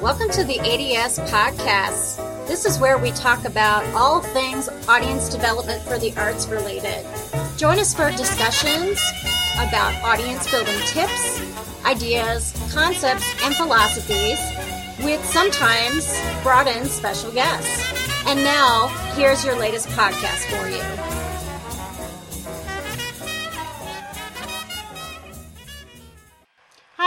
Welcome 0.00 0.30
to 0.30 0.44
the 0.44 0.60
ADS 0.60 1.18
podcast. 1.18 2.46
This 2.46 2.64
is 2.64 2.78
where 2.78 2.98
we 2.98 3.10
talk 3.10 3.44
about 3.44 3.84
all 3.96 4.20
things 4.20 4.68
audience 4.86 5.28
development 5.28 5.82
for 5.82 5.98
the 5.98 6.16
arts 6.16 6.46
related. 6.46 7.04
Join 7.56 7.80
us 7.80 7.94
for 7.94 8.12
discussions 8.12 9.00
about 9.54 10.00
audience 10.04 10.48
building 10.52 10.78
tips, 10.86 11.42
ideas, 11.84 12.52
concepts, 12.72 13.26
and 13.42 13.56
philosophies 13.56 14.38
with 15.04 15.24
sometimes 15.24 16.16
brought 16.44 16.68
in 16.68 16.84
special 16.84 17.32
guests. 17.32 17.92
And 18.24 18.44
now, 18.44 18.86
here's 19.16 19.44
your 19.44 19.58
latest 19.58 19.88
podcast 19.88 20.44
for 20.46 20.68
you. 20.68 21.17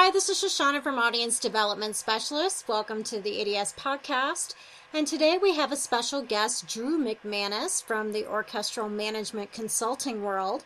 Hi, 0.03 0.09
this 0.09 0.29
is 0.29 0.41
Shoshana 0.41 0.81
from 0.81 0.97
Audience 0.97 1.37
Development 1.37 1.95
Specialist. 1.95 2.67
Welcome 2.67 3.03
to 3.03 3.21
the 3.21 3.39
ADS 3.39 3.73
podcast. 3.73 4.55
And 4.95 5.05
today 5.05 5.37
we 5.39 5.53
have 5.53 5.71
a 5.71 5.75
special 5.75 6.23
guest, 6.23 6.67
Drew 6.67 6.97
McManus 6.97 7.83
from 7.83 8.11
the 8.11 8.25
Orchestral 8.25 8.89
Management 8.89 9.53
Consulting 9.53 10.23
World. 10.23 10.65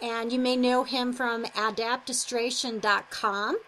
And 0.00 0.32
you 0.32 0.38
may 0.38 0.56
know 0.56 0.84
him 0.84 1.12
from 1.12 1.44
adaptistration.com. 1.44 3.58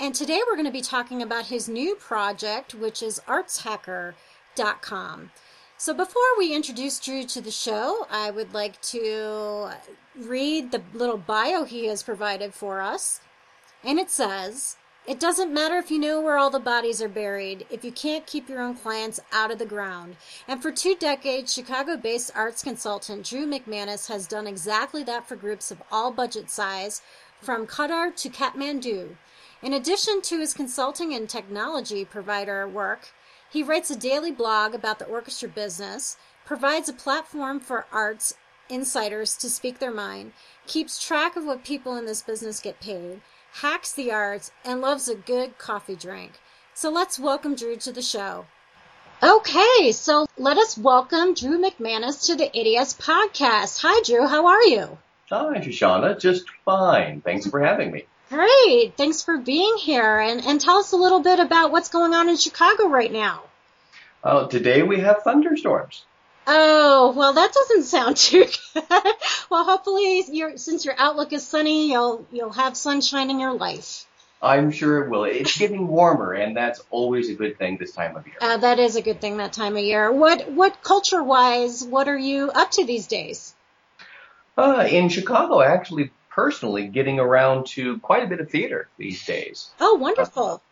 And 0.00 0.14
today 0.14 0.40
we're 0.46 0.56
going 0.56 0.64
to 0.64 0.72
be 0.72 0.80
talking 0.80 1.20
about 1.20 1.48
his 1.48 1.68
new 1.68 1.94
project, 1.94 2.74
which 2.74 3.02
is 3.02 3.20
artshacker.com. 3.28 5.32
So 5.76 5.92
before 5.92 6.38
we 6.38 6.54
introduce 6.54 6.98
Drew 6.98 7.24
to 7.24 7.42
the 7.42 7.50
show, 7.50 8.06
I 8.10 8.30
would 8.30 8.54
like 8.54 8.80
to 8.80 9.72
read 10.18 10.72
the 10.72 10.80
little 10.94 11.18
bio 11.18 11.64
he 11.64 11.88
has 11.88 12.02
provided 12.02 12.54
for 12.54 12.80
us. 12.80 13.20
And 13.86 14.00
it 14.00 14.10
says, 14.10 14.76
it 15.06 15.20
doesn't 15.20 15.54
matter 15.54 15.78
if 15.78 15.92
you 15.92 16.00
know 16.00 16.20
where 16.20 16.36
all 16.36 16.50
the 16.50 16.58
bodies 16.58 17.00
are 17.00 17.08
buried 17.08 17.64
if 17.70 17.84
you 17.84 17.92
can't 17.92 18.26
keep 18.26 18.48
your 18.48 18.60
own 18.60 18.74
clients 18.74 19.20
out 19.32 19.52
of 19.52 19.60
the 19.60 19.64
ground. 19.64 20.16
And 20.48 20.60
for 20.60 20.72
two 20.72 20.96
decades, 20.96 21.54
Chicago 21.54 21.96
based 21.96 22.32
arts 22.34 22.64
consultant 22.64 23.24
Drew 23.24 23.46
McManus 23.46 24.08
has 24.08 24.26
done 24.26 24.48
exactly 24.48 25.04
that 25.04 25.28
for 25.28 25.36
groups 25.36 25.70
of 25.70 25.80
all 25.92 26.10
budget 26.10 26.50
size, 26.50 27.00
from 27.40 27.68
Qatar 27.68 28.16
to 28.16 28.28
Kathmandu. 28.28 29.16
In 29.62 29.72
addition 29.72 30.20
to 30.22 30.40
his 30.40 30.52
consulting 30.52 31.14
and 31.14 31.28
technology 31.28 32.04
provider 32.04 32.66
work, 32.66 33.10
he 33.48 33.62
writes 33.62 33.90
a 33.92 33.96
daily 33.96 34.32
blog 34.32 34.74
about 34.74 34.98
the 34.98 35.04
orchestra 35.06 35.48
business, 35.48 36.16
provides 36.44 36.88
a 36.88 36.92
platform 36.92 37.60
for 37.60 37.86
arts 37.92 38.34
insiders 38.68 39.36
to 39.36 39.48
speak 39.48 39.78
their 39.78 39.92
mind, 39.92 40.32
keeps 40.66 41.00
track 41.00 41.36
of 41.36 41.44
what 41.44 41.64
people 41.64 41.96
in 41.96 42.06
this 42.06 42.22
business 42.22 42.58
get 42.58 42.80
paid, 42.80 43.20
hacks 43.60 43.92
the 43.92 44.12
arts, 44.12 44.50
and 44.66 44.82
loves 44.82 45.08
a 45.08 45.14
good 45.14 45.56
coffee 45.56 45.96
drink. 45.96 46.32
So 46.74 46.90
let's 46.90 47.18
welcome 47.18 47.54
Drew 47.54 47.76
to 47.76 47.92
the 47.92 48.02
show. 48.02 48.44
Okay, 49.22 49.92
so 49.92 50.26
let 50.36 50.58
us 50.58 50.76
welcome 50.76 51.32
Drew 51.32 51.58
McManus 51.58 52.26
to 52.26 52.34
the 52.34 52.48
ADS 52.48 52.94
podcast. 52.94 53.80
Hi, 53.80 54.02
Drew. 54.04 54.26
How 54.26 54.46
are 54.48 54.62
you? 54.64 54.98
Hi, 55.30 55.58
Shoshana. 55.60 56.20
Just 56.20 56.44
fine. 56.66 57.22
Thanks 57.22 57.46
for 57.46 57.60
having 57.60 57.92
me. 57.92 58.04
Great. 58.28 58.92
Thanks 58.98 59.22
for 59.22 59.38
being 59.38 59.76
here. 59.78 60.18
And, 60.18 60.44
and 60.44 60.60
tell 60.60 60.76
us 60.76 60.92
a 60.92 60.96
little 60.96 61.20
bit 61.20 61.40
about 61.40 61.72
what's 61.72 61.88
going 61.88 62.12
on 62.12 62.28
in 62.28 62.36
Chicago 62.36 62.88
right 62.88 63.10
now. 63.10 63.44
Uh, 64.22 64.46
today 64.48 64.82
we 64.82 65.00
have 65.00 65.22
thunderstorms. 65.22 66.04
Oh, 66.46 67.12
well, 67.16 67.32
that 67.32 67.52
doesn't 67.52 67.84
sound 67.84 68.16
too 68.28 68.46
good. 68.74 68.84
well, 69.50 69.64
hopefully, 69.64 70.24
your 70.30 70.56
since 70.56 70.84
your 70.84 70.94
outlook 70.98 71.32
is 71.32 71.46
sunny, 71.46 71.90
you'll 71.90 72.26
you'll 72.30 72.52
have 72.52 72.76
sunshine 72.76 73.30
in 73.30 73.40
your 73.40 73.54
life. 73.54 74.06
I'm 74.40 74.70
sure 74.70 75.04
it 75.04 75.10
will. 75.10 75.24
It's 75.24 75.56
getting 75.56 75.88
warmer, 75.88 76.32
and 76.32 76.56
that's 76.56 76.80
always 76.90 77.30
a 77.30 77.34
good 77.34 77.58
thing 77.58 77.78
this 77.78 77.92
time 77.92 78.16
of 78.16 78.26
year. 78.26 78.36
Uh, 78.40 78.58
that 78.58 78.78
is 78.78 78.94
a 78.94 79.02
good 79.02 79.20
thing 79.20 79.38
that 79.38 79.52
time 79.52 79.76
of 79.76 79.82
year. 79.82 80.12
What 80.12 80.50
what 80.52 80.82
culture 80.82 81.22
wise, 81.22 81.82
what 81.82 82.06
are 82.06 82.18
you 82.18 82.50
up 82.50 82.70
to 82.72 82.84
these 82.84 83.06
days? 83.06 83.54
Uh, 84.56 84.86
in 84.88 85.08
Chicago, 85.08 85.60
actually, 85.60 86.12
personally, 86.30 86.86
getting 86.86 87.18
around 87.18 87.66
to 87.66 87.98
quite 87.98 88.22
a 88.22 88.26
bit 88.26 88.40
of 88.40 88.50
theater 88.50 88.88
these 88.98 89.24
days. 89.26 89.70
Oh, 89.80 89.94
wonderful. 89.94 90.62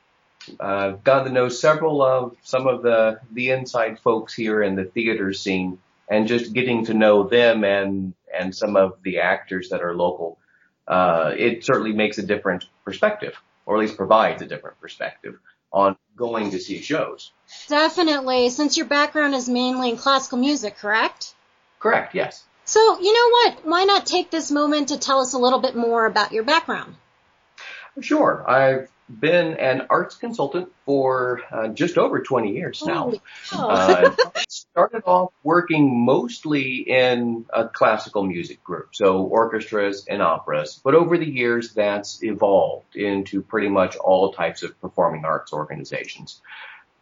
Uh, 0.60 0.64
I've 0.64 1.04
gotten 1.04 1.26
to 1.26 1.32
know 1.32 1.48
several 1.48 2.02
of 2.02 2.36
some 2.42 2.66
of 2.66 2.82
the 2.82 3.20
the 3.32 3.50
inside 3.50 3.98
folks 4.00 4.34
here 4.34 4.62
in 4.62 4.74
the 4.74 4.84
theater 4.84 5.32
scene, 5.32 5.78
and 6.08 6.26
just 6.28 6.52
getting 6.52 6.86
to 6.86 6.94
know 6.94 7.24
them 7.24 7.64
and 7.64 8.14
and 8.32 8.54
some 8.54 8.76
of 8.76 8.98
the 9.02 9.20
actors 9.20 9.70
that 9.70 9.82
are 9.82 9.94
local. 9.94 10.38
Uh, 10.86 11.32
it 11.36 11.64
certainly 11.64 11.92
makes 11.92 12.18
a 12.18 12.22
different 12.22 12.66
perspective, 12.84 13.34
or 13.64 13.76
at 13.76 13.80
least 13.80 13.96
provides 13.96 14.42
a 14.42 14.46
different 14.46 14.80
perspective 14.80 15.38
on 15.72 15.96
going 16.16 16.52
to 16.52 16.58
see 16.58 16.80
shows. 16.80 17.32
Definitely, 17.68 18.50
since 18.50 18.76
your 18.76 18.86
background 18.86 19.34
is 19.34 19.48
mainly 19.48 19.90
in 19.90 19.96
classical 19.96 20.38
music, 20.38 20.76
correct? 20.76 21.34
Correct. 21.80 22.14
Yes. 22.14 22.44
So, 22.64 22.98
you 23.00 23.12
know 23.12 23.30
what? 23.30 23.66
Why 23.66 23.84
not 23.84 24.06
take 24.06 24.30
this 24.30 24.50
moment 24.50 24.88
to 24.88 24.98
tell 24.98 25.20
us 25.20 25.34
a 25.34 25.38
little 25.38 25.58
bit 25.58 25.76
more 25.76 26.06
about 26.06 26.32
your 26.32 26.44
background? 26.44 26.94
Sure. 28.00 28.44
I've 28.48 28.88
been 29.08 29.54
an 29.54 29.86
arts 29.90 30.16
consultant 30.16 30.68
for 30.86 31.42
uh, 31.52 31.68
just 31.68 31.98
over 31.98 32.20
20 32.20 32.52
years 32.52 32.82
now. 32.84 33.12
Uh, 33.52 34.10
started 34.48 35.02
off 35.06 35.32
working 35.42 36.04
mostly 36.04 36.76
in 36.76 37.44
a 37.52 37.68
classical 37.68 38.24
music 38.24 38.62
group, 38.64 38.94
so 38.94 39.22
orchestras 39.22 40.06
and 40.06 40.22
operas. 40.22 40.80
But 40.82 40.94
over 40.94 41.18
the 41.18 41.30
years, 41.30 41.74
that's 41.74 42.22
evolved 42.22 42.96
into 42.96 43.42
pretty 43.42 43.68
much 43.68 43.96
all 43.96 44.32
types 44.32 44.62
of 44.62 44.80
performing 44.80 45.24
arts 45.24 45.52
organizations. 45.52 46.40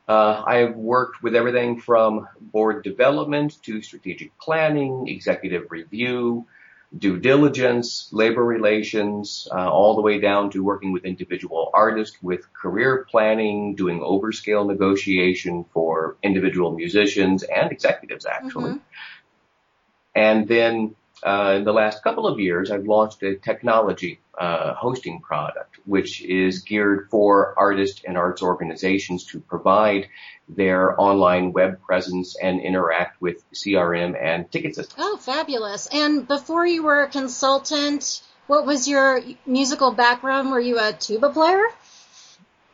Uh, 0.08 0.42
I've 0.44 0.74
worked 0.74 1.22
with 1.22 1.36
everything 1.36 1.80
from 1.80 2.28
board 2.40 2.82
development 2.82 3.62
to 3.62 3.80
strategic 3.80 4.36
planning, 4.38 5.06
executive 5.06 5.70
review, 5.70 6.46
due 6.96 7.18
diligence, 7.18 8.08
labor 8.12 8.44
relations, 8.44 9.48
uh, 9.50 9.70
all 9.70 9.96
the 9.96 10.02
way 10.02 10.20
down 10.20 10.50
to 10.50 10.62
working 10.62 10.92
with 10.92 11.04
individual 11.04 11.70
artists 11.72 12.16
with 12.22 12.52
career 12.52 13.06
planning, 13.10 13.74
doing 13.74 14.00
overscale 14.00 14.66
negotiation 14.66 15.64
for 15.72 16.16
individual 16.22 16.72
musicians 16.74 17.42
and 17.42 17.72
executives 17.72 18.26
actually. 18.26 18.72
Mm-hmm. 18.72 18.78
And 20.14 20.46
then 20.46 20.94
uh, 21.22 21.54
in 21.56 21.64
the 21.64 21.72
last 21.72 22.02
couple 22.02 22.26
of 22.26 22.40
years, 22.40 22.70
I've 22.70 22.86
launched 22.86 23.22
a 23.22 23.36
technology 23.36 24.20
uh, 24.36 24.74
hosting 24.74 25.20
product, 25.20 25.76
which 25.84 26.22
is 26.22 26.60
geared 26.60 27.08
for 27.10 27.54
artists 27.56 28.02
and 28.06 28.16
arts 28.16 28.42
organizations 28.42 29.26
to 29.26 29.40
provide 29.40 30.08
their 30.48 31.00
online 31.00 31.52
web 31.52 31.80
presence 31.82 32.36
and 32.36 32.60
interact 32.60 33.20
with 33.20 33.42
CRM 33.52 34.20
and 34.20 34.50
ticket 34.50 34.74
systems. 34.74 34.98
Oh, 34.98 35.16
fabulous. 35.16 35.88
And 35.92 36.26
before 36.26 36.66
you 36.66 36.82
were 36.82 37.02
a 37.02 37.08
consultant, 37.08 38.22
what 38.46 38.66
was 38.66 38.88
your 38.88 39.20
musical 39.46 39.92
background? 39.92 40.50
Were 40.50 40.60
you 40.60 40.78
a 40.78 40.92
tuba 40.92 41.30
player? 41.30 41.64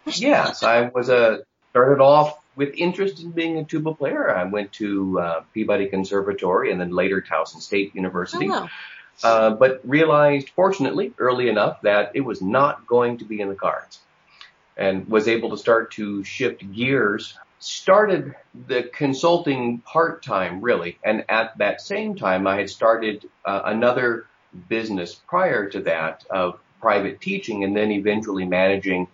yes, 0.07 0.63
I 0.63 0.89
was 0.89 1.09
a, 1.09 1.41
started 1.71 2.03
off 2.03 2.39
with 2.59 2.75
interest 2.75 3.23
in 3.23 3.31
being 3.31 3.57
a 3.57 3.65
tuba 3.65 3.95
player. 3.95 4.37
I 4.37 4.43
went 4.43 4.73
to 4.73 5.21
uh, 5.21 5.41
Peabody 5.55 5.87
Conservatory 5.87 6.73
and 6.73 6.81
then 6.81 6.91
later 6.91 7.23
Towson 7.23 7.61
State 7.61 7.95
University. 7.95 8.49
Oh. 8.51 8.69
Uh, 9.23 9.51
but 9.51 9.81
realized, 9.85 10.51
fortunately, 10.51 11.13
early 11.19 11.49
enough 11.49 11.81
that 11.83 12.11
it 12.15 12.21
was 12.21 12.43
not 12.43 12.87
going 12.87 13.19
to 13.19 13.25
be 13.25 13.41
in 13.41 13.49
the 13.49 13.55
cards 13.55 14.01
and 14.77 15.09
was 15.09 15.29
able 15.29 15.51
to 15.51 15.57
start 15.57 15.93
to 15.93 16.25
shift 16.25 16.69
gears. 16.73 17.39
Started 17.61 18.35
the 18.67 18.83
consulting 18.83 19.79
part 19.79 20.25
time, 20.25 20.61
really. 20.61 20.99
And 21.05 21.25
at 21.29 21.59
that 21.59 21.81
same 21.81 22.17
time, 22.17 22.47
I 22.47 22.57
had 22.57 22.71
started 22.71 23.29
uh, 23.45 23.63
another 23.65 24.27
business 24.69 25.15
prior 25.15 25.69
to 25.71 25.81
that 25.83 26.25
of 26.29 26.59
private 26.81 27.21
teaching 27.21 27.63
and 27.63 27.77
then 27.77 27.93
eventually 27.93 28.47
managing 28.47 29.09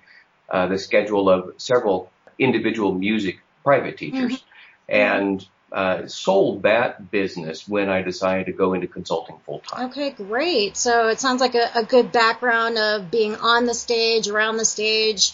uh, 0.51 0.67
the 0.67 0.79
schedule 0.79 1.29
of 1.29 1.55
several 1.57 2.11
individual 2.39 2.95
music 2.95 3.41
private 3.63 3.97
teachers. 3.97 4.33
Mm-hmm. 4.35 4.45
And 4.87 5.47
uh, 5.75 6.07
sold 6.07 6.63
that 6.63 7.11
business 7.11 7.67
when 7.67 7.89
I 7.89 8.03
decided 8.03 8.47
to 8.47 8.53
go 8.53 8.75
into 8.75 8.87
consulting 8.87 9.39
full 9.45 9.59
time. 9.59 9.91
Okay, 9.91 10.11
great. 10.11 10.77
So 10.77 11.09
it 11.09 11.19
sounds 11.19 11.41
like 11.41 11.57
a, 11.57 11.69
a, 11.75 11.85
good 11.85 12.13
background 12.13 12.79
of 12.79 13.11
being 13.11 13.35
on 13.35 13.65
the 13.65 13.75
stage, 13.75 14.29
around 14.29 14.57
the 14.57 14.65
stage, 14.65 15.33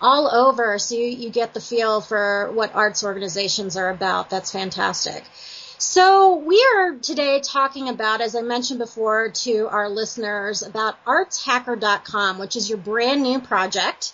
all 0.00 0.34
over. 0.34 0.78
So 0.78 0.94
you, 0.94 1.08
you 1.08 1.28
get 1.28 1.52
the 1.52 1.60
feel 1.60 2.00
for 2.00 2.50
what 2.52 2.74
arts 2.74 3.04
organizations 3.04 3.76
are 3.76 3.90
about. 3.90 4.30
That's 4.30 4.50
fantastic. 4.50 5.24
So 5.76 6.36
we 6.36 6.64
are 6.76 6.94
today 6.94 7.40
talking 7.40 7.88
about, 7.90 8.20
as 8.22 8.34
I 8.34 8.40
mentioned 8.40 8.78
before 8.78 9.30
to 9.30 9.68
our 9.68 9.90
listeners, 9.90 10.62
about 10.62 11.04
artshacker.com, 11.04 12.38
which 12.38 12.56
is 12.56 12.70
your 12.70 12.78
brand 12.78 13.22
new 13.22 13.40
project. 13.40 14.12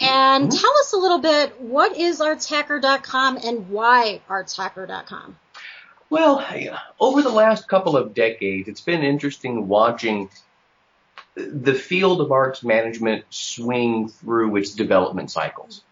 And 0.00 0.48
mm-hmm. 0.48 0.58
tell 0.58 0.78
us 0.78 0.92
a 0.92 0.96
little 0.96 1.18
bit, 1.18 1.60
what 1.60 1.96
is 1.96 2.20
artshacker.com 2.20 3.38
and 3.44 3.68
why 3.68 4.20
artshacker.com? 4.28 5.36
Well, 6.08 6.44
over 6.98 7.22
the 7.22 7.30
last 7.30 7.68
couple 7.68 7.96
of 7.96 8.14
decades, 8.14 8.68
it's 8.68 8.80
been 8.80 9.02
interesting 9.02 9.68
watching 9.68 10.28
the 11.36 11.74
field 11.74 12.20
of 12.20 12.32
arts 12.32 12.64
management 12.64 13.24
swing 13.30 14.08
through 14.08 14.56
its 14.56 14.74
development 14.74 15.30
cycles. 15.30 15.82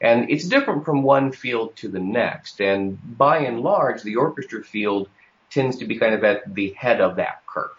And 0.00 0.30
it's 0.30 0.44
different 0.44 0.84
from 0.84 1.02
one 1.02 1.30
field 1.30 1.76
to 1.76 1.88
the 1.88 2.00
next. 2.00 2.60
And 2.60 2.98
by 3.16 3.38
and 3.38 3.60
large, 3.60 4.02
the 4.02 4.16
orchestra 4.16 4.64
field 4.64 5.08
tends 5.50 5.78
to 5.78 5.84
be 5.84 5.98
kind 5.98 6.14
of 6.14 6.24
at 6.24 6.52
the 6.52 6.70
head 6.70 7.00
of 7.00 7.16
that 7.16 7.46
curve. 7.46 7.70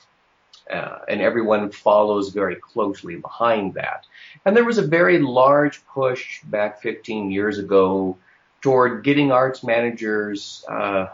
Uh, 0.69 0.99
and 1.07 1.21
everyone 1.21 1.71
follows 1.71 2.29
very 2.29 2.55
closely 2.55 3.15
behind 3.15 3.73
that. 3.73 4.05
And 4.45 4.55
there 4.55 4.65
was 4.65 4.77
a 4.77 4.85
very 4.85 5.17
large 5.17 5.83
push 5.87 6.43
back 6.43 6.81
15 6.81 7.31
years 7.31 7.57
ago 7.57 8.17
toward 8.61 9.03
getting 9.03 9.31
arts 9.31 9.63
managers 9.63 10.63
uh, 10.69 11.07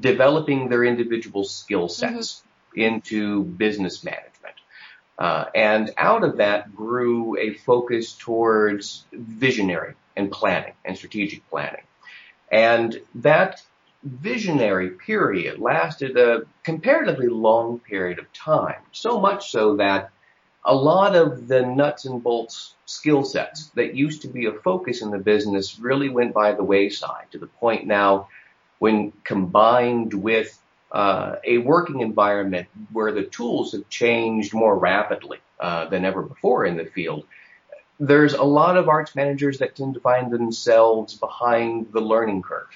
developing 0.00 0.68
their 0.68 0.84
individual 0.84 1.44
skill 1.44 1.88
sets 1.88 2.42
mm-hmm. 2.74 2.80
into 2.80 3.44
business 3.44 4.04
management. 4.04 4.54
Uh, 5.18 5.46
and 5.54 5.90
out 5.96 6.22
of 6.22 6.36
that 6.36 6.74
grew 6.74 7.36
a 7.38 7.54
focus 7.54 8.12
towards 8.12 9.04
visionary 9.12 9.94
and 10.16 10.30
planning 10.30 10.74
and 10.84 10.96
strategic 10.96 11.48
planning. 11.48 11.82
And 12.50 13.00
that 13.16 13.62
visionary 14.02 14.90
period 14.90 15.58
lasted 15.58 16.16
a 16.16 16.42
comparatively 16.62 17.28
long 17.28 17.80
period 17.80 18.18
of 18.18 18.32
time, 18.32 18.80
so 18.92 19.20
much 19.20 19.50
so 19.50 19.76
that 19.76 20.10
a 20.64 20.74
lot 20.74 21.16
of 21.16 21.48
the 21.48 21.62
nuts 21.62 22.04
and 22.04 22.22
bolts 22.22 22.74
skill 22.86 23.24
sets 23.24 23.70
that 23.70 23.94
used 23.94 24.22
to 24.22 24.28
be 24.28 24.46
a 24.46 24.52
focus 24.52 25.02
in 25.02 25.10
the 25.10 25.18
business 25.18 25.78
really 25.78 26.08
went 26.08 26.34
by 26.34 26.52
the 26.52 26.62
wayside 26.62 27.26
to 27.32 27.38
the 27.38 27.46
point 27.46 27.86
now 27.86 28.28
when 28.78 29.12
combined 29.24 30.14
with 30.14 30.60
uh, 30.92 31.36
a 31.44 31.58
working 31.58 32.00
environment 32.00 32.68
where 32.92 33.12
the 33.12 33.24
tools 33.24 33.72
have 33.72 33.88
changed 33.88 34.54
more 34.54 34.78
rapidly 34.78 35.38
uh, 35.58 35.86
than 35.88 36.04
ever 36.04 36.22
before 36.22 36.64
in 36.64 36.76
the 36.76 36.84
field. 36.84 37.26
There's 38.00 38.34
a 38.34 38.44
lot 38.44 38.76
of 38.76 38.88
arts 38.88 39.16
managers 39.16 39.58
that 39.58 39.74
tend 39.74 39.94
to 39.94 40.00
find 40.00 40.30
themselves 40.30 41.14
behind 41.14 41.92
the 41.92 42.00
learning 42.00 42.42
curve 42.42 42.68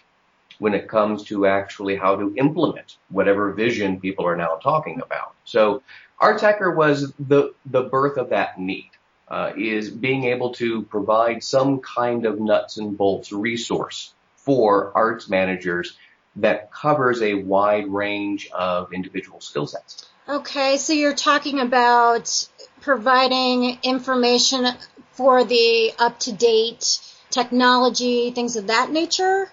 when 0.63 0.75
it 0.75 0.87
comes 0.87 1.25
to 1.25 1.45
actually 1.45 1.97
how 1.97 2.15
to 2.15 2.33
implement 2.37 2.97
whatever 3.09 3.53
vision 3.53 3.99
people 3.99 4.25
are 4.25 4.37
now 4.37 4.55
talking 4.63 5.01
about. 5.01 5.35
So 5.45 5.83
Arts 6.21 6.41
Hacker 6.41 6.71
was 6.71 7.13
the, 7.19 7.53
the 7.67 7.83
birth 7.83 8.17
of 8.17 8.31
that 8.31 8.61
need, 8.61 8.93
uh, 9.27 9.51
is 9.57 9.91
being 9.91 10.23
able 10.23 10.55
to 10.55 10.83
provide 10.83 11.43
some 11.43 11.81
kind 11.81 12.27
of 12.27 12.39
nuts 12.39 12.77
and 12.77 12.97
bolts 12.97 13.33
resource 13.33 14.15
for 14.37 14.93
arts 14.95 15.29
managers 15.29 15.97
that 16.37 16.71
covers 16.71 17.23
a 17.23 17.35
wide 17.35 17.89
range 17.89 18.49
of 18.53 18.93
individual 18.93 19.41
skill 19.41 19.67
sets. 19.67 20.07
Okay, 20.29 20.77
so 20.77 20.93
you're 20.93 21.17
talking 21.17 21.59
about 21.59 22.49
providing 22.83 23.81
information 23.83 24.69
for 25.15 25.43
the 25.43 25.93
up 25.99 26.21
to 26.21 26.33
date 26.33 27.01
technology, 27.31 28.31
things 28.31 28.55
of 28.55 28.69
that 28.69 28.93
nature? 28.93 29.51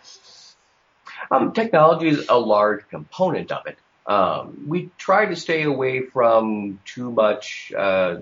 Um, 1.31 1.53
technology 1.53 2.09
is 2.09 2.27
a 2.29 2.37
large 2.37 2.87
component 2.89 3.51
of 3.51 3.67
it. 3.67 3.77
Um, 4.05 4.65
we 4.67 4.89
try 4.97 5.25
to 5.25 5.35
stay 5.35 5.63
away 5.63 6.01
from 6.01 6.79
too 6.85 7.11
much 7.11 7.71
uh, 7.77 8.17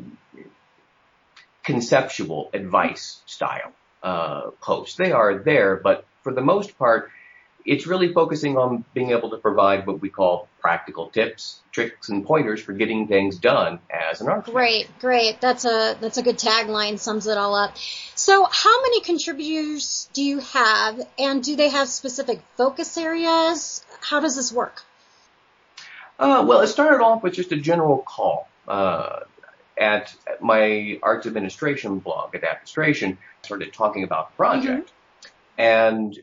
conceptual 1.64 2.50
advice 2.54 3.22
style 3.26 3.72
uh, 4.04 4.52
posts. 4.62 4.96
They 4.96 5.12
are 5.12 5.38
there, 5.38 5.78
but 5.78 6.06
for 6.24 6.34
the 6.34 6.42
most 6.42 6.78
part, 6.78 7.10
it's 7.66 7.86
really 7.86 8.14
focusing 8.14 8.58
on 8.58 8.86
being 8.94 9.12
able 9.12 9.30
to 9.32 9.38
provide 9.38 9.86
what 9.86 10.02
we 10.02 10.10
call 10.10 10.48
practical 10.60 11.10
tips, 11.10 11.60
tricks, 11.72 12.10
and 12.10 12.26
pointers 12.26 12.62
for 12.62 12.72
getting 12.74 13.08
things 13.08 13.38
done 13.38 13.80
as 13.90 14.22
an 14.22 14.30
artist. 14.30 14.54
Great, 14.54 14.88
great. 15.00 15.42
That's 15.42 15.66
a 15.66 15.98
that's 16.00 16.18
a 16.18 16.24
good 16.24 16.38
tagline. 16.38 16.98
Sums 16.98 17.28
it 17.28 17.38
all 17.38 17.56
up. 17.56 17.76
So, 18.18 18.48
how 18.52 18.82
many 18.82 19.02
contributors 19.02 20.10
do 20.14 20.24
you 20.24 20.40
have, 20.40 21.00
and 21.20 21.44
do 21.44 21.56
they 21.56 21.70
have 21.70 21.88
specific 21.88 22.42
focus 22.56 22.98
areas? 22.98 23.86
How 24.02 24.20
does 24.20 24.36
this 24.36 24.52
work? 24.52 24.82
Uh, 26.18 26.44
well, 26.48 26.62
it 26.62 26.68
started 26.68 27.04
off 27.04 27.22
with 27.22 27.34
just 27.34 27.52
a 27.52 27.58
general 27.58 28.00
call. 28.00 28.50
Uh, 28.68 29.20
at 29.78 30.16
my 30.42 31.00
arts 31.04 31.28
administration 31.28 32.00
blog 32.00 32.34
at 32.34 32.42
Adaptistration, 32.42 33.18
started 33.44 33.72
talking 33.72 34.04
about 34.04 34.32
the 34.32 34.36
project. 34.36 34.90
Mm-hmm. 34.90 35.62
And 35.62 36.20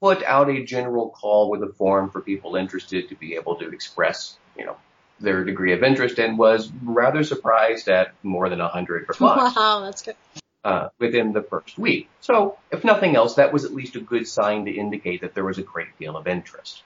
put 0.00 0.24
out 0.24 0.50
a 0.50 0.64
general 0.64 1.10
call 1.10 1.50
with 1.50 1.62
a 1.62 1.72
form 1.74 2.10
for 2.10 2.20
people 2.20 2.56
interested 2.56 3.08
to 3.10 3.14
be 3.14 3.36
able 3.36 3.56
to 3.56 3.68
express, 3.68 4.36
you 4.56 4.64
know, 4.64 4.76
their 5.20 5.44
degree 5.44 5.72
of 5.72 5.84
interest 5.84 6.18
and 6.18 6.36
was 6.36 6.70
rather 6.82 7.22
surprised 7.22 7.88
at 7.88 8.12
more 8.24 8.48
than 8.48 8.60
a 8.60 8.68
hundred 8.68 9.08
responses. 9.08 9.56
Wow, 9.56 9.80
that's 9.84 10.02
good. 10.02 10.16
Uh, 10.64 10.88
within 10.98 11.32
the 11.32 11.40
first 11.40 11.78
week. 11.78 12.08
So, 12.20 12.58
if 12.72 12.82
nothing 12.82 13.14
else, 13.14 13.36
that 13.36 13.52
was 13.52 13.64
at 13.64 13.72
least 13.72 13.94
a 13.94 14.00
good 14.00 14.26
sign 14.26 14.64
to 14.64 14.72
indicate 14.72 15.20
that 15.20 15.32
there 15.32 15.44
was 15.44 15.58
a 15.58 15.62
great 15.62 15.96
deal 16.00 16.16
of 16.16 16.26
interest. 16.26 16.82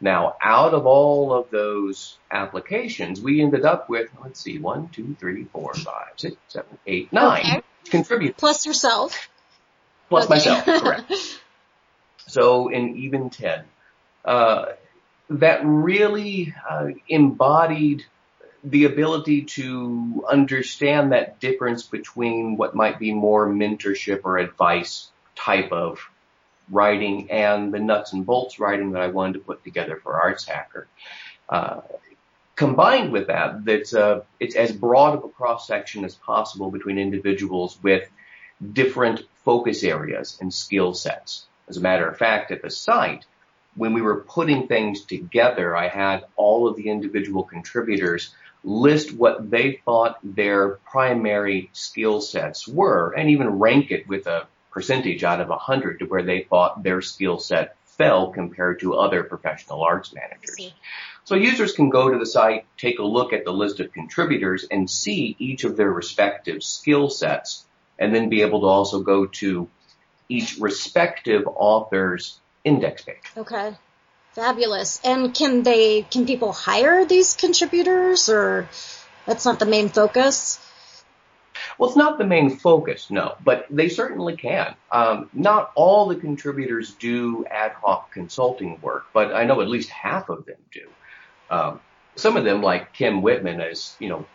Now, 0.00 0.36
out 0.42 0.72
of 0.72 0.86
all 0.86 1.34
of 1.34 1.50
those 1.50 2.16
applications, 2.30 3.20
we 3.20 3.42
ended 3.42 3.66
up 3.66 3.90
with, 3.90 4.08
let's 4.22 4.40
see, 4.40 4.58
one, 4.58 4.88
two, 4.88 5.14
three, 5.20 5.44
four, 5.44 5.74
five, 5.74 6.12
six, 6.16 6.36
seven, 6.48 6.78
eight, 6.86 7.12
nine 7.12 7.42
okay. 7.42 7.62
contributors. 7.84 8.36
Plus 8.38 8.64
yourself. 8.64 9.28
Plus 10.08 10.24
okay. 10.24 10.34
myself, 10.34 10.64
correct. 10.82 11.12
so 12.26 12.68
in 12.68 12.96
even 12.96 13.28
10. 13.28 13.64
Uh, 14.24 14.64
that 15.28 15.60
really 15.62 16.54
uh, 16.68 16.86
embodied 17.06 18.04
the 18.62 18.84
ability 18.84 19.42
to 19.42 20.24
understand 20.28 21.12
that 21.12 21.40
difference 21.40 21.82
between 21.84 22.56
what 22.56 22.74
might 22.74 22.98
be 22.98 23.12
more 23.12 23.48
mentorship 23.48 24.20
or 24.24 24.38
advice 24.38 25.10
type 25.34 25.72
of 25.72 26.00
writing 26.70 27.30
and 27.30 27.72
the 27.72 27.78
nuts 27.78 28.12
and 28.12 28.26
bolts 28.26 28.58
writing 28.60 28.92
that 28.92 29.02
I 29.02 29.08
wanted 29.08 29.34
to 29.34 29.38
put 29.40 29.64
together 29.64 29.96
for 30.02 30.20
Arts 30.20 30.46
Hacker. 30.46 30.86
Uh, 31.48 31.80
combined 32.54 33.12
with 33.12 33.28
that, 33.28 33.64
that's 33.64 33.94
uh, 33.94 34.20
it's 34.38 34.54
as 34.54 34.70
broad 34.72 35.16
of 35.16 35.24
a 35.24 35.28
cross 35.28 35.66
section 35.66 36.04
as 36.04 36.14
possible 36.14 36.70
between 36.70 36.98
individuals 36.98 37.78
with 37.82 38.08
different 38.72 39.22
focus 39.44 39.82
areas 39.82 40.36
and 40.40 40.52
skill 40.52 40.92
sets. 40.92 41.46
As 41.68 41.76
a 41.78 41.80
matter 41.80 42.06
of 42.06 42.18
fact, 42.18 42.50
at 42.50 42.62
the 42.62 42.70
site, 42.70 43.24
when 43.74 43.94
we 43.94 44.02
were 44.02 44.20
putting 44.20 44.66
things 44.66 45.04
together, 45.04 45.76
I 45.76 45.88
had 45.88 46.24
all 46.36 46.68
of 46.68 46.76
the 46.76 46.88
individual 46.88 47.44
contributors 47.44 48.34
list 48.62 49.12
what 49.12 49.50
they 49.50 49.80
thought 49.84 50.18
their 50.22 50.78
primary 50.90 51.70
skill 51.72 52.20
sets 52.20 52.68
were 52.68 53.12
and 53.12 53.30
even 53.30 53.58
rank 53.58 53.90
it 53.90 54.06
with 54.06 54.26
a 54.26 54.46
percentage 54.70 55.24
out 55.24 55.40
of 55.40 55.48
100 55.48 55.98
to 55.98 56.04
where 56.06 56.22
they 56.22 56.42
thought 56.42 56.82
their 56.82 57.00
skill 57.00 57.38
set 57.38 57.76
fell 57.84 58.30
compared 58.30 58.80
to 58.80 58.94
other 58.94 59.22
professional 59.22 59.82
arts 59.82 60.14
managers. 60.14 60.72
So 61.24 61.34
users 61.34 61.72
can 61.72 61.90
go 61.90 62.10
to 62.10 62.18
the 62.18 62.26
site, 62.26 62.64
take 62.76 62.98
a 62.98 63.04
look 63.04 63.32
at 63.32 63.44
the 63.44 63.52
list 63.52 63.80
of 63.80 63.92
contributors 63.92 64.64
and 64.70 64.88
see 64.88 65.36
each 65.38 65.64
of 65.64 65.76
their 65.76 65.90
respective 65.90 66.62
skill 66.62 67.10
sets 67.10 67.66
and 67.98 68.14
then 68.14 68.28
be 68.28 68.42
able 68.42 68.60
to 68.60 68.66
also 68.66 69.00
go 69.00 69.26
to 69.26 69.68
each 70.28 70.56
respective 70.58 71.42
author's 71.46 72.40
index 72.64 73.02
page. 73.02 73.16
Okay. 73.36 73.74
Fabulous. 74.32 75.00
And 75.04 75.34
can 75.34 75.62
they, 75.62 76.02
can 76.02 76.26
people 76.26 76.52
hire 76.52 77.04
these 77.04 77.34
contributors 77.34 78.28
or 78.28 78.68
that's 79.26 79.44
not 79.44 79.58
the 79.58 79.66
main 79.66 79.88
focus? 79.88 80.60
Well, 81.78 81.88
it's 81.88 81.96
not 81.96 82.18
the 82.18 82.26
main 82.26 82.58
focus, 82.58 83.10
no, 83.10 83.36
but 83.42 83.66
they 83.70 83.88
certainly 83.88 84.36
can. 84.36 84.74
Um, 84.92 85.30
not 85.32 85.72
all 85.74 86.08
the 86.08 86.16
contributors 86.16 86.92
do 86.94 87.44
ad 87.50 87.72
hoc 87.72 88.12
consulting 88.12 88.78
work, 88.82 89.06
but 89.12 89.34
I 89.34 89.44
know 89.44 89.60
at 89.60 89.68
least 89.68 89.88
half 89.88 90.28
of 90.28 90.44
them 90.46 90.58
do. 90.72 90.88
Um, 91.50 91.80
some 92.16 92.36
of 92.36 92.44
them, 92.44 92.62
like 92.62 92.92
Kim 92.92 93.22
Whitman, 93.22 93.60
is 93.60 93.96
you 93.98 94.10
know 94.10 94.26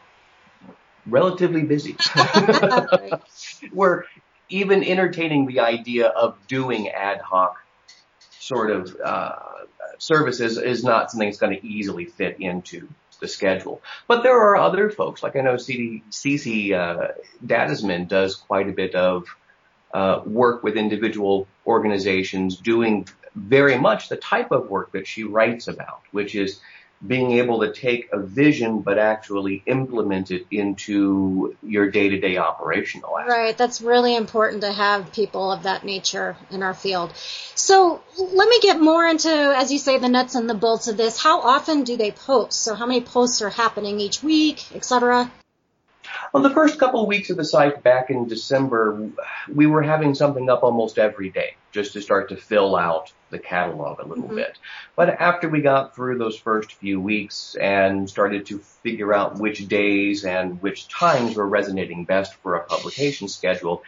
relatively 1.06 1.64
busy. 1.64 1.96
We're 3.72 4.06
even 4.50 4.84
entertaining 4.84 5.46
the 5.46 5.60
idea 5.60 6.08
of 6.08 6.36
doing 6.48 6.90
ad 6.90 7.22
hoc 7.22 7.58
sort 8.40 8.72
of 8.72 8.96
uh, 9.04 9.36
services 9.98 10.58
is 10.58 10.84
not 10.84 11.12
something 11.12 11.30
that's 11.30 11.40
going 11.40 11.60
to 11.60 11.66
easily 11.66 12.06
fit 12.06 12.40
into 12.40 12.88
the 13.20 13.28
schedule. 13.28 13.82
But 14.08 14.24
there 14.24 14.38
are 14.40 14.58
other 14.58 14.90
folks, 14.90 15.24
like 15.24 15.36
I 15.36 15.42
know 15.42 15.58
CD, 15.58 16.04
Cece 16.12 16.74
uh, 16.74 17.14
Dadisman 17.46 18.08
does 18.08 18.36
quite 18.36 18.68
a 18.70 18.74
bit 18.74 18.96
of 18.96 19.26
uh, 19.94 20.22
work 20.26 20.64
with 20.64 20.76
individual 20.76 21.48
organizations 21.66 22.58
doing 22.58 23.08
very 23.36 23.78
much 23.78 24.10
the 24.10 24.18
type 24.18 24.52
of 24.52 24.70
work 24.70 24.92
that 24.94 25.08
she 25.08 25.24
writes 25.24 25.68
about, 25.68 26.02
which 26.12 26.36
is 26.36 26.60
being 27.08 27.32
able 27.34 27.62
to 27.62 27.72
take 27.72 28.10
a 28.12 28.20
vision 28.20 28.82
but 28.82 28.98
actually 28.98 29.64
implement 29.66 30.32
it 30.32 30.46
into 30.52 31.56
your 31.64 31.90
day-to-day 31.90 32.38
operational 32.38 33.18
aspect. 33.18 33.38
Right, 33.38 33.58
that's 33.58 33.82
really 33.82 34.16
important 34.16 34.62
to 34.62 34.72
have 34.72 35.12
people 35.12 35.52
of 35.52 35.64
that 35.64 35.84
nature 35.84 36.38
in 36.52 36.64
our 36.64 36.74
field. 36.74 37.12
So 37.56 38.02
let 38.18 38.50
me 38.50 38.60
get 38.62 38.80
more 38.80 39.06
into, 39.06 39.30
as 39.30 39.72
you 39.72 39.80
say, 39.80 39.98
the 39.98 40.10
nuts 40.10 40.36
and 40.36 40.50
the 40.50 40.54
bolts 40.54 40.88
of 40.88 40.98
this. 40.98 41.22
How 41.22 41.42
often 41.42 41.84
do 41.84 41.98
they 41.98 42.12
post? 42.12 42.62
So 42.62 42.76
how 42.76 42.86
many 42.86 43.02
posts 43.02 43.42
are 43.42 43.50
happening 43.50 44.00
each 44.00 44.24
week, 44.24 44.64
etc.? 44.74 45.32
Well, 46.32 46.44
the 46.44 46.50
first 46.50 46.80
couple 46.80 47.02
of 47.02 47.08
weeks 47.08 47.30
of 47.30 47.38
the 47.38 47.46
site 47.46 47.82
back 47.82 48.10
in 48.10 48.28
December, 48.28 49.10
we 49.52 49.68
were 49.68 49.82
having 49.82 50.16
something 50.16 50.50
up 50.50 50.64
almost 50.64 51.00
every 51.00 51.30
day 51.30 51.56
just 51.72 51.94
to 51.94 52.02
start 52.02 52.30
to 52.30 52.38
fill 52.38 52.76
out 52.76 53.12
the 53.36 53.44
catalog 53.44 54.00
a 54.00 54.08
little 54.08 54.26
mm-hmm. 54.26 54.36
bit. 54.36 54.58
But 54.96 55.10
after 55.10 55.50
we 55.50 55.62
got 55.62 55.96
through 55.96 56.18
those 56.18 56.38
first 56.38 56.72
few 56.74 57.00
weeks 57.02 57.56
and 57.60 58.10
started 58.10 58.46
to 58.48 58.60
figure 58.60 59.14
out 59.14 59.40
which 59.40 59.68
days 59.68 60.26
and 60.26 60.62
which 60.62 60.88
times 60.88 61.36
were 61.36 61.48
resonating 61.48 62.06
best 62.06 62.34
for 62.36 62.56
a 62.56 62.64
publication 62.64 63.28
schedule, 63.28 63.84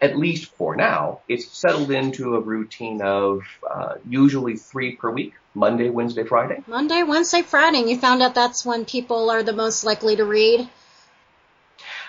at 0.00 0.16
least 0.16 0.46
for 0.56 0.74
now, 0.76 1.20
it's 1.28 1.46
settled 1.46 1.90
into 1.90 2.34
a 2.34 2.40
routine 2.40 3.02
of 3.02 3.42
uh, 3.68 3.94
usually 4.08 4.56
three 4.56 4.96
per 4.96 5.10
week. 5.10 5.34
Monday, 5.54 5.88
Wednesday, 5.88 6.24
Friday. 6.24 6.62
Monday, 6.66 7.02
Wednesday, 7.02 7.40
Friday. 7.40 7.78
And 7.78 7.88
you 7.88 7.96
found 7.96 8.22
out 8.22 8.34
that's 8.34 8.66
when 8.66 8.84
people 8.84 9.30
are 9.30 9.42
the 9.42 9.54
most 9.54 9.84
likely 9.84 10.16
to 10.16 10.24
read? 10.24 10.68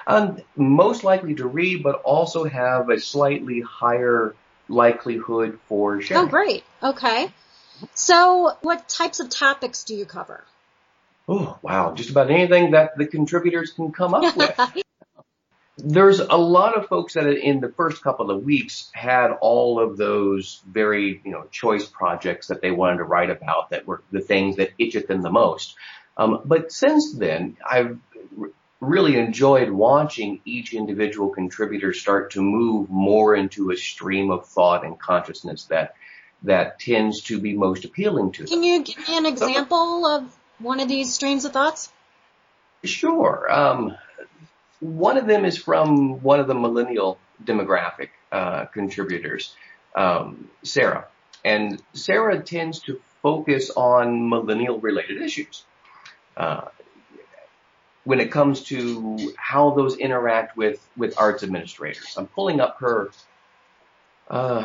Um, 0.06 0.42
most 0.56 1.06
likely 1.06 1.36
to 1.36 1.48
read, 1.48 1.82
but 1.82 2.02
also 2.02 2.44
have 2.44 2.90
a 2.90 3.00
slightly 3.00 3.62
higher 3.62 4.36
likelihood 4.70 5.60
for 5.68 6.02
sharing. 6.02 6.26
Oh, 6.26 6.28
great. 6.28 6.64
Okay. 6.82 7.32
So, 7.94 8.58
what 8.62 8.90
types 8.90 9.20
of 9.20 9.30
topics 9.30 9.84
do 9.84 9.96
you 9.96 10.06
cover? 10.06 10.44
Oh, 11.28 11.58
wow. 11.62 11.94
Just 11.94 12.10
about 12.10 12.32
anything 12.32 12.72
that 12.72 12.98
the 12.98 13.06
contributors 13.06 13.72
can 13.72 13.92
come 13.92 14.14
up 14.14 14.36
with. 14.36 14.60
There's 15.80 16.20
a 16.20 16.38
lot 16.38 16.76
of 16.76 16.88
folks 16.88 17.14
that 17.14 17.28
in 17.28 17.60
the 17.60 17.70
first 17.70 18.02
couple 18.02 18.32
of 18.32 18.44
weeks 18.44 18.90
had 18.94 19.32
all 19.42 19.80
of 19.80 19.96
those 19.96 20.60
very, 20.68 21.22
you 21.24 21.32
know, 21.32 21.44
choice 21.52 21.86
projects 21.86 22.48
that 22.48 22.62
they 22.62 22.72
wanted 22.72 22.98
to 22.98 23.04
write 23.04 23.30
about 23.30 23.70
that 23.70 23.86
were 23.86 24.02
the 24.12 24.22
things 24.22 24.56
that 24.56 24.72
itch 24.80 24.96
at 24.96 25.08
them 25.08 25.22
the 25.22 25.30
most. 25.30 25.76
Um, 26.18 26.42
but 26.46 26.72
since 26.72 27.14
then, 27.14 27.58
I've 27.64 28.00
really 28.80 29.18
enjoyed 29.18 29.70
watching 29.70 30.42
each 30.46 30.74
individual 30.74 31.30
contributor 31.30 31.94
start 31.94 32.32
to 32.32 32.42
move 32.42 32.90
more 32.90 33.36
into 33.36 33.72
a 33.72 33.78
stream 33.78 34.30
of 34.30 34.48
thought 34.48 34.86
and 34.86 35.00
consciousness 35.00 35.66
that 35.66 35.96
that 36.44 36.80
tends 36.80 37.24
to 37.24 37.40
be 37.40 37.56
most 37.56 37.84
appealing 37.84 38.32
to 38.32 38.44
them. 38.44 38.50
Can 38.50 38.64
you 38.64 38.84
give 38.84 38.98
me 39.08 39.18
an 39.18 39.26
example 39.26 40.06
of 40.06 40.38
one 40.60 40.80
of 40.80 40.88
these 40.88 41.14
streams 41.14 41.46
of 41.46 41.54
thoughts? 41.54 41.92
Sure. 42.84 43.52
Um, 43.52 43.98
one 44.80 45.18
of 45.18 45.26
them 45.26 45.46
is 45.46 45.58
from 45.58 46.22
one 46.22 46.40
of 46.40 46.48
the 46.48 46.54
millennial 46.54 47.18
demographic 47.44 48.10
uh, 48.32 48.66
contributors, 48.66 49.56
um, 49.96 50.50
Sarah. 50.64 51.08
And 51.44 51.82
Sarah 51.94 52.40
tends 52.40 52.82
to 52.82 53.02
focus 53.24 53.72
on 53.76 54.30
millennial 54.30 54.80
related 54.80 55.22
issues. 55.22 55.64
Uh, 56.36 56.66
when 58.08 58.22
it 58.22 58.32
comes 58.32 58.62
to 58.64 59.34
how 59.36 59.72
those 59.72 59.98
interact 59.98 60.56
with, 60.56 60.80
with 60.96 61.20
arts 61.20 61.44
administrators. 61.44 62.16
I'm 62.16 62.28
pulling 62.28 62.62
up 62.62 62.78
her, 62.80 63.12
uh, 64.30 64.64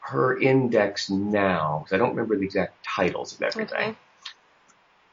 her 0.00 0.38
index 0.38 1.08
now, 1.08 1.78
because 1.78 1.94
I 1.94 1.96
don't 1.96 2.10
remember 2.10 2.36
the 2.36 2.44
exact 2.44 2.84
titles 2.84 3.32
of 3.32 3.40
everything. 3.40 3.78
Okay. 3.78 3.96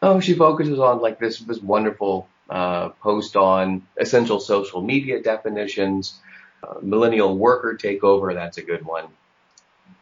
Oh, 0.01 0.19
she 0.19 0.33
focuses 0.33 0.77
on 0.77 0.99
like 0.99 1.19
this, 1.19 1.39
this 1.39 1.61
wonderful, 1.61 2.27
uh, 2.49 2.89
post 3.01 3.37
on 3.37 3.87
essential 3.95 4.41
social 4.41 4.81
media 4.81 5.23
definitions, 5.23 6.19
uh, 6.61 6.79
millennial 6.81 7.37
worker 7.37 7.77
takeover, 7.81 8.33
that's 8.33 8.57
a 8.57 8.61
good 8.61 8.85
one. 8.85 9.05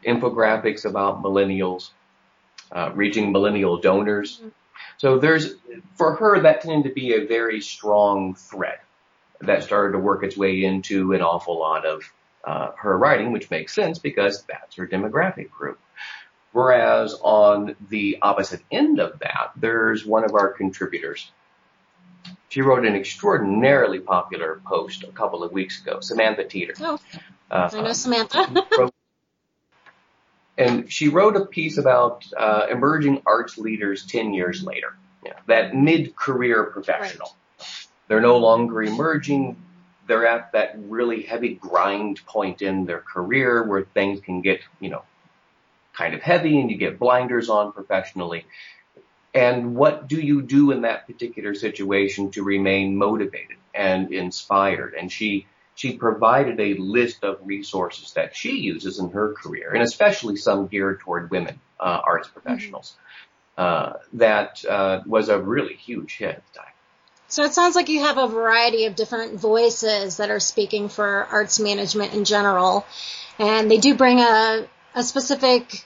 Infographics 0.04 0.84
about 0.86 1.22
millennials, 1.22 1.92
uh, 2.72 2.92
reaching 2.96 3.32
millennial 3.32 3.78
donors. 3.78 4.38
Mm-hmm. 4.38 4.48
So 4.98 5.20
there's, 5.20 5.56
for 5.96 6.16
her, 6.16 6.42
that 6.42 6.62
tended 6.62 6.86
to 6.86 6.94
be 6.94 7.14
a 7.14 7.26
very 7.26 7.62
strong 7.62 8.36
thread 8.36 8.80
that 9.42 9.64
started 9.64 9.94
to 9.94 10.00
work 10.00 10.24
its 10.24 10.36
way 10.36 10.64
into 10.64 11.14
an 11.14 11.22
awful 11.22 11.60
lot 11.60 11.86
of 11.86 12.04
uh, 12.44 12.72
her 12.78 12.98
writing, 12.98 13.32
which 13.32 13.52
makes 13.52 13.74
sense 13.74 14.00
because 14.00 14.44
that's 14.44 14.76
her 14.76 14.88
demographic 14.88 15.52
group. 15.52 15.80
Whereas 16.52 17.16
on 17.22 17.76
the 17.90 18.18
opposite 18.22 18.62
end 18.72 19.00
of 19.00 19.20
that, 19.20 19.52
there's 19.56 20.06
one 20.06 20.24
of 20.24 20.34
our 20.34 20.50
contributors. 20.54 21.30
She 22.50 22.62
wrote 22.62 22.86
an 22.86 22.96
extraordinarily 22.96 24.00
popular 24.00 24.62
post 24.66 25.04
a 25.04 25.12
couple 25.12 25.44
of 25.44 25.52
weeks 25.52 25.82
ago, 25.82 26.00
Samantha 26.00 26.46
Teeter. 26.46 26.74
Oh, 26.80 27.00
uh, 27.52 27.70
I 27.72 27.82
know 27.82 27.94
Samantha. 27.94 28.92
And 30.58 30.92
she 30.92 31.08
wrote 31.08 31.36
a 31.36 31.46
piece 31.46 31.78
about 31.78 32.26
uh, 32.36 32.68
emerging 32.70 33.22
arts 33.26 33.58
leaders 33.58 34.06
10 34.06 34.34
years 34.34 34.64
later, 34.64 34.96
you 35.24 35.30
know, 35.30 35.38
that 35.48 35.76
mid-career 35.76 36.66
professional. 36.66 37.36
Right. 37.60 37.88
They're 38.08 38.22
no 38.22 38.38
longer 38.38 38.82
emerging. 38.82 39.58
They're 40.08 40.26
at 40.26 40.54
that 40.54 40.76
really 40.78 41.22
heavy 41.22 41.54
grind 41.54 42.26
point 42.26 42.62
in 42.62 42.86
their 42.86 43.02
career 43.02 43.64
where 43.64 43.84
things 43.84 44.22
can 44.22 44.42
get, 44.42 44.62
you 44.80 44.90
know, 44.90 45.04
kind 45.94 46.14
of 46.14 46.22
heavy 46.22 46.60
and 46.60 46.72
you 46.72 46.78
get 46.78 46.98
blinders 46.98 47.50
on 47.50 47.72
professionally. 47.74 48.46
And 49.34 49.76
what 49.76 50.08
do 50.08 50.20
you 50.20 50.42
do 50.42 50.72
in 50.72 50.82
that 50.82 51.06
particular 51.06 51.54
situation 51.54 52.32
to 52.32 52.44
remain 52.44 52.96
motivated 52.96 53.58
and 53.74 54.12
inspired? 54.12 54.96
And 54.96 55.12
she 55.12 55.46
she 55.78 55.96
provided 55.96 56.60
a 56.60 56.74
list 56.74 57.24
of 57.24 57.38
resources 57.44 58.14
that 58.14 58.36
she 58.36 58.58
uses 58.58 58.98
in 58.98 59.12
her 59.12 59.34
career, 59.34 59.72
and 59.72 59.84
especially 59.84 60.36
some 60.36 60.66
geared 60.66 61.00
toward 61.02 61.30
women 61.30 61.60
uh, 61.80 62.02
arts 62.04 62.28
professionals. 62.28 62.96
Uh, 63.56 63.94
that 64.14 64.66
uh, 64.66 65.02
was 65.06 65.30
a 65.30 65.40
really 65.40 65.76
huge 65.76 66.18
hit 66.18 66.30
at 66.30 66.44
the 66.52 66.60
time. 66.60 66.72
So 67.28 67.44
it 67.44 67.54
sounds 67.54 67.76
like 67.76 67.90
you 67.90 68.02
have 68.02 68.18
a 68.18 68.28
variety 68.28 68.86
of 68.86 68.96
different 68.96 69.40
voices 69.40 70.18
that 70.18 70.32
are 70.32 70.40
speaking 70.40 70.90
for 70.90 71.26
arts 71.26 71.60
management 71.60 72.14
in 72.14 72.26
general, 72.26 72.84
and 73.38 73.70
they 73.70 73.78
do 73.78 73.94
bring 73.94 74.20
a, 74.20 74.68
a 74.96 75.04
specific 75.04 75.86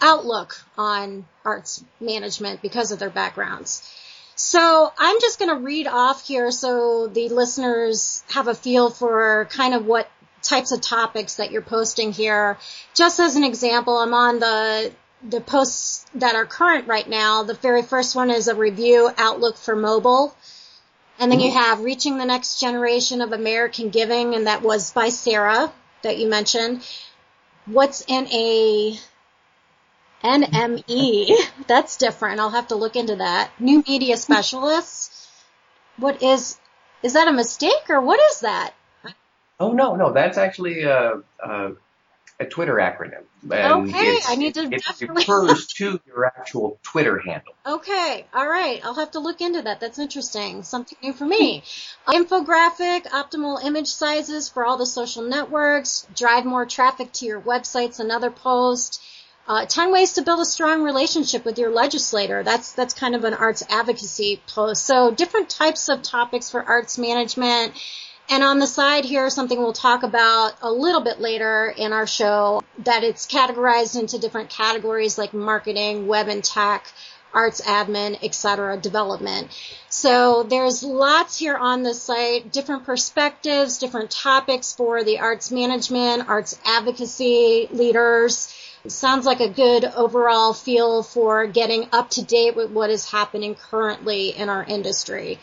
outlook 0.00 0.64
on 0.78 1.26
arts 1.44 1.82
management 2.00 2.62
because 2.62 2.92
of 2.92 3.00
their 3.00 3.10
backgrounds. 3.10 3.82
So 4.34 4.92
I'm 4.98 5.20
just 5.20 5.38
going 5.38 5.50
to 5.50 5.62
read 5.62 5.86
off 5.86 6.26
here 6.26 6.50
so 6.50 7.06
the 7.06 7.28
listeners 7.28 8.24
have 8.28 8.48
a 8.48 8.54
feel 8.54 8.90
for 8.90 9.48
kind 9.50 9.74
of 9.74 9.86
what 9.86 10.08
types 10.42 10.72
of 10.72 10.80
topics 10.80 11.36
that 11.36 11.52
you're 11.52 11.62
posting 11.62 12.12
here. 12.12 12.58
Just 12.94 13.20
as 13.20 13.36
an 13.36 13.44
example, 13.44 13.96
I'm 13.96 14.14
on 14.14 14.38
the 14.38 14.92
the 15.22 15.40
posts 15.40 16.04
that 16.16 16.34
are 16.34 16.44
current 16.44 16.88
right 16.88 17.08
now. 17.08 17.44
The 17.44 17.54
very 17.54 17.82
first 17.82 18.16
one 18.16 18.30
is 18.30 18.48
a 18.48 18.56
review 18.56 19.08
outlook 19.16 19.56
for 19.56 19.76
mobile. 19.76 20.34
And 21.18 21.30
then 21.30 21.38
you 21.38 21.50
mm-hmm. 21.50 21.58
have 21.58 21.80
reaching 21.80 22.18
the 22.18 22.24
next 22.24 22.58
generation 22.58 23.20
of 23.20 23.32
American 23.32 23.90
giving, 23.90 24.34
and 24.34 24.48
that 24.48 24.62
was 24.62 24.90
by 24.90 25.10
Sarah 25.10 25.72
that 26.02 26.18
you 26.18 26.28
mentioned. 26.28 26.84
What's 27.66 28.04
in 28.08 28.26
a 28.32 28.98
NME. 30.22 31.34
That's 31.66 31.96
different. 31.96 32.40
I'll 32.40 32.50
have 32.50 32.68
to 32.68 32.76
look 32.76 32.96
into 32.96 33.16
that. 33.16 33.50
New 33.58 33.82
media 33.86 34.16
specialists. 34.16 35.28
What 35.96 36.22
is, 36.22 36.58
is 37.02 37.12
that 37.14 37.28
a 37.28 37.32
mistake 37.32 37.88
or 37.88 38.00
what 38.00 38.20
is 38.30 38.40
that? 38.40 38.74
Oh 39.60 39.70
no, 39.70 39.94
no, 39.94 40.12
that's 40.12 40.38
actually 40.38 40.82
a, 40.82 41.20
a, 41.38 41.72
a 42.40 42.44
Twitter 42.46 42.74
acronym. 42.74 43.22
And 43.48 43.88
okay, 43.88 44.18
I 44.26 44.34
need 44.34 44.54
to 44.54 44.62
it, 44.62 44.82
definitely. 44.82 45.22
It 45.22 45.28
refers 45.28 45.66
to 45.74 46.00
your 46.04 46.26
actual 46.26 46.80
Twitter 46.82 47.20
handle. 47.20 47.54
Okay, 47.64 48.26
all 48.34 48.48
right. 48.48 48.80
I'll 48.84 48.96
have 48.96 49.12
to 49.12 49.20
look 49.20 49.40
into 49.40 49.62
that. 49.62 49.78
That's 49.78 50.00
interesting. 50.00 50.64
Something 50.64 50.98
new 51.00 51.12
for 51.12 51.26
me. 51.26 51.62
Infographic, 52.08 53.06
optimal 53.06 53.62
image 53.64 53.88
sizes 53.88 54.48
for 54.48 54.64
all 54.64 54.78
the 54.78 54.86
social 54.86 55.22
networks, 55.22 56.08
drive 56.16 56.44
more 56.44 56.66
traffic 56.66 57.12
to 57.12 57.26
your 57.26 57.40
websites, 57.40 58.00
another 58.00 58.30
post 58.30 59.00
uh, 59.48 59.66
10 59.66 59.90
ways 59.90 60.12
to 60.14 60.22
build 60.22 60.40
a 60.40 60.44
strong 60.44 60.82
relationship 60.82 61.44
with 61.44 61.58
your 61.58 61.70
legislator. 61.70 62.42
That's, 62.42 62.72
that's 62.72 62.94
kind 62.94 63.14
of 63.14 63.24
an 63.24 63.34
arts 63.34 63.62
advocacy 63.68 64.40
post. 64.46 64.84
So 64.84 65.10
different 65.10 65.50
types 65.50 65.88
of 65.88 66.02
topics 66.02 66.50
for 66.50 66.62
arts 66.62 66.96
management. 66.96 67.74
And 68.30 68.42
on 68.42 68.60
the 68.60 68.66
side 68.66 69.04
here, 69.04 69.28
something 69.30 69.58
we'll 69.58 69.72
talk 69.72 70.04
about 70.04 70.54
a 70.62 70.70
little 70.70 71.00
bit 71.00 71.20
later 71.20 71.74
in 71.76 71.92
our 71.92 72.06
show, 72.06 72.62
that 72.78 73.02
it's 73.02 73.26
categorized 73.26 73.98
into 73.98 74.18
different 74.18 74.48
categories 74.48 75.18
like 75.18 75.34
marketing, 75.34 76.06
web 76.06 76.28
and 76.28 76.42
tech, 76.42 76.86
arts 77.34 77.60
admin, 77.62 78.18
etc., 78.22 78.76
development. 78.76 79.48
So 79.88 80.42
there's 80.44 80.82
lots 80.82 81.38
here 81.38 81.56
on 81.56 81.82
the 81.82 81.94
site, 81.94 82.52
different 82.52 82.84
perspectives, 82.84 83.78
different 83.78 84.10
topics 84.10 84.72
for 84.72 85.02
the 85.02 85.18
arts 85.18 85.50
management, 85.50 86.28
arts 86.28 86.58
advocacy 86.64 87.68
leaders, 87.72 88.51
sounds 88.86 89.26
like 89.26 89.40
a 89.40 89.48
good 89.48 89.84
overall 89.84 90.52
feel 90.52 91.02
for 91.02 91.46
getting 91.46 91.88
up 91.92 92.10
to 92.10 92.22
date 92.24 92.56
with 92.56 92.70
what 92.70 92.90
is 92.90 93.10
happening 93.10 93.54
currently 93.54 94.30
in 94.30 94.48
our 94.48 94.64
industry. 94.64 95.38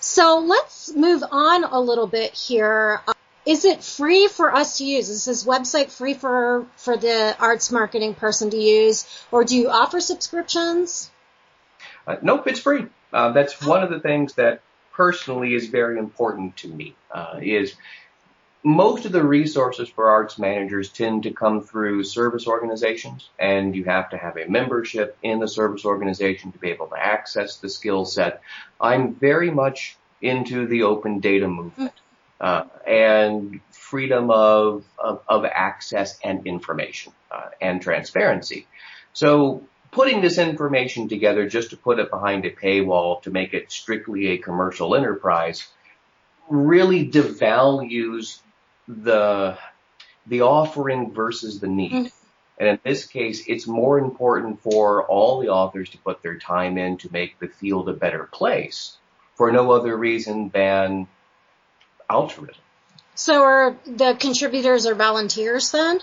So 0.00 0.38
let's 0.38 0.94
move 0.94 1.24
on 1.30 1.64
a 1.64 1.80
little 1.80 2.06
bit 2.06 2.32
here. 2.34 3.00
Is 3.44 3.64
it 3.64 3.82
free 3.82 4.28
for 4.28 4.54
us 4.54 4.78
to 4.78 4.84
use? 4.84 5.08
Is 5.08 5.24
this 5.24 5.44
website 5.44 5.90
free 5.90 6.14
for, 6.14 6.66
for 6.76 6.96
the 6.96 7.34
arts 7.40 7.72
marketing 7.72 8.14
person 8.14 8.50
to 8.50 8.56
use? 8.56 9.06
Or 9.32 9.42
do 9.42 9.56
you 9.56 9.70
offer 9.70 10.00
subscriptions? 10.00 11.10
Uh, 12.06 12.16
nope, 12.22 12.46
it's 12.46 12.60
free. 12.60 12.86
Uh, 13.12 13.32
that's 13.32 13.64
one 13.64 13.82
of 13.82 13.90
the 13.90 14.00
things 14.00 14.34
that 14.34 14.60
personally 14.92 15.54
is 15.54 15.68
very 15.68 15.98
important 15.98 16.56
to 16.58 16.68
me 16.68 16.94
uh, 17.10 17.38
is 17.40 17.74
most 18.64 19.04
of 19.04 19.12
the 19.12 19.22
resources 19.22 19.88
for 19.88 20.10
arts 20.10 20.38
managers 20.38 20.90
tend 20.90 21.22
to 21.22 21.30
come 21.30 21.62
through 21.62 22.04
service 22.04 22.46
organizations 22.46 23.28
and 23.38 23.74
you 23.76 23.84
have 23.84 24.10
to 24.10 24.16
have 24.16 24.36
a 24.36 24.48
membership 24.48 25.16
in 25.22 25.38
the 25.38 25.48
service 25.48 25.84
organization 25.84 26.52
to 26.52 26.58
be 26.58 26.70
able 26.70 26.88
to 26.88 26.98
access 26.98 27.56
the 27.58 27.68
skill 27.68 28.04
set. 28.04 28.42
I'm 28.80 29.14
very 29.14 29.50
much 29.50 29.96
into 30.20 30.66
the 30.66 30.82
open 30.82 31.20
data 31.20 31.46
movement. 31.46 31.92
Uh, 32.40 32.64
and 32.86 33.58
freedom 33.72 34.30
of, 34.30 34.84
of, 34.96 35.20
of, 35.26 35.44
access 35.44 36.20
and 36.22 36.46
information 36.46 37.12
uh, 37.32 37.46
and 37.60 37.82
transparency. 37.82 38.68
So 39.12 39.64
putting 39.90 40.20
this 40.20 40.38
information 40.38 41.08
together 41.08 41.48
just 41.48 41.70
to 41.70 41.76
put 41.76 41.98
it 41.98 42.10
behind 42.10 42.44
a 42.44 42.52
paywall 42.52 43.20
to 43.22 43.32
make 43.32 43.54
it 43.54 43.72
strictly 43.72 44.28
a 44.28 44.38
commercial 44.38 44.94
enterprise 44.94 45.66
really 46.48 47.10
devalues 47.10 48.38
the 48.88 49.56
the 50.26 50.40
offering 50.42 51.12
versus 51.12 51.60
the 51.60 51.68
need. 51.68 51.92
Mm-hmm. 51.92 52.06
And 52.58 52.68
in 52.68 52.78
this 52.84 53.06
case, 53.06 53.44
it's 53.46 53.68
more 53.68 53.98
important 53.98 54.62
for 54.62 55.06
all 55.06 55.40
the 55.40 55.48
authors 55.48 55.90
to 55.90 55.98
put 55.98 56.22
their 56.22 56.38
time 56.38 56.76
in 56.76 56.96
to 56.98 57.12
make 57.12 57.38
the 57.38 57.46
field 57.46 57.88
a 57.88 57.92
better 57.92 58.24
place 58.24 58.96
for 59.36 59.52
no 59.52 59.70
other 59.70 59.96
reason 59.96 60.48
than 60.48 61.06
altruism. 62.10 62.60
So 63.14 63.42
are 63.42 63.76
the 63.86 64.16
contributors 64.18 64.86
or 64.86 64.94
volunteers 64.94 65.70
then? 65.70 66.00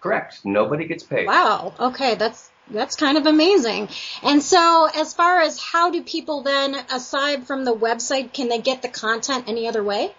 Correct. 0.00 0.44
Nobody 0.44 0.86
gets 0.86 1.02
paid. 1.02 1.26
Wow. 1.26 1.74
Okay, 1.78 2.14
that's 2.14 2.50
that's 2.70 2.96
kind 2.96 3.18
of 3.18 3.26
amazing. 3.26 3.88
And 4.22 4.42
so 4.42 4.88
as 4.94 5.14
far 5.14 5.40
as 5.40 5.58
how 5.60 5.90
do 5.90 6.02
people 6.02 6.42
then 6.42 6.76
aside 6.92 7.46
from 7.46 7.64
the 7.64 7.74
website 7.74 8.32
can 8.32 8.48
they 8.48 8.60
get 8.60 8.82
the 8.82 8.88
content 8.88 9.44
any 9.48 9.66
other 9.66 9.82
way? 9.82 10.14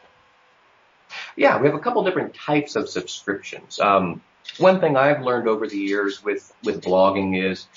Yeah, 1.35 1.59
we 1.59 1.67
have 1.67 1.75
a 1.75 1.79
couple 1.79 2.03
different 2.03 2.33
types 2.33 2.75
of 2.75 2.89
subscriptions. 2.89 3.79
Um, 3.79 4.21
one 4.57 4.79
thing 4.79 4.97
I've 4.97 5.21
learned 5.21 5.47
over 5.47 5.67
the 5.67 5.77
years 5.77 6.23
with, 6.23 6.51
with 6.63 6.81
blogging 6.81 7.51
is 7.51 7.67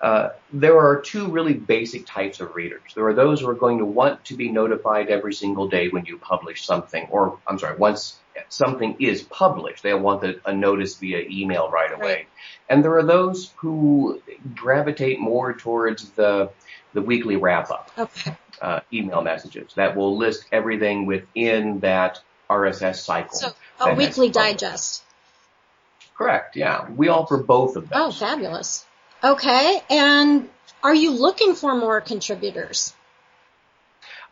uh, 0.00 0.30
there 0.52 0.78
are 0.78 1.00
two 1.00 1.28
really 1.28 1.54
basic 1.54 2.06
types 2.06 2.40
of 2.40 2.54
readers. 2.54 2.82
There 2.94 3.06
are 3.06 3.14
those 3.14 3.40
who 3.40 3.48
are 3.48 3.54
going 3.54 3.78
to 3.78 3.84
want 3.84 4.24
to 4.26 4.36
be 4.36 4.50
notified 4.50 5.08
every 5.08 5.32
single 5.32 5.68
day 5.68 5.88
when 5.88 6.04
you 6.04 6.18
publish 6.18 6.66
something, 6.66 7.08
or 7.10 7.38
I'm 7.46 7.58
sorry, 7.58 7.78
once 7.78 8.18
something 8.48 8.96
is 8.98 9.22
published, 9.22 9.82
they'll 9.82 9.98
want 10.00 10.24
a, 10.24 10.40
a 10.44 10.52
notice 10.52 10.96
via 10.96 11.22
email 11.30 11.70
right 11.70 11.92
away. 11.92 12.14
Right. 12.14 12.26
And 12.68 12.84
there 12.84 12.96
are 12.98 13.04
those 13.04 13.52
who 13.56 14.20
gravitate 14.54 15.20
more 15.20 15.54
towards 15.54 16.10
the 16.10 16.50
the 16.92 17.02
weekly 17.02 17.36
wrap 17.36 17.70
up 17.70 17.90
okay. 17.98 18.36
uh, 18.62 18.80
email 18.92 19.20
messages 19.20 19.72
that 19.74 19.96
will 19.96 20.16
list 20.16 20.46
everything 20.52 21.06
within 21.06 21.80
that 21.80 22.20
RSS 22.48 23.02
cycle. 23.02 23.36
So 23.36 23.54
a 23.80 23.94
weekly 23.94 24.30
digest. 24.30 25.02
Correct. 26.16 26.56
Yeah, 26.56 26.88
we 26.90 27.08
offer 27.08 27.38
both 27.38 27.76
of 27.76 27.88
those. 27.88 27.98
Oh, 27.98 28.10
fabulous. 28.12 28.84
Okay, 29.22 29.80
and 29.90 30.48
are 30.82 30.94
you 30.94 31.12
looking 31.12 31.54
for 31.54 31.74
more 31.74 32.00
contributors? 32.00 32.92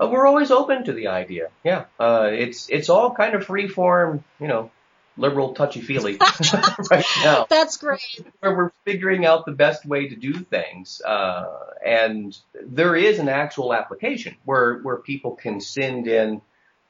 Uh, 0.00 0.08
we're 0.08 0.26
always 0.26 0.50
open 0.50 0.84
to 0.84 0.92
the 0.92 1.08
idea. 1.08 1.48
Yeah, 1.64 1.86
uh, 1.98 2.28
it's 2.30 2.68
it's 2.68 2.88
all 2.88 3.14
kind 3.14 3.34
of 3.34 3.44
free 3.44 3.68
form, 3.68 4.22
you 4.40 4.48
know, 4.48 4.70
liberal 5.16 5.54
touchy 5.54 5.80
feely 5.80 6.18
right 6.90 7.04
now. 7.24 7.46
That's 7.48 7.76
great. 7.76 8.24
Where 8.40 8.56
we're 8.56 8.72
figuring 8.84 9.24
out 9.26 9.46
the 9.46 9.52
best 9.52 9.84
way 9.86 10.08
to 10.08 10.16
do 10.16 10.34
things, 10.34 11.00
uh, 11.02 11.46
and 11.84 12.36
there 12.54 12.96
is 12.96 13.18
an 13.18 13.28
actual 13.28 13.74
application 13.74 14.36
where 14.44 14.78
where 14.80 14.96
people 14.96 15.32
can 15.32 15.60
send 15.60 16.06
in 16.06 16.42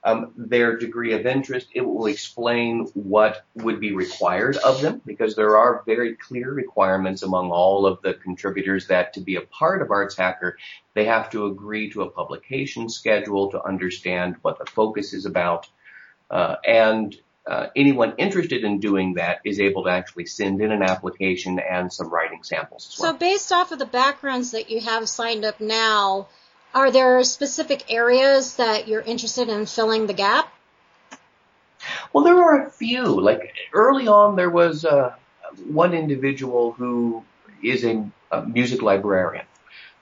um, 0.05 0.33
their 0.37 0.77
degree 0.77 1.13
of 1.13 1.27
interest. 1.27 1.69
It 1.73 1.83
will 1.83 2.07
explain 2.07 2.87
what 2.95 3.45
would 3.55 3.81
be 3.81 3.93
required 3.93 4.57
of 4.57 4.81
them 4.81 5.01
because 5.07 5.37
there 5.37 5.57
are 5.57 5.83
very 5.87 6.17
clear 6.17 6.53
requirements 6.53 7.23
among 7.23 7.51
all 7.51 7.87
of 7.87 8.03
the 8.03 8.15
contributors 8.15 8.89
that 8.89 9.15
to 9.15 9.21
be 9.21 9.37
a 9.37 9.43
part 9.43 9.83
of 9.83 9.91
Arts 9.91 10.17
Hacker, 10.17 10.59
they 10.95 11.05
have 11.05 11.31
to 11.31 11.47
agree 11.47 11.91
to 11.91 12.03
a 12.03 12.11
publication 12.11 12.89
schedule 12.89 13.51
to 13.53 13.63
understand 13.63 14.37
what 14.43 14.59
the 14.59 14.67
focus 14.67 15.13
is 15.13 15.25
about. 15.25 15.69
Uh, 16.31 16.57
and 16.67 17.17
uh, 17.47 17.67
anyone 17.75 18.15
interested 18.19 18.65
in 18.65 18.79
doing 18.79 19.15
that 19.15 19.41
is 19.45 19.61
able 19.61 19.85
to 19.85 19.91
actually 19.91 20.27
send 20.27 20.61
in 20.61 20.71
an 20.71 20.83
application 20.83 21.59
and 21.59 21.93
some 21.93 22.09
writing 22.09 22.43
samples. 22.43 22.97
Well. 23.01 23.13
So 23.13 23.19
based 23.19 23.53
off 23.53 23.73
of 23.73 23.79
the 23.79 23.87
backgrounds 23.87 24.53
that 24.53 24.71
you 24.71 24.81
have 24.81 25.09
signed 25.09 25.45
up 25.45 25.61
now, 25.61 26.29
are 26.75 26.91
there 26.91 27.23
specific 27.25 27.93
areas 27.93 28.57
that 28.57 28.89
you're 28.89 29.01
interested 29.01 29.49
in 29.49 29.67
filling 29.67 30.07
the 30.07 30.15
gap? 30.15 30.53
Well, 32.13 32.25
there 32.25 32.41
are 32.41 32.67
a 32.67 32.71
few. 32.71 33.05
Like 33.21 33.55
early 33.73 34.07
on, 34.09 34.37
there 34.37 34.51
was 34.51 34.85
uh, 34.85 35.15
one 35.67 35.95
individual 35.95 36.73
who 36.73 37.25
is 37.63 37.85
a, 37.85 38.11
a 38.31 38.43
music 38.43 38.83
librarian 38.83 39.47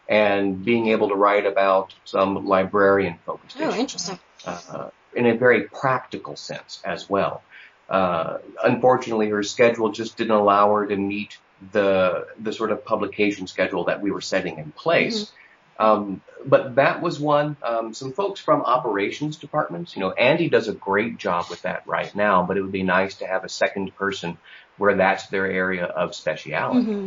and 0.09 0.65
being 0.65 0.89
able 0.89 1.09
to 1.09 1.15
write 1.15 1.47
about 1.47 1.95
some 2.05 2.47
librarian 2.47 3.17
focused 3.25 3.57
oh. 3.61 3.71
Oh, 3.71 3.75
interesting. 3.75 4.19
Uh, 4.45 4.91
in 5.15 5.27
a 5.27 5.37
very 5.37 5.69
practical 5.69 6.37
sense 6.37 6.81
as 6.85 7.09
well. 7.09 7.43
Uh, 7.89 8.39
unfortunately, 8.63 9.29
her 9.31 9.43
schedule 9.43 9.91
just 9.91 10.17
didn't 10.17 10.33
allow 10.33 10.75
her 10.75 10.87
to 10.87 10.97
meet 10.97 11.39
the 11.73 12.27
the 12.39 12.53
sort 12.53 12.71
of 12.71 12.85
publication 12.85 13.47
schedule 13.47 13.85
that 13.85 14.01
we 14.01 14.11
were 14.11 14.21
setting 14.21 14.59
in 14.59 14.73
place. 14.73 15.25
Mm-hmm. 15.25 15.37
Um, 15.81 16.21
but 16.45 16.77
that 16.77 17.03
was 17.03 17.19
one. 17.19 17.57
Um, 17.63 17.95
some 17.95 18.13
folks 18.13 18.41
from 18.41 18.63
operations 18.63 19.37
departments, 19.37 19.97
you 19.97 20.01
know, 20.01 20.13
Andy 20.13 20.49
does 20.49 20.69
a 20.69 20.73
great 20.73 21.17
job 21.17 21.47
with 21.51 21.63
that 21.63 21.87
right 21.87 22.15
now. 22.15 22.45
But 22.45 22.57
it 22.57 22.63
would 22.63 22.73
be 22.73 22.83
nice 22.83 23.17
to 23.17 23.27
have 23.27 23.45
a 23.45 23.49
second 23.49 23.97
person 23.97 24.39
where 24.77 24.97
that's 24.97 25.27
their 25.29 25.47
area 25.47 25.85
of 25.85 26.15
speciality. 26.15 26.81
Mm-hmm. 26.81 27.07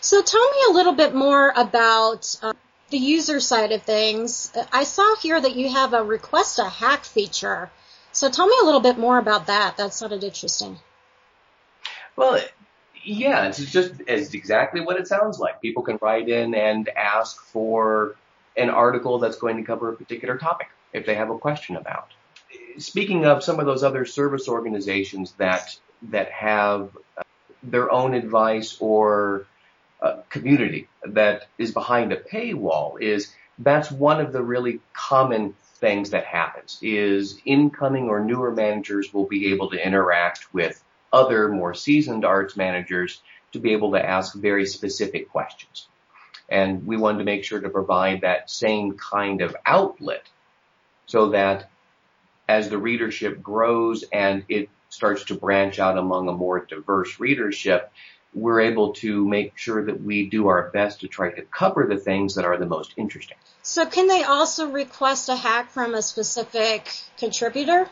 So 0.00 0.22
tell 0.22 0.50
me 0.50 0.58
a 0.70 0.72
little 0.72 0.94
bit 0.94 1.14
more 1.14 1.52
about 1.56 2.36
uh, 2.42 2.52
the 2.90 2.98
user 2.98 3.40
side 3.40 3.72
of 3.72 3.82
things. 3.82 4.52
I 4.72 4.84
saw 4.84 5.16
here 5.16 5.40
that 5.40 5.56
you 5.56 5.70
have 5.70 5.92
a 5.92 6.02
request 6.02 6.58
a 6.58 6.68
hack 6.68 7.04
feature. 7.04 7.70
So 8.12 8.30
tell 8.30 8.46
me 8.46 8.54
a 8.62 8.64
little 8.64 8.80
bit 8.80 8.98
more 8.98 9.18
about 9.18 9.46
that. 9.46 9.76
That 9.76 9.92
sounded 9.92 10.24
interesting. 10.24 10.78
Well, 12.16 12.40
yeah, 13.08 13.46
it's 13.46 13.64
just 13.64 13.94
it's 14.06 14.34
exactly 14.34 14.80
what 14.80 14.98
it 14.98 15.08
sounds 15.08 15.38
like. 15.38 15.62
People 15.62 15.82
can 15.82 15.98
write 16.02 16.28
in 16.28 16.54
and 16.54 16.88
ask 16.90 17.40
for 17.40 18.16
an 18.56 18.68
article 18.68 19.18
that's 19.18 19.36
going 19.36 19.56
to 19.56 19.62
cover 19.62 19.90
a 19.90 19.96
particular 19.96 20.36
topic 20.36 20.68
if 20.92 21.06
they 21.06 21.14
have 21.14 21.30
a 21.30 21.38
question 21.38 21.76
about. 21.76 22.08
Speaking 22.76 23.24
of 23.24 23.42
some 23.42 23.60
of 23.60 23.66
those 23.66 23.82
other 23.82 24.04
service 24.04 24.46
organizations 24.48 25.32
that 25.38 25.74
that 26.10 26.30
have 26.30 26.96
uh, 27.16 27.22
their 27.62 27.90
own 27.90 28.14
advice 28.14 28.76
or 28.78 29.46
uh, 30.02 30.16
community 30.28 30.86
that 31.02 31.48
is 31.56 31.72
behind 31.72 32.12
a 32.12 32.16
paywall 32.16 33.00
is 33.00 33.32
that's 33.58 33.90
one 33.90 34.20
of 34.20 34.32
the 34.32 34.42
really 34.42 34.80
common 34.92 35.54
things 35.80 36.10
that 36.10 36.24
happens 36.24 36.78
is 36.82 37.40
incoming 37.44 38.08
or 38.08 38.20
newer 38.20 38.52
managers 38.52 39.12
will 39.14 39.26
be 39.26 39.50
able 39.52 39.70
to 39.70 39.84
interact 39.84 40.52
with 40.52 40.82
other 41.12 41.48
more 41.48 41.74
seasoned 41.74 42.24
arts 42.24 42.56
managers 42.56 43.20
to 43.52 43.58
be 43.58 43.72
able 43.72 43.92
to 43.92 44.04
ask 44.04 44.34
very 44.34 44.66
specific 44.66 45.30
questions. 45.30 45.88
And 46.48 46.86
we 46.86 46.96
wanted 46.96 47.18
to 47.18 47.24
make 47.24 47.44
sure 47.44 47.60
to 47.60 47.68
provide 47.68 48.22
that 48.22 48.50
same 48.50 48.96
kind 48.96 49.42
of 49.42 49.56
outlet 49.66 50.24
so 51.06 51.30
that 51.30 51.70
as 52.48 52.68
the 52.68 52.78
readership 52.78 53.42
grows 53.42 54.04
and 54.12 54.44
it 54.48 54.70
starts 54.88 55.24
to 55.24 55.34
branch 55.34 55.78
out 55.78 55.98
among 55.98 56.28
a 56.28 56.32
more 56.32 56.64
diverse 56.64 57.20
readership, 57.20 57.92
we're 58.34 58.60
able 58.60 58.92
to 58.94 59.26
make 59.26 59.56
sure 59.56 59.84
that 59.84 60.02
we 60.02 60.28
do 60.28 60.48
our 60.48 60.70
best 60.70 61.00
to 61.00 61.08
try 61.08 61.30
to 61.30 61.42
cover 61.42 61.86
the 61.88 61.96
things 61.96 62.34
that 62.34 62.44
are 62.44 62.56
the 62.56 62.66
most 62.66 62.92
interesting. 62.96 63.36
So 63.62 63.86
can 63.86 64.06
they 64.06 64.22
also 64.22 64.70
request 64.70 65.28
a 65.28 65.36
hack 65.36 65.70
from 65.70 65.94
a 65.94 66.02
specific 66.02 66.90
contributor? 67.18 67.88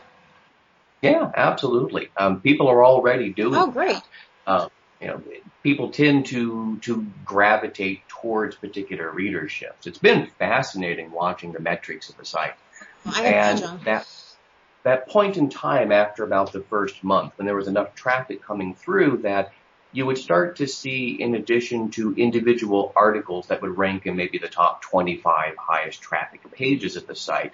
Yeah, 1.01 1.31
absolutely. 1.35 2.09
Um, 2.17 2.41
people 2.41 2.67
are 2.67 2.83
already 2.83 3.31
doing. 3.31 3.55
Oh, 3.55 3.67
great. 3.67 4.01
Uh, 4.45 4.69
you 4.99 5.07
know, 5.07 5.21
people 5.61 5.91
tend 5.91 6.27
to 6.27 6.77
to 6.79 7.05
gravitate 7.23 8.07
towards 8.07 8.55
particular 8.55 9.11
readerships. 9.11 9.85
It's 9.85 9.99
been 9.99 10.27
fascinating 10.39 11.11
watching 11.11 11.51
the 11.51 11.59
metrics 11.59 12.09
of 12.09 12.17
the 12.17 12.25
site, 12.25 12.55
I 13.05 13.23
and 13.25 13.85
that 13.85 14.07
that 14.83 15.07
point 15.09 15.37
in 15.37 15.49
time 15.49 15.91
after 15.91 16.23
about 16.23 16.51
the 16.51 16.61
first 16.61 17.03
month, 17.03 17.33
when 17.35 17.45
there 17.45 17.55
was 17.55 17.67
enough 17.67 17.93
traffic 17.93 18.41
coming 18.41 18.73
through 18.73 19.17
that 19.23 19.51
you 19.91 20.05
would 20.05 20.17
start 20.17 20.57
to 20.57 20.67
see, 20.67 21.17
in 21.19 21.35
addition 21.35 21.91
to 21.91 22.13
individual 22.15 22.91
articles 22.95 23.47
that 23.47 23.61
would 23.61 23.77
rank 23.77 24.05
in 24.05 24.15
maybe 24.15 24.37
the 24.37 24.47
top 24.47 24.81
25 24.81 25.55
highest 25.57 26.01
traffic 26.01 26.41
pages 26.51 26.97
at 26.97 27.07
the 27.07 27.15
site, 27.15 27.53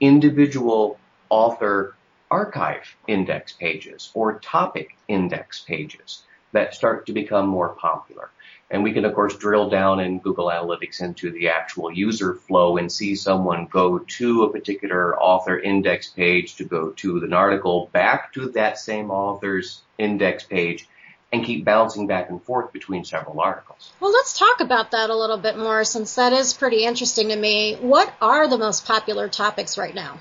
individual 0.00 0.98
author 1.28 1.97
archive 2.30 2.96
index 3.06 3.52
pages 3.52 4.10
or 4.14 4.38
topic 4.38 4.96
index 5.08 5.60
pages 5.60 6.22
that 6.52 6.74
start 6.74 7.06
to 7.06 7.12
become 7.12 7.46
more 7.46 7.70
popular. 7.70 8.30
And 8.70 8.82
we 8.82 8.92
can 8.92 9.04
of 9.04 9.14
course 9.14 9.36
drill 9.36 9.70
down 9.70 10.00
in 10.00 10.18
Google 10.18 10.46
Analytics 10.46 11.00
into 11.00 11.30
the 11.30 11.48
actual 11.48 11.90
user 11.90 12.34
flow 12.34 12.76
and 12.76 12.92
see 12.92 13.14
someone 13.14 13.66
go 13.66 13.98
to 13.98 14.42
a 14.42 14.52
particular 14.52 15.18
author 15.18 15.58
index 15.58 16.08
page 16.08 16.56
to 16.56 16.64
go 16.64 16.90
to 16.90 17.18
an 17.18 17.32
article 17.32 17.88
back 17.92 18.32
to 18.34 18.50
that 18.50 18.78
same 18.78 19.10
author's 19.10 19.80
index 19.96 20.44
page 20.44 20.86
and 21.32 21.44
keep 21.44 21.64
bouncing 21.64 22.06
back 22.06 22.30
and 22.30 22.42
forth 22.42 22.72
between 22.72 23.04
several 23.04 23.40
articles. 23.40 23.92
Well, 24.00 24.12
let's 24.12 24.38
talk 24.38 24.60
about 24.60 24.92
that 24.92 25.10
a 25.10 25.16
little 25.16 25.36
bit 25.36 25.58
more 25.58 25.84
since 25.84 26.14
that 26.14 26.32
is 26.32 26.54
pretty 26.54 26.84
interesting 26.84 27.28
to 27.28 27.36
me. 27.36 27.76
What 27.76 28.12
are 28.20 28.48
the 28.48 28.56
most 28.56 28.86
popular 28.86 29.28
topics 29.28 29.76
right 29.76 29.94
now? 29.94 30.20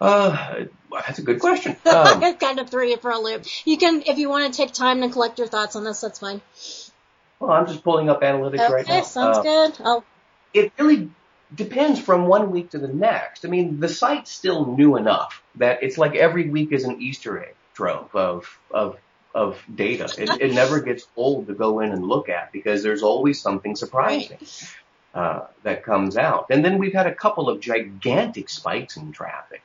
Uh, 0.00 0.64
that's 0.92 1.18
a 1.18 1.22
good 1.22 1.40
question. 1.40 1.76
Um, 1.86 2.36
kind 2.36 2.58
of 2.58 2.68
threw 2.68 2.86
you 2.86 2.98
for 2.98 3.10
a 3.10 3.18
loop. 3.18 3.44
You 3.64 3.78
can, 3.78 4.02
if 4.06 4.18
you 4.18 4.28
want 4.28 4.52
to 4.52 4.56
take 4.56 4.72
time 4.72 5.00
to 5.00 5.08
collect 5.08 5.38
your 5.38 5.48
thoughts 5.48 5.76
on 5.76 5.84
this, 5.84 6.00
that's 6.00 6.18
fine. 6.18 6.42
Well, 7.40 7.50
I'm 7.50 7.66
just 7.66 7.82
pulling 7.82 8.10
up 8.10 8.22
analytics 8.22 8.60
okay, 8.60 8.72
right 8.72 8.86
now. 8.86 9.02
sounds 9.02 9.38
uh, 9.38 9.42
good. 9.42 9.76
Oh. 9.84 10.04
It 10.52 10.72
really 10.78 11.10
depends 11.54 12.00
from 12.00 12.26
one 12.26 12.50
week 12.50 12.70
to 12.70 12.78
the 12.78 12.88
next. 12.88 13.44
I 13.44 13.48
mean, 13.48 13.80
the 13.80 13.88
site's 13.88 14.30
still 14.30 14.76
new 14.76 14.96
enough 14.96 15.42
that 15.56 15.82
it's 15.82 15.98
like 15.98 16.14
every 16.14 16.48
week 16.48 16.72
is 16.72 16.84
an 16.84 17.00
Easter 17.00 17.42
egg 17.42 17.54
trove 17.74 18.14
of 18.14 18.58
of 18.70 18.98
of 19.34 19.62
data. 19.74 20.12
It, 20.18 20.30
it 20.40 20.54
never 20.54 20.80
gets 20.80 21.06
old 21.14 21.46
to 21.48 21.54
go 21.54 21.80
in 21.80 21.92
and 21.92 22.06
look 22.06 22.28
at 22.28 22.52
because 22.52 22.82
there's 22.82 23.02
always 23.02 23.40
something 23.40 23.76
surprising 23.76 24.38
uh, 25.14 25.46
that 25.62 25.84
comes 25.84 26.16
out. 26.16 26.46
And 26.50 26.64
then 26.64 26.78
we've 26.78 26.94
had 26.94 27.06
a 27.06 27.14
couple 27.14 27.50
of 27.50 27.60
gigantic 27.60 28.48
spikes 28.48 28.96
in 28.96 29.12
traffic. 29.12 29.62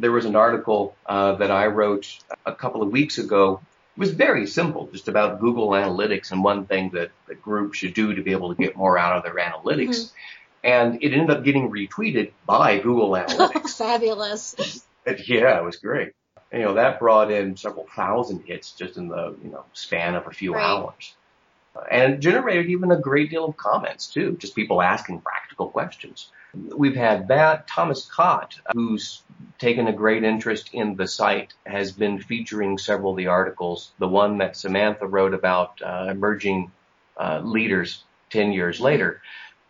There 0.00 0.12
was 0.12 0.24
an 0.24 0.36
article 0.36 0.96
uh, 1.06 1.36
that 1.36 1.50
I 1.50 1.66
wrote 1.66 2.18
a 2.44 2.54
couple 2.54 2.82
of 2.82 2.90
weeks 2.90 3.18
ago. 3.18 3.60
It 3.96 4.00
was 4.00 4.10
very 4.10 4.46
simple, 4.46 4.88
just 4.92 5.08
about 5.08 5.40
Google 5.40 5.68
Analytics 5.70 6.32
and 6.32 6.42
one 6.42 6.66
thing 6.66 6.90
that 6.90 7.10
the 7.28 7.34
group 7.34 7.74
should 7.74 7.94
do 7.94 8.14
to 8.14 8.22
be 8.22 8.32
able 8.32 8.54
to 8.54 8.60
get 8.60 8.76
more 8.76 8.98
out 8.98 9.16
of 9.16 9.22
their 9.22 9.36
analytics. 9.36 9.88
Mm-hmm. 9.88 10.16
And 10.64 11.02
it 11.02 11.12
ended 11.12 11.30
up 11.30 11.44
getting 11.44 11.70
retweeted 11.70 12.32
by 12.46 12.78
Google 12.78 13.10
Analytics. 13.10 13.70
Fabulous. 13.78 14.84
yeah, 15.26 15.58
it 15.58 15.64
was 15.64 15.76
great 15.76 16.12
you 16.54 16.62
know, 16.62 16.74
that 16.74 16.98
brought 16.98 17.30
in 17.30 17.56
several 17.56 17.86
thousand 17.94 18.44
hits 18.44 18.72
just 18.72 18.96
in 18.96 19.08
the, 19.08 19.36
you 19.42 19.50
know, 19.50 19.64
span 19.72 20.14
of 20.14 20.26
a 20.26 20.30
few 20.30 20.54
right. 20.54 20.62
hours. 20.62 21.14
And 21.90 22.20
generated 22.20 22.66
even 22.66 22.92
a 22.92 23.00
great 23.00 23.30
deal 23.30 23.44
of 23.44 23.56
comments 23.56 24.06
too, 24.06 24.36
just 24.38 24.54
people 24.54 24.80
asking 24.80 25.20
practical 25.20 25.68
questions. 25.68 26.30
We've 26.54 26.94
had 26.94 27.28
that. 27.28 27.66
Thomas 27.66 28.06
Cott, 28.06 28.60
who's 28.72 29.22
taken 29.58 29.88
a 29.88 29.92
great 29.92 30.22
interest 30.22 30.70
in 30.72 30.94
the 30.94 31.08
site, 31.08 31.54
has 31.66 31.90
been 31.90 32.20
featuring 32.20 32.78
several 32.78 33.12
of 33.12 33.16
the 33.16 33.26
articles. 33.26 33.90
The 33.98 34.08
one 34.08 34.38
that 34.38 34.56
Samantha 34.56 35.06
wrote 35.06 35.34
about 35.34 35.82
uh, 35.82 36.06
emerging 36.10 36.70
uh, 37.16 37.40
leaders 37.40 38.04
10 38.30 38.52
years 38.52 38.80
later 38.80 39.20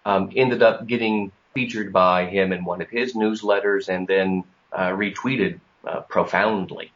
um, 0.04 0.30
ended 0.36 0.62
up 0.62 0.86
getting 0.86 1.32
featured 1.54 1.92
by 1.92 2.26
him 2.26 2.52
in 2.52 2.64
one 2.64 2.82
of 2.82 2.90
his 2.90 3.14
newsletters 3.14 3.88
and 3.88 4.06
then 4.06 4.44
uh, 4.72 4.88
retweeted 4.88 5.60
uh, 5.86 6.00
profoundly 6.00 6.90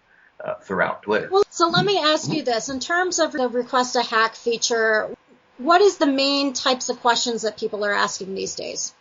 uh, 0.45 0.55
throughout 0.55 1.03
Twitter. 1.03 1.29
Well, 1.31 1.45
so 1.51 1.69
let 1.69 1.85
me 1.85 1.99
ask 1.99 2.33
you 2.33 2.43
this: 2.43 2.69
in 2.69 2.81
terms 2.81 3.19
of 3.19 3.33
the 3.33 3.49
request 3.49 3.97
a 3.97 4.03
hack 4.03 4.35
feature, 4.35 5.15
what 5.59 5.81
is 5.81 5.99
the 5.99 6.07
main 6.07 6.53
types 6.53 6.89
of 6.89 7.01
questions 7.01 7.43
that 7.43 7.59
people 7.59 7.85
are 7.85 7.93
asking 7.93 8.35
these 8.35 8.55
days? 8.55 8.95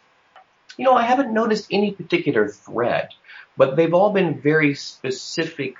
You 0.77 0.85
know, 0.85 0.93
I 0.93 1.03
haven't 1.03 1.33
noticed 1.33 1.67
any 1.71 1.91
particular 1.91 2.47
thread, 2.49 3.09
but 3.55 3.75
they've 3.75 3.93
all 3.93 4.11
been 4.11 4.39
very 4.39 4.75
specific 4.75 5.75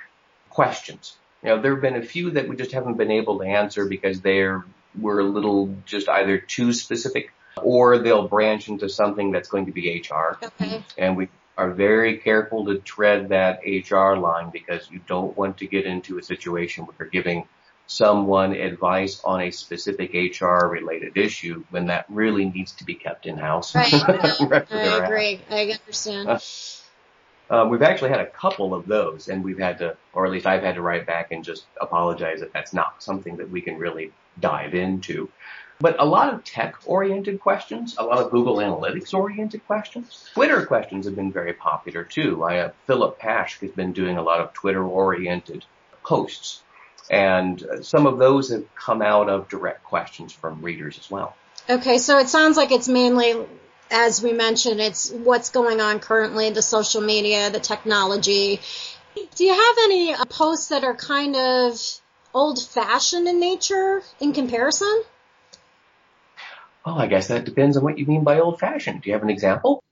questions. 0.50 1.16
You 1.42 1.50
know, 1.50 1.62
there 1.62 1.72
have 1.72 1.82
been 1.82 1.96
a 1.96 2.02
few 2.02 2.32
that 2.32 2.48
we 2.48 2.56
just 2.56 2.72
haven't 2.72 2.96
been 2.96 3.12
able 3.12 3.38
to 3.38 3.44
answer 3.44 3.84
because 3.84 4.20
they're 4.20 4.64
were 4.98 5.20
a 5.20 5.24
little 5.24 5.74
just 5.84 6.08
either 6.08 6.38
too 6.38 6.72
specific 6.72 7.32
or 7.62 7.98
they'll 7.98 8.28
branch 8.28 8.68
into 8.68 8.88
something 8.88 9.30
that's 9.32 9.48
going 9.48 9.66
to 9.66 9.72
be 9.72 10.00
HR. 10.00 10.38
Okay. 10.42 10.82
And 10.96 11.16
we 11.16 11.28
are 11.58 11.72
very 11.72 12.18
careful 12.18 12.64
to 12.66 12.78
tread 12.78 13.30
that 13.30 13.60
HR 13.66 14.16
line 14.16 14.50
because 14.50 14.88
you 14.90 15.00
don't 15.08 15.36
want 15.36 15.58
to 15.58 15.66
get 15.66 15.84
into 15.84 16.16
a 16.16 16.22
situation 16.22 16.86
where 16.86 16.94
you're 17.00 17.08
giving 17.08 17.48
someone 17.88 18.52
advice 18.52 19.20
on 19.24 19.40
a 19.40 19.50
specific 19.50 20.12
HR 20.40 20.66
related 20.66 21.16
issue 21.16 21.64
when 21.70 21.86
that 21.86 22.06
really 22.08 22.44
needs 22.44 22.72
to 22.72 22.84
be 22.84 22.94
kept 22.94 23.26
in 23.26 23.36
house. 23.36 23.74
Right. 23.74 23.92
I 24.70 25.04
agree. 25.04 25.40
I 25.50 25.62
understand. 25.80 26.28
Uh, 26.28 26.38
um, 27.50 27.70
we've 27.70 27.82
actually 27.82 28.10
had 28.10 28.20
a 28.20 28.26
couple 28.26 28.74
of 28.74 28.86
those 28.86 29.28
and 29.28 29.42
we've 29.42 29.58
had 29.58 29.78
to, 29.78 29.96
or 30.12 30.26
at 30.26 30.32
least 30.32 30.46
I've 30.46 30.62
had 30.62 30.76
to 30.76 30.82
write 30.82 31.06
back 31.06 31.32
and 31.32 31.42
just 31.42 31.64
apologize 31.80 32.40
that 32.40 32.52
that's 32.52 32.72
not 32.72 33.02
something 33.02 33.38
that 33.38 33.50
we 33.50 33.62
can 33.62 33.78
really 33.78 34.12
dive 34.38 34.74
into. 34.74 35.28
But 35.80 35.96
a 36.00 36.04
lot 36.04 36.34
of 36.34 36.42
tech 36.42 36.76
oriented 36.86 37.40
questions, 37.40 37.94
a 37.98 38.04
lot 38.04 38.18
of 38.18 38.30
Google 38.30 38.56
Analytics 38.56 39.14
oriented 39.14 39.64
questions. 39.66 40.28
Twitter 40.34 40.66
questions 40.66 41.06
have 41.06 41.14
been 41.14 41.30
very 41.30 41.52
popular 41.52 42.02
too. 42.02 42.42
I 42.44 42.72
Philip 42.86 43.18
Pash 43.18 43.60
has 43.60 43.70
been 43.70 43.92
doing 43.92 44.16
a 44.16 44.22
lot 44.22 44.40
of 44.40 44.52
Twitter 44.52 44.82
oriented 44.82 45.64
posts. 46.02 46.62
And 47.10 47.64
some 47.82 48.06
of 48.06 48.18
those 48.18 48.50
have 48.50 48.64
come 48.74 49.02
out 49.02 49.28
of 49.30 49.48
direct 49.48 49.84
questions 49.84 50.32
from 50.32 50.62
readers 50.62 50.98
as 50.98 51.10
well. 51.10 51.34
Okay, 51.70 51.98
so 51.98 52.18
it 52.18 52.28
sounds 52.28 52.56
like 52.56 52.72
it's 52.72 52.88
mainly, 52.88 53.46
as 53.90 54.22
we 54.22 54.32
mentioned, 54.32 54.80
it's 54.80 55.10
what's 55.10 55.50
going 55.50 55.80
on 55.80 56.00
currently, 56.00 56.50
the 56.50 56.62
social 56.62 57.00
media, 57.00 57.50
the 57.50 57.60
technology. 57.60 58.60
Do 59.14 59.44
you 59.44 59.52
have 59.52 59.76
any 59.84 60.14
uh, 60.14 60.24
posts 60.26 60.68
that 60.68 60.84
are 60.84 60.94
kind 60.94 61.36
of 61.36 61.78
old 62.34 62.62
fashioned 62.62 63.28
in 63.28 63.40
nature 63.40 64.02
in 64.20 64.32
comparison? 64.32 65.02
Oh, 66.88 66.96
I 66.96 67.06
guess 67.06 67.28
that 67.28 67.44
depends 67.44 67.76
on 67.76 67.84
what 67.84 67.98
you 67.98 68.06
mean 68.06 68.24
by 68.24 68.40
old 68.40 68.58
fashioned. 68.58 69.02
Do 69.02 69.10
you 69.10 69.14
have 69.14 69.22
an 69.22 69.28
example? 69.28 69.84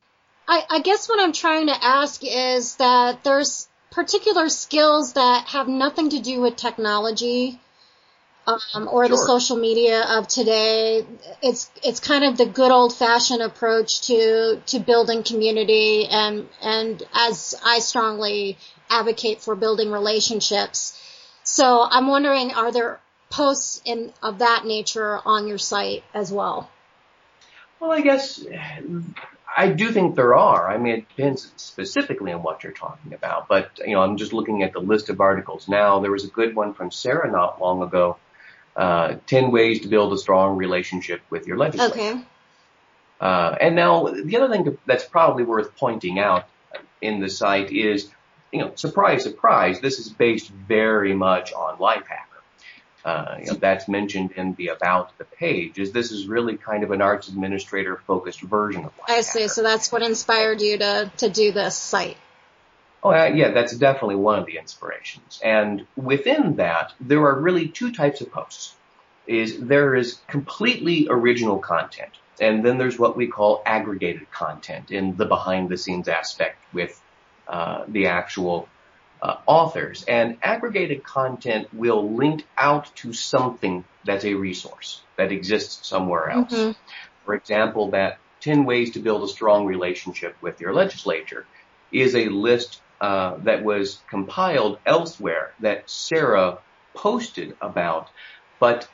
I, 0.49 0.63
I 0.71 0.81
guess 0.81 1.11
what 1.11 1.21
I'm 1.21 1.33
trying 1.33 1.67
to 1.67 1.85
ask 1.85 2.23
is 2.25 2.77
that 2.77 3.23
there's 3.23 3.69
particular 3.91 4.49
skills 4.49 5.13
that 5.13 5.49
have 5.49 5.69
nothing 5.69 6.09
to 6.11 6.21
do 6.21 6.41
with 6.41 6.57
technology 6.57 7.61
um, 8.47 8.89
or 8.91 9.05
sure. 9.05 9.09
the 9.09 9.19
social 9.19 9.59
media 9.59 10.05
of 10.09 10.27
today. 10.27 11.05
It's 11.43 11.71
it's 11.85 12.01
kind 12.01 12.25
of 12.25 12.39
the 12.39 12.47
good 12.47 12.71
old 12.71 12.95
fashioned 12.95 13.43
approach 13.43 14.07
to 14.07 14.63
to 14.69 14.79
building 14.79 15.23
community 15.23 16.07
and 16.07 16.49
and 16.63 17.03
as 17.13 17.55
I 17.63 17.81
strongly 17.81 18.57
advocate 18.89 19.43
for 19.43 19.55
building 19.55 19.93
relationships. 19.93 20.99
So 21.43 21.87
I'm 21.91 22.07
wondering, 22.07 22.55
are 22.55 22.73
there 22.73 23.01
posts 23.29 23.83
in 23.85 24.15
of 24.23 24.39
that 24.39 24.65
nature 24.65 25.21
on 25.27 25.47
your 25.47 25.59
site 25.59 26.03
as 26.15 26.33
well? 26.33 26.71
Well, 27.81 27.93
I 27.93 28.01
guess 28.01 28.45
I 29.57 29.69
do 29.69 29.91
think 29.91 30.17
there 30.17 30.35
are. 30.35 30.71
I 30.71 30.77
mean, 30.77 30.95
it 30.97 31.09
depends 31.09 31.51
specifically 31.57 32.33
on 32.33 32.43
what 32.43 32.63
you're 32.63 32.73
talking 32.73 33.15
about. 33.15 33.49
But, 33.49 33.81
you 33.85 33.95
know, 33.95 34.03
I'm 34.03 34.19
just 34.19 34.33
looking 34.35 34.63
at 34.63 34.73
the 34.73 34.81
list 34.81 35.09
of 35.09 35.21
articles 35.21 35.67
now. 35.67 36.01
There 36.01 36.11
was 36.11 36.25
a 36.25 36.29
good 36.29 36.55
one 36.55 36.75
from 36.75 36.91
Sarah 36.91 37.31
not 37.31 37.61
long 37.61 37.83
ago. 37.83 38.19
Uh, 38.77 39.17
10 39.27 39.51
ways 39.51 39.81
to 39.81 39.89
build 39.89 40.13
a 40.13 40.19
strong 40.19 40.59
relationship 40.59 41.23
with 41.31 41.47
your 41.47 41.57
legislator. 41.57 41.95
Okay. 41.95 42.21
Uh, 43.19 43.57
and 43.59 43.75
now 43.75 44.05
the 44.09 44.37
other 44.37 44.53
thing 44.53 44.77
that's 44.85 45.05
probably 45.05 45.45
worth 45.45 45.75
pointing 45.77 46.19
out 46.19 46.47
in 47.01 47.21
the 47.21 47.31
site 47.31 47.73
is, 47.73 48.11
you 48.53 48.61
know, 48.61 48.73
surprise, 48.75 49.23
surprise, 49.23 49.81
this 49.81 49.99
is 49.99 50.11
based 50.11 50.51
very 50.51 51.15
much 51.15 51.55
on 51.55 51.79
Lifehacker 51.79 52.36
uh, 53.07 53.37
you 53.39 53.47
know, 53.47 53.55
that's 53.55 53.87
mentioned 53.87 54.33
in 54.33 54.55
the 54.55 54.67
about 54.67 55.17
the 55.17 55.25
page. 55.25 55.79
Is 55.79 55.93
this 55.93 56.11
is 56.11 56.27
really 56.27 56.57
kind 56.57 56.83
of 56.83 56.91
an 56.91 57.01
arts 57.01 57.29
administrator 57.29 58.03
focused 58.05 58.41
version 58.41 58.85
of 58.85 58.93
Life 58.99 59.09
I 59.09 59.21
see. 59.21 59.47
So 59.47 59.63
that's 59.63 59.93
what 59.93 60.03
inspired 60.03 60.61
you 60.61 60.79
to 60.79 61.13
to 61.19 61.29
do 61.31 61.53
this 61.53 61.79
site. 61.79 62.17
Oh 63.05 63.11
uh, 63.11 63.27
yeah, 63.27 63.53
that's 63.53 63.77
definitely 63.77 64.17
one 64.17 64.41
of 64.41 64.47
the 64.47 64.59
inspirations. 64.59 65.41
And 65.45 65.87
within 65.95 66.57
that, 66.57 66.95
there 67.01 67.25
are 67.25 67.39
really 67.39 67.69
two 67.69 67.93
types 67.93 68.23
of 68.23 68.33
posts. 68.33 68.75
Is 69.29 69.57
there 69.61 69.95
is 69.95 70.19
completely 70.27 71.07
original 71.09 71.59
content, 71.61 72.11
and 72.41 72.65
then 72.65 72.77
there's 72.77 72.99
what 72.99 73.17
we 73.17 73.29
call 73.29 73.63
aggregated 73.65 74.33
content 74.33 74.91
in 74.91 75.17
the 75.17 75.27
behind 75.27 75.69
the 75.69 75.79
scenes 75.79 76.09
aspect 76.09 76.59
with 76.73 77.01
uh, 77.47 77.85
the 77.87 78.09
actual 78.09 78.69
uh, 79.23 79.37
authors. 79.47 80.05
And 80.07 80.39
aggregated 80.43 81.05
content 81.05 81.69
will 81.73 82.15
link 82.15 82.47
out 82.57 82.95
to 82.97 83.13
something 83.13 83.85
that's 84.05 84.25
a 84.25 84.35
resource 84.35 85.03
that 85.17 85.33
exists 85.33 85.89
somewhere 85.89 86.31
else. 86.31 86.53
Mm-hmm. 86.53 86.73
For 87.25 87.35
example, 87.35 87.91
that 87.91 88.19
10 88.41 88.65
ways 88.65 88.93
to 88.93 89.01
build 89.01 89.23
a 89.23 89.29
strong 89.29 89.67
relationship 89.67 90.37
with 90.41 90.61
your 90.61 90.73
legislature 90.73 91.47
is 91.91 92.15
a 92.15 92.29
list 92.29 92.81
uh, 93.01 93.37
that 93.39 93.65
was 93.65 94.01
compiled 94.09 94.79
elsewhere 94.87 95.53
that 95.61 95.89
Sarah 95.91 96.59
posted 96.95 97.57
about, 97.61 98.09
but 98.59 98.89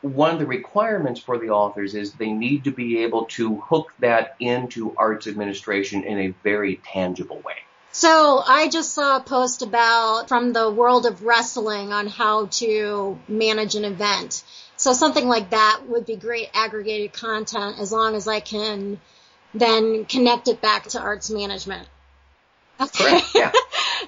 one 0.00 0.32
of 0.32 0.38
the 0.38 0.46
requirements 0.46 1.20
for 1.20 1.38
the 1.38 1.50
authors 1.50 1.94
is 1.94 2.12
they 2.12 2.32
need 2.32 2.64
to 2.64 2.70
be 2.70 2.98
able 2.98 3.24
to 3.24 3.56
hook 3.56 3.92
that 3.98 4.36
into 4.38 4.94
arts 4.96 5.26
administration 5.26 6.04
in 6.04 6.18
a 6.18 6.34
very 6.44 6.80
tangible 6.84 7.40
way. 7.40 7.56
So 7.98 8.40
I 8.46 8.68
just 8.68 8.94
saw 8.94 9.16
a 9.16 9.20
post 9.20 9.62
about 9.62 10.28
from 10.28 10.52
the 10.52 10.70
world 10.70 11.04
of 11.04 11.24
wrestling 11.24 11.92
on 11.92 12.06
how 12.06 12.46
to 12.46 13.18
manage 13.26 13.74
an 13.74 13.84
event. 13.84 14.44
So 14.76 14.92
something 14.92 15.26
like 15.26 15.50
that 15.50 15.80
would 15.88 16.06
be 16.06 16.14
great 16.14 16.48
aggregated 16.54 17.12
content 17.12 17.80
as 17.80 17.90
long 17.90 18.14
as 18.14 18.28
I 18.28 18.38
can 18.38 19.00
then 19.52 20.04
connect 20.04 20.46
it 20.46 20.60
back 20.60 20.84
to 20.90 21.00
arts 21.00 21.28
management. 21.28 21.88
Okay. 22.80 23.18
Yeah. 23.34 23.50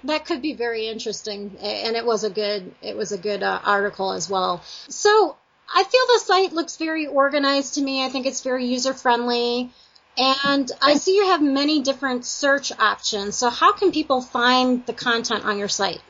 that 0.05 0.25
could 0.25 0.41
be 0.41 0.53
very 0.53 0.87
interesting, 0.87 1.57
and 1.61 1.97
it 1.97 2.07
was 2.07 2.23
a 2.23 2.31
good 2.31 2.73
it 2.83 2.97
was 2.97 3.11
a 3.11 3.19
good 3.19 3.43
uh, 3.43 3.59
article 3.65 4.13
as 4.13 4.31
well. 4.31 4.63
So 4.89 5.35
I 5.69 5.83
feel 5.83 6.07
the 6.15 6.21
site 6.21 6.53
looks 6.53 6.77
very 6.77 7.09
organized 7.09 7.75
to 7.75 7.83
me. 7.83 8.05
I 8.05 8.09
think 8.09 8.27
it's 8.27 8.43
very 8.43 8.67
user 8.67 8.95
friendly. 8.95 9.73
And 10.19 10.71
I 10.83 10.95
see 10.95 11.17
you 11.17 11.27
have 11.27 11.43
many 11.43 11.83
different 11.83 12.25
search 12.25 12.73
options. 12.79 13.37
So 13.37 13.49
how 13.49 13.73
can 13.73 13.93
people 13.93 14.21
find 14.21 14.85
the 14.87 14.93
content 14.93 15.45
on 15.45 15.59
your 15.59 15.69
site? 15.69 16.01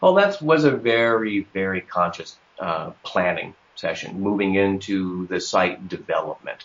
Well, 0.00 0.14
that 0.14 0.40
was 0.40 0.64
a 0.64 0.70
very, 0.70 1.46
very 1.52 1.80
conscious 1.80 2.36
uh, 2.60 2.90
planning 3.02 3.54
session, 3.74 4.20
moving 4.20 4.54
into 4.54 5.26
the 5.26 5.40
site 5.40 5.88
development. 5.88 6.64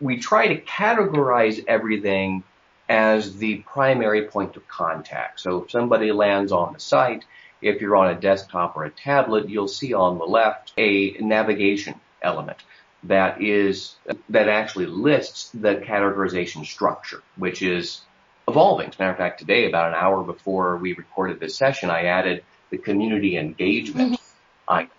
We 0.00 0.18
try 0.18 0.48
to 0.48 0.60
categorize 0.60 1.64
everything 1.66 2.42
as 2.88 3.36
the 3.36 3.56
primary 3.58 4.26
point 4.28 4.56
of 4.56 4.66
contact. 4.68 5.40
So 5.40 5.62
if 5.62 5.70
somebody 5.70 6.12
lands 6.12 6.52
on 6.52 6.72
the 6.72 6.80
site, 6.80 7.24
if 7.60 7.80
you're 7.80 7.96
on 7.96 8.10
a 8.10 8.20
desktop 8.20 8.76
or 8.76 8.84
a 8.84 8.90
tablet, 8.90 9.48
you'll 9.48 9.68
see 9.68 9.92
on 9.92 10.18
the 10.18 10.24
left 10.24 10.72
a 10.76 11.12
navigation 11.18 11.94
element 12.22 12.58
that 13.04 13.42
is, 13.42 13.94
that 14.30 14.48
actually 14.48 14.86
lists 14.86 15.50
the 15.50 15.76
categorization 15.76 16.64
structure, 16.64 17.22
which 17.36 17.62
is 17.62 18.00
evolving. 18.48 18.88
As 18.88 18.96
a 18.96 18.98
matter 18.98 19.12
of 19.12 19.18
fact, 19.18 19.38
today, 19.38 19.66
about 19.66 19.88
an 19.88 19.94
hour 19.94 20.22
before 20.22 20.76
we 20.76 20.94
recorded 20.94 21.40
this 21.40 21.56
session, 21.56 21.90
I 21.90 22.06
added 22.06 22.44
the 22.70 22.78
community 22.78 23.36
engagement 23.36 24.14
mm-hmm. 24.14 24.72
item, 24.72 24.90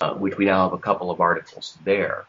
uh, 0.00 0.14
which 0.14 0.36
we 0.36 0.44
now 0.44 0.64
have 0.64 0.72
a 0.72 0.78
couple 0.78 1.10
of 1.10 1.20
articles 1.20 1.78
there. 1.84 2.26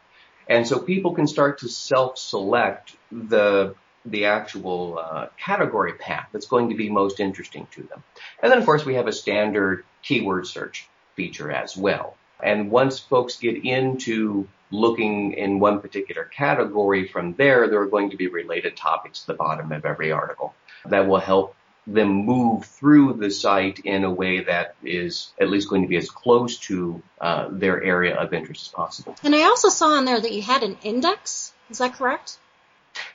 And 0.48 0.68
so 0.68 0.80
people 0.80 1.14
can 1.14 1.28
start 1.28 1.60
to 1.60 1.70
self-select 1.70 2.96
the 3.12 3.76
the 4.06 4.26
actual 4.26 4.98
uh, 4.98 5.28
category 5.38 5.94
path 5.94 6.30
that's 6.32 6.48
going 6.48 6.70
to 6.70 6.76
be 6.76 6.90
most 6.90 7.20
interesting 7.20 7.68
to 7.72 7.84
them. 7.84 8.02
And 8.42 8.50
then, 8.52 8.58
of 8.58 8.66
course, 8.66 8.86
we 8.86 8.96
have 8.96 9.08
a 9.08 9.12
standard 9.12 9.84
keyword 10.02 10.48
search 10.48 10.88
feature 11.16 11.52
as 11.52 11.76
well. 11.76 12.16
And 12.42 12.72
once 12.72 12.98
folks 12.98 13.38
get 13.38 13.64
into 13.64 14.48
looking 14.72 15.34
in 15.34 15.60
one 15.60 15.82
particular 15.82 16.26
category 16.26 17.08
from 17.08 17.34
there, 17.34 17.68
there 17.68 17.82
are 17.82 17.88
going 17.88 18.12
to 18.12 18.18
be 18.18 18.28
related 18.28 18.76
topics 18.76 19.24
at 19.24 19.28
the 19.28 19.34
bottom 19.34 19.72
of 19.72 19.86
every 19.86 20.12
article 20.12 20.54
that 20.86 21.08
will 21.08 21.20
help 21.20 21.56
them 21.88 22.10
move 22.10 22.66
through 22.66 23.14
the 23.14 23.32
site 23.32 23.80
in 23.80 24.04
a 24.04 24.12
way 24.12 24.44
that 24.44 24.76
is 24.84 25.32
at 25.40 25.50
least 25.50 25.70
going 25.70 25.82
to 25.82 25.88
be 25.88 25.98
as 25.98 26.10
close 26.10 26.58
to 26.58 27.02
uh, 27.20 27.48
their 27.52 27.82
area 27.82 28.16
of 28.16 28.34
interest 28.34 28.68
as 28.68 28.68
possible. 28.68 29.16
And 29.24 29.36
I 29.36 29.44
also 29.44 29.70
saw 29.70 29.88
on 29.98 30.06
there 30.06 30.20
that 30.20 30.32
you 30.32 30.42
had 30.42 30.64
an 30.64 30.78
index. 30.84 31.54
Is 31.70 31.80
that 31.80 31.94
correct? 31.94 32.38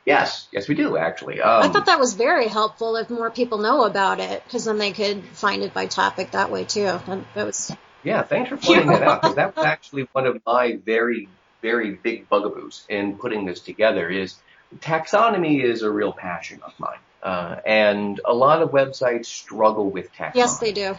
Yes, 0.05 0.49
yes, 0.53 0.69
we 0.69 0.75
do 0.75 0.97
actually. 0.97 1.41
Um, 1.41 1.63
I 1.63 1.69
thought 1.69 1.87
that 1.87 1.99
was 1.99 2.15
very 2.15 2.49
helpful 2.49 2.97
if 2.97 3.11
more 3.11 3.31
people 3.31 3.59
know 3.59 3.85
about 3.85 4.21
it, 4.21 4.43
because 4.45 4.65
then 4.65 4.79
they 4.79 4.93
could 4.93 5.25
find 5.33 5.63
it 5.63 5.75
by 5.75 5.87
topic 5.87 6.33
that 6.33 6.51
way 6.51 6.65
too. 6.65 7.01
That 7.35 7.47
was. 7.47 7.73
Yeah, 8.03 8.23
thanks 8.23 8.51
for 8.51 8.57
pointing 8.57 8.89
that 8.89 9.03
out. 9.03 9.23
Because 9.23 9.37
that 9.37 9.57
was 9.57 9.65
actually 9.67 10.09
one 10.13 10.27
of 10.27 10.41
my 10.47 10.79
very 10.85 11.29
very 11.65 11.93
big 11.93 12.29
bugaboos 12.29 12.85
in 12.91 13.17
putting 13.17 13.47
this 13.47 13.59
together 13.59 14.11
is 14.11 14.37
taxonomy 14.81 15.65
is 15.65 15.81
a 15.81 15.91
real 15.91 16.13
passion 16.13 16.61
of 16.63 16.75
mine. 16.79 16.99
Uh, 17.23 17.57
and 17.65 18.21
a 18.27 18.35
lot 18.35 18.61
of 18.61 18.71
websites 18.71 19.25
struggle 19.25 19.89
with 19.89 20.13
taxonomy. 20.13 20.35
Yes, 20.35 20.59
they 20.59 20.73
do. 20.73 20.95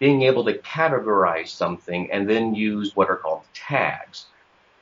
Being 0.00 0.22
able 0.22 0.44
to 0.46 0.54
categorize 0.58 1.50
something 1.50 2.10
and 2.10 2.28
then 2.28 2.56
use 2.56 2.96
what 2.96 3.10
are 3.10 3.16
called 3.16 3.42
tags. 3.54 4.26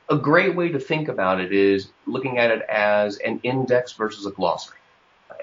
A 0.09 0.17
great 0.17 0.55
way 0.55 0.69
to 0.69 0.79
think 0.79 1.07
about 1.07 1.39
it 1.39 1.53
is 1.53 1.91
looking 2.07 2.39
at 2.39 2.49
it 2.49 2.63
as 2.67 3.17
an 3.17 3.41
index 3.43 3.93
versus 3.93 4.25
a 4.25 4.31
glossary. 4.31 4.79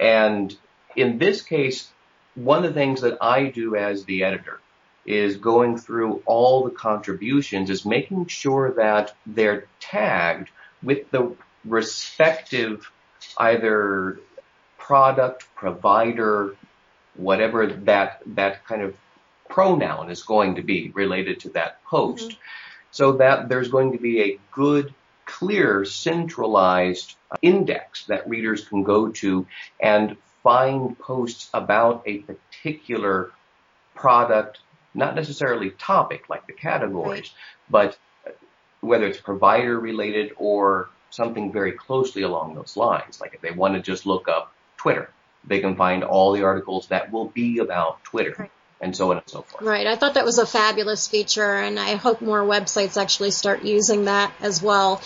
And 0.01 0.53
in 0.97 1.19
this 1.19 1.43
case, 1.43 1.89
one 2.35 2.65
of 2.65 2.75
the 2.75 2.81
things 2.81 3.03
that 3.03 3.19
I 3.21 3.45
do 3.45 3.77
as 3.77 4.05
the 4.05 4.25
editor 4.25 4.59
is 5.07 5.37
going 5.37 5.79
through 5.79 6.23
all 6.27 6.65
the 6.65 6.71
contributions 6.71 7.71
is 7.71 7.85
making 7.85 8.27
sure 8.27 8.73
that 8.73 9.15
they're 9.27 9.67
tagged 9.81 10.49
with 10.83 11.11
the 11.11 11.35
respective 11.65 12.91
either 13.39 14.21
product, 14.79 15.47
provider, 15.55 16.55
whatever 17.15 17.67
that, 17.67 18.23
that 18.27 18.65
kind 18.67 18.83
of 18.83 18.97
pronoun 19.49 20.11
is 20.11 20.23
going 20.23 20.57
to 20.57 20.63
be 20.63 20.91
related 20.95 21.41
to 21.41 21.51
that 21.51 21.83
post. 21.85 22.31
Mm-hmm. 22.31 22.41
So 22.91 23.13
that 23.13 23.49
there's 23.49 23.69
going 23.69 23.93
to 23.93 23.99
be 23.99 24.21
a 24.23 24.39
good, 24.53 24.95
clear, 25.27 25.85
centralized 25.85 27.15
index 27.43 28.07
that 28.07 28.29
readers 28.29 28.67
can 28.67 28.85
go 28.85 29.09
to 29.09 29.47
and 29.81 30.17
find 30.43 30.99
posts 30.99 31.51
about 31.53 32.03
a 32.07 32.19
particular 32.19 33.33
product, 33.95 34.61
not 34.97 35.15
necessarily 35.15 35.71
topic 35.71 36.29
like 36.29 36.47
the 36.47 36.53
categories, 36.53 37.31
but 37.69 37.99
whether 38.81 39.07
it's 39.07 39.21
provider 39.21 39.79
related 39.79 40.33
or 40.37 40.89
something 41.11 41.53
very 41.53 41.73
closely 41.73 42.23
along 42.23 42.55
those 42.55 42.77
lines. 42.77 43.21
Like 43.21 43.35
if 43.35 43.41
they 43.41 43.51
want 43.51 43.75
to 43.75 43.81
just 43.81 44.07
look 44.07 44.29
up 44.29 44.53
Twitter, 44.77 45.11
they 45.47 45.61
can 45.61 45.77
find 45.77 46.03
all 46.03 46.33
the 46.33 46.45
articles 46.45 46.89
that 46.89 47.13
will 47.13 47.29
be 47.29 47.59
about 47.59 48.03
Twitter. 48.05 48.35
Right. 48.39 48.51
And 48.79 48.95
so 48.95 49.11
on 49.11 49.17
and 49.17 49.29
so 49.29 49.41
forth. 49.41 49.63
Right. 49.65 49.87
I 49.87 49.97
thought 49.97 50.15
that 50.15 50.27
was 50.27 50.37
a 50.37 50.45
fabulous 50.45 51.09
feature, 51.09 51.55
and 51.55 51.81
I 51.81 51.95
hope 51.95 52.21
more 52.21 52.43
websites 52.43 53.01
actually 53.01 53.31
start 53.31 53.65
using 53.65 54.05
that 54.05 54.35
as 54.43 54.63
well. 54.63 55.01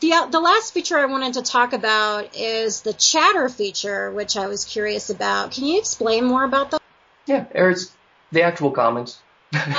The, 0.00 0.12
uh, 0.12 0.26
the 0.26 0.40
last 0.40 0.74
feature 0.74 0.98
I 0.98 1.06
wanted 1.06 1.32
to 1.34 1.42
talk 1.42 1.72
about 1.72 2.36
is 2.36 2.82
the 2.82 2.92
chatter 2.92 3.48
feature, 3.48 4.10
which 4.10 4.36
I 4.36 4.48
was 4.48 4.66
curious 4.66 5.08
about. 5.08 5.52
Can 5.52 5.64
you 5.64 5.78
explain 5.78 6.26
more 6.26 6.44
about 6.44 6.72
that? 6.72 6.82
Yeah, 7.24 7.46
there's 7.50 7.90
the 8.32 8.42
actual 8.42 8.70
comments 8.70 9.18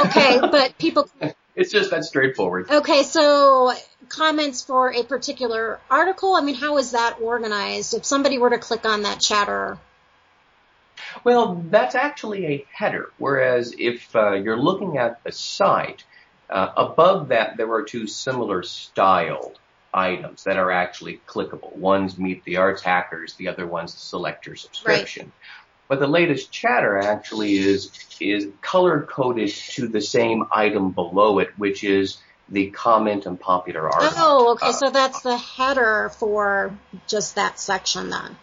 Okay, 0.06 0.40
but 0.40 0.78
people. 0.78 1.10
It's 1.58 1.72
just 1.72 1.90
that 1.90 2.06
straightforward. 2.06 2.70
Okay, 2.70 3.02
so 3.02 3.74
comments 4.10 4.62
for 4.62 4.94
a 4.94 5.02
particular 5.02 5.80
article. 5.90 6.36
I 6.36 6.42
mean, 6.42 6.54
how 6.54 6.78
is 6.78 6.92
that 6.92 7.18
organized? 7.20 7.96
If 7.96 8.06
somebody 8.06 8.38
were 8.38 8.52
to 8.52 8.60
click 8.60 8.86
on 8.86 9.02
that 9.02 9.20
chatter. 9.20 9.80
Well, 11.24 11.66
that's 11.72 11.96
actually 11.96 12.46
a 12.46 12.66
header. 12.72 13.12
Whereas 13.18 13.74
if 13.78 14.16
uh, 14.16 14.34
you're 14.34 14.56
looking 14.56 15.00
at 15.00 15.24
the 15.24 15.32
site, 15.32 16.04
uh, 16.48 16.74
above 16.78 17.30
that 17.30 17.58
there 17.58 17.72
are 17.74 17.82
two 17.82 18.06
similar 18.06 18.62
styled 18.62 19.60
items 19.94 20.44
that 20.44 20.58
are 20.58 20.72
actually 20.72 21.20
clickable. 21.28 21.76
One's 21.76 22.18
Meet 22.18 22.44
the 22.44 22.58
Arts 22.58 22.82
Hackers, 22.82 23.34
the 23.34 23.48
other 23.48 23.66
one's 23.66 23.94
Select 23.94 24.46
Your 24.46 24.56
Subscription. 24.56 25.26
Right. 25.26 25.34
But 25.88 26.00
the 26.00 26.08
latest 26.08 26.52
chatter 26.52 26.98
actually 26.98 27.58
is 27.58 27.90
is 28.22 28.48
color 28.62 29.02
coded 29.02 29.50
to 29.50 29.88
the 29.88 30.02
same 30.02 30.46
item 30.52 30.92
below 30.92 31.40
it, 31.40 31.50
which 31.58 31.84
is 31.84 32.18
the 32.50 32.70
comment 32.72 33.26
and 33.26 33.40
popular 33.40 33.90
art. 33.90 34.14
Oh, 34.18 34.54
okay. 34.54 34.68
Uh, 34.68 34.72
so 34.72 34.90
that's 34.90 35.22
the 35.22 35.38
header 35.38 36.10
for 36.18 36.78
just 37.08 37.36
that 37.36 37.60
section 37.60 38.10
then. 38.10 38.38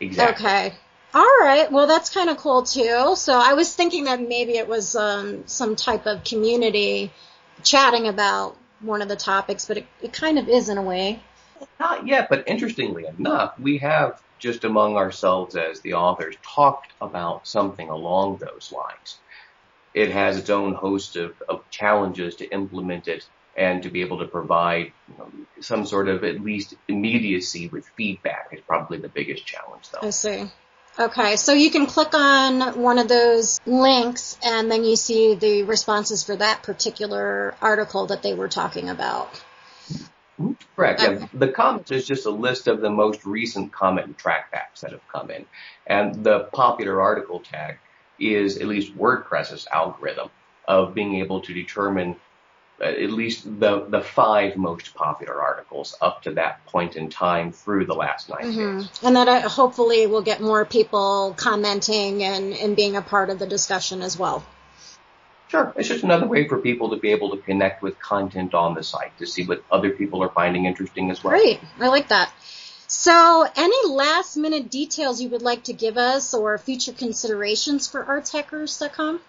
Exactly. 0.00 0.46
Okay. 0.46 0.74
All 1.14 1.38
right. 1.40 1.72
Well, 1.72 1.86
that's 1.86 2.10
kind 2.10 2.28
of 2.28 2.36
cool 2.36 2.62
too. 2.62 3.14
So 3.16 3.32
I 3.32 3.54
was 3.54 3.74
thinking 3.74 4.04
that 4.04 4.20
maybe 4.20 4.58
it 4.58 4.68
was 4.68 4.94
um, 4.94 5.46
some 5.46 5.74
type 5.74 6.06
of 6.06 6.22
community 6.24 7.10
chatting 7.62 8.06
about 8.06 8.56
one 8.80 9.02
of 9.02 9.08
the 9.08 9.16
topics, 9.16 9.64
but 9.64 9.78
it, 9.78 9.86
it 10.02 10.12
kind 10.12 10.38
of 10.38 10.48
is 10.48 10.68
in 10.68 10.78
a 10.78 10.82
way. 10.82 11.22
Not 11.80 12.06
yet, 12.06 12.28
but 12.28 12.46
interestingly 12.46 13.06
enough, 13.06 13.58
we 13.58 13.78
have 13.78 14.22
just 14.38 14.64
among 14.64 14.96
ourselves 14.96 15.56
as 15.56 15.80
the 15.80 15.94
authors 15.94 16.36
talked 16.42 16.92
about 17.00 17.46
something 17.46 17.88
along 17.88 18.38
those 18.38 18.72
lines. 18.72 19.18
It 19.94 20.10
has 20.10 20.36
its 20.36 20.50
own 20.50 20.74
host 20.74 21.16
of, 21.16 21.34
of 21.48 21.68
challenges 21.70 22.36
to 22.36 22.46
implement 22.52 23.08
it 23.08 23.26
and 23.56 23.82
to 23.82 23.90
be 23.90 24.02
able 24.02 24.18
to 24.18 24.26
provide 24.26 24.92
some 25.60 25.84
sort 25.84 26.08
of 26.08 26.22
at 26.22 26.40
least 26.40 26.74
immediacy 26.86 27.68
with 27.68 27.88
feedback 27.96 28.50
is 28.52 28.60
probably 28.60 28.98
the 28.98 29.08
biggest 29.08 29.44
challenge 29.44 29.90
though. 29.90 30.06
I 30.06 30.10
see. 30.10 30.44
Okay, 30.98 31.36
so 31.36 31.52
you 31.52 31.70
can 31.70 31.86
click 31.86 32.12
on 32.14 32.80
one 32.80 32.98
of 32.98 33.08
those 33.08 33.60
links 33.66 34.36
and 34.44 34.70
then 34.70 34.84
you 34.84 34.96
see 34.96 35.34
the 35.34 35.62
responses 35.62 36.24
for 36.24 36.34
that 36.36 36.62
particular 36.62 37.54
article 37.60 38.06
that 38.06 38.22
they 38.22 38.34
were 38.34 38.48
talking 38.48 38.88
about. 38.88 39.28
Correct. 40.76 41.02
Yeah. 41.02 41.26
The 41.34 41.48
comments 41.48 41.90
is 41.90 42.06
just 42.06 42.26
a 42.26 42.30
list 42.30 42.68
of 42.68 42.80
the 42.80 42.90
most 42.90 43.24
recent 43.24 43.72
comment 43.72 44.06
and 44.06 44.18
trackbacks 44.18 44.80
that 44.82 44.92
have 44.92 45.06
come 45.08 45.30
in. 45.30 45.46
And 45.86 46.24
the 46.24 46.40
popular 46.52 47.00
article 47.00 47.40
tag 47.40 47.78
is 48.18 48.58
at 48.58 48.66
least 48.66 48.96
WordPress's 48.96 49.66
algorithm 49.72 50.30
of 50.66 50.94
being 50.94 51.16
able 51.16 51.40
to 51.42 51.54
determine 51.54 52.16
at 52.80 53.10
least 53.10 53.44
the 53.58 53.86
the 53.88 54.00
five 54.00 54.56
most 54.56 54.94
popular 54.94 55.42
articles 55.42 55.96
up 56.00 56.22
to 56.22 56.32
that 56.34 56.64
point 56.66 56.94
in 56.94 57.10
time 57.10 57.50
through 57.50 57.84
the 57.86 57.94
last 57.94 58.28
9 58.28 58.38
mm-hmm. 58.38 58.78
days. 58.78 58.90
And 59.02 59.16
that 59.16 59.28
uh, 59.28 59.48
hopefully 59.48 60.06
will 60.06 60.22
get 60.22 60.40
more 60.40 60.64
people 60.64 61.34
commenting 61.36 62.22
and, 62.22 62.54
and 62.54 62.76
being 62.76 62.94
a 62.94 63.02
part 63.02 63.30
of 63.30 63.40
the 63.40 63.46
discussion 63.46 64.00
as 64.02 64.16
well. 64.16 64.44
Sure. 65.48 65.72
It's 65.76 65.88
just 65.88 66.04
another 66.04 66.26
way 66.26 66.46
for 66.46 66.58
people 66.58 66.90
to 66.90 66.96
be 66.96 67.10
able 67.10 67.30
to 67.30 67.38
connect 67.38 67.82
with 67.82 67.98
content 67.98 68.54
on 68.54 68.74
the 68.74 68.82
site 68.82 69.16
to 69.18 69.26
see 69.26 69.44
what 69.44 69.64
other 69.70 69.90
people 69.90 70.22
are 70.22 70.28
finding 70.28 70.66
interesting 70.66 71.10
as 71.10 71.24
well. 71.24 71.32
Great. 71.32 71.60
I 71.80 71.88
like 71.88 72.08
that. 72.08 72.32
So, 72.86 73.46
any 73.56 73.88
last 73.88 74.36
minute 74.36 74.70
details 74.70 75.20
you 75.20 75.28
would 75.30 75.42
like 75.42 75.64
to 75.64 75.72
give 75.72 75.98
us 75.98 76.32
or 76.32 76.56
future 76.58 76.92
considerations 76.92 77.86
for 77.86 78.02
artshackers.com? 78.04 79.20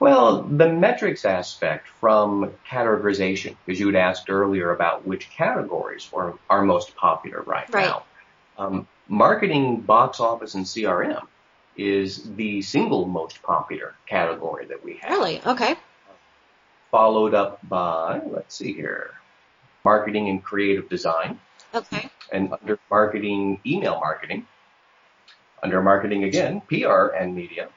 Well, 0.00 0.42
the 0.42 0.68
metrics 0.70 1.24
aspect 1.24 1.88
from 2.00 2.52
categorization, 2.68 3.56
because 3.64 3.78
you 3.78 3.86
had 3.86 3.96
asked 3.96 4.28
earlier 4.28 4.70
about 4.70 5.06
which 5.06 5.30
categories 5.30 6.08
are, 6.14 6.34
are 6.48 6.62
most 6.62 6.96
popular 6.96 7.42
right, 7.42 7.72
right. 7.72 7.86
now. 7.86 8.04
Um, 8.58 8.88
marketing, 9.08 9.80
box 9.80 10.20
office, 10.20 10.54
and 10.54 10.64
CRM 10.64 11.26
is 11.76 12.34
the 12.36 12.62
single 12.62 13.06
most 13.06 13.42
popular 13.42 13.94
category 14.06 14.66
that 14.66 14.84
we 14.84 14.98
have. 15.02 15.10
Really? 15.10 15.40
Okay. 15.44 15.76
Followed 16.90 17.34
up 17.34 17.58
by, 17.68 18.20
let's 18.30 18.54
see 18.54 18.72
here, 18.72 19.10
marketing 19.84 20.28
and 20.28 20.42
creative 20.42 20.88
design. 20.88 21.40
Okay. 21.74 22.08
And 22.32 22.52
under 22.52 22.78
marketing, 22.90 23.60
email 23.66 23.98
marketing. 23.98 24.46
Under 25.62 25.82
marketing 25.82 26.24
again, 26.24 26.60
PR 26.68 27.06
and 27.08 27.34
media. 27.34 27.68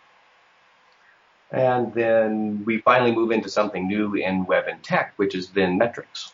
And 1.51 1.93
then 1.93 2.63
we 2.65 2.79
finally 2.79 3.11
move 3.11 3.31
into 3.31 3.49
something 3.49 3.87
new 3.87 4.13
in 4.15 4.45
web 4.45 4.65
and 4.67 4.83
tech, 4.83 5.13
which 5.15 5.33
is 5.33 5.49
then 5.49 5.77
metrics. 5.77 6.33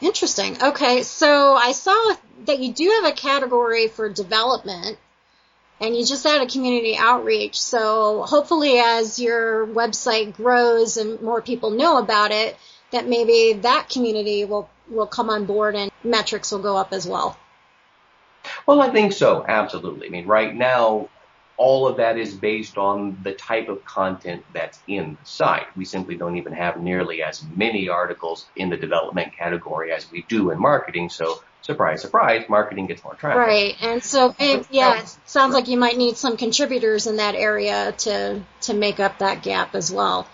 Interesting. 0.00 0.60
Okay, 0.62 1.02
so 1.02 1.54
I 1.54 1.72
saw 1.72 2.16
that 2.46 2.58
you 2.58 2.72
do 2.72 3.00
have 3.02 3.12
a 3.12 3.16
category 3.16 3.88
for 3.88 4.08
development 4.08 4.98
and 5.80 5.96
you 5.96 6.04
just 6.04 6.26
added 6.26 6.50
community 6.50 6.96
outreach. 6.96 7.60
So 7.60 8.22
hopefully 8.22 8.78
as 8.78 9.18
your 9.18 9.66
website 9.66 10.34
grows 10.34 10.96
and 10.96 11.20
more 11.20 11.40
people 11.40 11.70
know 11.70 11.98
about 11.98 12.30
it, 12.30 12.56
that 12.90 13.06
maybe 13.06 13.60
that 13.60 13.88
community 13.88 14.44
will, 14.44 14.68
will 14.90 15.06
come 15.06 15.30
on 15.30 15.44
board 15.44 15.74
and 15.74 15.90
metrics 16.02 16.50
will 16.50 16.60
go 16.60 16.76
up 16.76 16.92
as 16.92 17.06
well. 17.06 17.38
Well, 18.66 18.80
I 18.80 18.90
think 18.90 19.12
so. 19.12 19.44
Absolutely. 19.46 20.06
I 20.06 20.10
mean, 20.10 20.26
right 20.26 20.54
now, 20.54 21.08
all 21.58 21.88
of 21.88 21.96
that 21.96 22.16
is 22.16 22.32
based 22.34 22.78
on 22.78 23.18
the 23.22 23.32
type 23.32 23.68
of 23.68 23.84
content 23.84 24.44
that's 24.54 24.78
in 24.86 25.18
the 25.20 25.28
site. 25.28 25.66
We 25.76 25.84
simply 25.84 26.16
don't 26.16 26.36
even 26.36 26.52
have 26.52 26.80
nearly 26.80 27.22
as 27.22 27.44
many 27.56 27.88
articles 27.88 28.46
in 28.56 28.70
the 28.70 28.76
development 28.76 29.36
category 29.36 29.92
as 29.92 30.10
we 30.10 30.24
do 30.28 30.50
in 30.50 30.60
marketing. 30.60 31.10
So 31.10 31.42
surprise, 31.68 32.00
surprise, 32.00 32.48
marketing 32.48 32.86
gets 32.86 33.04
more 33.04 33.14
traffic. 33.14 33.38
Right. 33.38 33.76
And 33.82 34.02
so, 34.02 34.34
yeah, 34.70 35.02
it 35.02 35.16
sounds 35.26 35.52
like 35.52 35.68
you 35.68 35.76
might 35.76 35.98
need 35.98 36.16
some 36.16 36.38
contributors 36.38 37.06
in 37.06 37.16
that 37.16 37.34
area 37.34 37.92
to, 37.92 38.40
to 38.62 38.74
make 38.74 39.00
up 39.00 39.18
that 39.18 39.42
gap 39.42 39.74
as 39.74 39.92
well. 39.92 40.26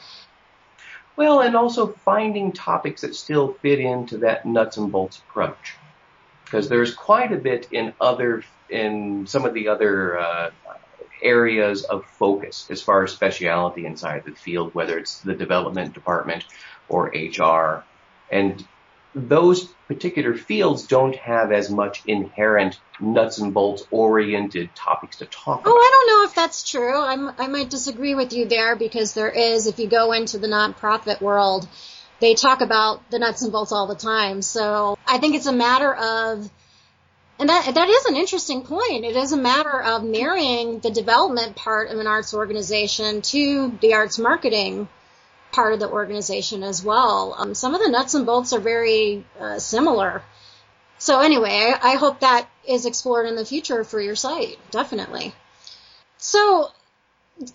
Well, 1.16 1.40
and 1.40 1.56
also 1.56 1.88
finding 1.88 2.52
topics 2.52 3.00
that 3.00 3.16
still 3.16 3.54
fit 3.54 3.80
into 3.80 4.18
that 4.18 4.46
nuts 4.46 4.76
and 4.76 4.92
bolts 4.92 5.18
approach. 5.28 5.74
Because 6.44 6.68
there's 6.68 6.94
quite 6.94 7.32
a 7.32 7.36
bit 7.36 7.66
in 7.72 7.94
other, 8.00 8.44
in 8.70 9.26
some 9.26 9.44
of 9.44 9.54
the 9.54 9.68
other, 9.68 10.16
uh, 10.16 10.50
areas 11.20 11.82
of 11.82 12.04
focus 12.04 12.68
as 12.70 12.80
far 12.80 13.02
as 13.02 13.10
speciality 13.10 13.86
inside 13.86 14.22
the 14.24 14.32
field, 14.32 14.72
whether 14.72 14.98
it's 14.98 15.20
the 15.22 15.34
development 15.34 15.94
department 15.94 16.44
or 16.88 17.06
HR. 17.06 17.82
And 18.30 18.64
those 19.14 19.64
particular 19.86 20.34
fields 20.34 20.86
don't 20.86 21.14
have 21.16 21.52
as 21.52 21.70
much 21.70 22.02
inherent 22.06 22.80
nuts 23.00 23.38
and 23.38 23.54
bolts 23.54 23.84
oriented 23.90 24.74
topics 24.74 25.18
to 25.18 25.26
talk 25.26 25.62
oh, 25.64 25.70
about. 25.70 25.70
Oh, 25.70 25.76
I 25.76 25.90
don't 25.92 26.08
know 26.08 26.28
if 26.28 26.34
that's 26.34 26.68
true. 26.68 27.00
I'm, 27.00 27.30
I 27.38 27.46
might 27.46 27.70
disagree 27.70 28.14
with 28.14 28.32
you 28.32 28.46
there 28.46 28.76
because 28.76 29.14
there 29.14 29.30
is, 29.30 29.66
if 29.66 29.78
you 29.78 29.88
go 29.88 30.12
into 30.12 30.38
the 30.38 30.48
nonprofit 30.48 31.20
world, 31.20 31.68
they 32.20 32.34
talk 32.34 32.60
about 32.60 33.08
the 33.10 33.18
nuts 33.18 33.42
and 33.42 33.52
bolts 33.52 33.72
all 33.72 33.86
the 33.86 33.94
time. 33.94 34.42
So 34.42 34.98
I 35.06 35.18
think 35.18 35.34
it's 35.36 35.46
a 35.46 35.52
matter 35.52 35.94
of 35.94 36.50
and 37.36 37.48
that 37.48 37.74
that 37.74 37.88
is 37.88 38.04
an 38.06 38.14
interesting 38.14 38.62
point. 38.62 39.04
It 39.04 39.16
is 39.16 39.32
a 39.32 39.36
matter 39.36 39.82
of 39.82 40.04
marrying 40.04 40.78
the 40.78 40.90
development 40.90 41.56
part 41.56 41.90
of 41.90 41.98
an 41.98 42.06
arts 42.06 42.32
organization 42.32 43.22
to 43.22 43.76
the 43.80 43.94
arts 43.94 44.20
marketing 44.20 44.88
part 45.54 45.72
of 45.72 45.78
the 45.78 45.88
organization 45.88 46.64
as 46.64 46.82
well. 46.82 47.36
Um, 47.38 47.54
some 47.54 47.74
of 47.74 47.80
the 47.80 47.88
nuts 47.88 48.14
and 48.14 48.26
bolts 48.26 48.52
are 48.52 48.58
very 48.60 49.24
uh, 49.38 49.60
similar. 49.60 50.22
So 50.98 51.20
anyway, 51.20 51.72
I, 51.72 51.92
I 51.92 51.94
hope 51.94 52.20
that 52.20 52.48
is 52.66 52.86
explored 52.86 53.28
in 53.28 53.36
the 53.36 53.44
future 53.44 53.84
for 53.84 54.00
your 54.00 54.16
site. 54.16 54.58
Definitely. 54.72 55.32
So, 56.18 56.70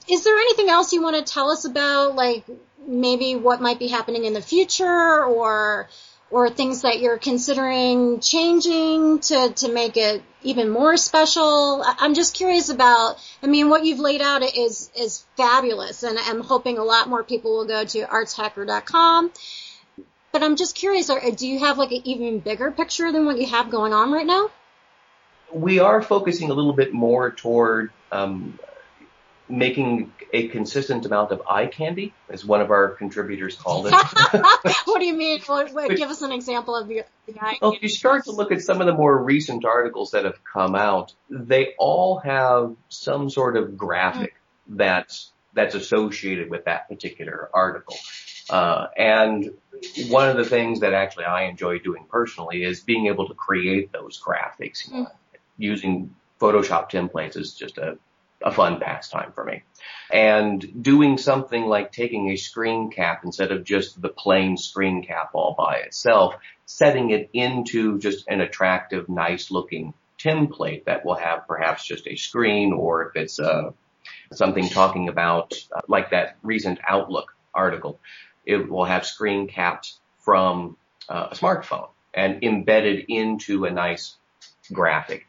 is 0.07 0.23
there 0.23 0.37
anything 0.37 0.69
else 0.69 0.93
you 0.93 1.01
want 1.01 1.17
to 1.17 1.33
tell 1.33 1.49
us 1.49 1.65
about, 1.65 2.15
like 2.15 2.45
maybe 2.87 3.35
what 3.35 3.61
might 3.61 3.79
be 3.79 3.87
happening 3.87 4.23
in 4.23 4.33
the 4.33 4.41
future, 4.41 5.23
or 5.25 5.89
or 6.31 6.49
things 6.49 6.83
that 6.83 6.99
you're 6.99 7.17
considering 7.17 8.19
changing 8.19 9.19
to, 9.19 9.53
to 9.55 9.71
make 9.71 9.97
it 9.97 10.21
even 10.43 10.69
more 10.69 10.97
special? 10.97 11.83
I'm 11.83 12.13
just 12.13 12.35
curious 12.35 12.69
about, 12.69 13.17
I 13.41 13.47
mean, 13.47 13.69
what 13.69 13.85
you've 13.85 13.99
laid 13.99 14.21
out 14.21 14.43
is, 14.43 14.91
is 14.95 15.25
fabulous 15.37 16.03
and 16.03 16.17
I'm 16.19 16.41
hoping 16.41 16.77
a 16.77 16.83
lot 16.83 17.09
more 17.09 17.23
people 17.23 17.57
will 17.57 17.67
go 17.67 17.83
to 17.83 18.05
artshacker.com. 18.05 19.31
But 20.31 20.43
I'm 20.43 20.55
just 20.55 20.75
curious, 20.75 21.09
do 21.35 21.47
you 21.47 21.59
have 21.59 21.77
like 21.77 21.91
an 21.91 22.01
even 22.03 22.39
bigger 22.39 22.69
picture 22.69 23.11
than 23.11 23.25
what 23.25 23.39
you 23.39 23.47
have 23.47 23.71
going 23.71 23.93
on 23.93 24.11
right 24.11 24.27
now? 24.27 24.51
We 25.51 25.79
are 25.79 26.03
focusing 26.03 26.51
a 26.51 26.53
little 26.53 26.73
bit 26.73 26.93
more 26.93 27.31
toward 27.31 27.89
um, 28.11 28.59
making 29.49 30.13
a 30.31 30.47
consistent 30.49 31.05
amount 31.05 31.31
of 31.31 31.41
eye 31.49 31.65
candy, 31.65 32.13
as 32.29 32.45
one 32.45 32.61
of 32.61 32.69
our 32.69 32.89
contributors 32.89 33.55
called 33.55 33.87
it. 33.87 33.93
what 34.85 34.99
do 34.99 35.05
you 35.05 35.15
mean? 35.15 35.41
What, 35.45 35.73
what, 35.73 35.95
give 35.95 36.09
us 36.09 36.21
an 36.21 36.31
example 36.31 36.75
of 36.75 36.87
the, 36.87 37.03
the 37.25 37.33
eye 37.41 37.57
well, 37.61 37.73
if 37.73 37.81
you 37.81 37.89
start 37.89 38.25
to 38.25 38.31
look 38.31 38.51
at 38.51 38.61
some 38.61 38.79
of 38.79 38.87
the 38.87 38.93
more 38.93 39.17
recent 39.17 39.65
articles 39.65 40.11
that 40.11 40.25
have 40.25 40.43
come 40.43 40.75
out, 40.75 41.13
they 41.29 41.73
all 41.79 42.19
have 42.19 42.75
some 42.89 43.29
sort 43.29 43.57
of 43.57 43.75
graphic 43.75 44.35
mm. 44.69 44.77
that's 44.77 45.31
that's 45.53 45.73
associated 45.73 46.49
with 46.49 46.65
that 46.65 46.87
particular 46.87 47.49
article. 47.53 47.97
Uh, 48.49 48.87
and 48.95 49.51
one 50.07 50.29
of 50.29 50.37
the 50.37 50.45
things 50.45 50.81
that 50.81 50.93
actually 50.93 51.25
I 51.25 51.43
enjoy 51.43 51.79
doing 51.79 52.05
personally 52.09 52.63
is 52.63 52.81
being 52.81 53.07
able 53.07 53.27
to 53.27 53.33
create 53.33 53.91
those 53.91 54.21
graphics. 54.21 54.89
Mm. 54.89 55.09
Using 55.57 56.15
Photoshop 56.39 56.89
templates 56.89 57.35
is 57.35 57.53
just 57.53 57.77
a 57.77 57.97
a 58.41 58.51
fun 58.51 58.79
pastime 58.79 59.31
for 59.33 59.43
me. 59.43 59.63
And 60.11 60.83
doing 60.83 61.17
something 61.17 61.65
like 61.65 61.91
taking 61.91 62.29
a 62.29 62.35
screen 62.35 62.89
cap 62.89 63.21
instead 63.23 63.51
of 63.51 63.63
just 63.63 64.01
the 64.01 64.09
plain 64.09 64.57
screen 64.57 65.03
cap 65.03 65.31
all 65.33 65.55
by 65.57 65.77
itself, 65.77 66.35
setting 66.65 67.11
it 67.11 67.29
into 67.33 67.99
just 67.99 68.27
an 68.27 68.41
attractive, 68.41 69.09
nice 69.09 69.51
looking 69.51 69.93
template 70.17 70.85
that 70.85 71.05
will 71.05 71.15
have 71.15 71.47
perhaps 71.47 71.85
just 71.85 72.07
a 72.07 72.15
screen 72.15 72.73
or 72.73 73.07
if 73.07 73.15
it's 73.15 73.39
uh, 73.39 73.71
something 74.33 74.67
talking 74.69 75.09
about 75.09 75.53
uh, 75.73 75.81
like 75.87 76.11
that 76.11 76.37
recent 76.43 76.79
Outlook 76.87 77.35
article, 77.53 77.99
it 78.45 78.69
will 78.69 78.85
have 78.85 79.05
screen 79.05 79.47
caps 79.47 79.99
from 80.19 80.77
uh, 81.07 81.29
a 81.31 81.35
smartphone 81.35 81.89
and 82.13 82.43
embedded 82.43 83.05
into 83.07 83.65
a 83.65 83.71
nice 83.71 84.15
graphic 84.71 85.25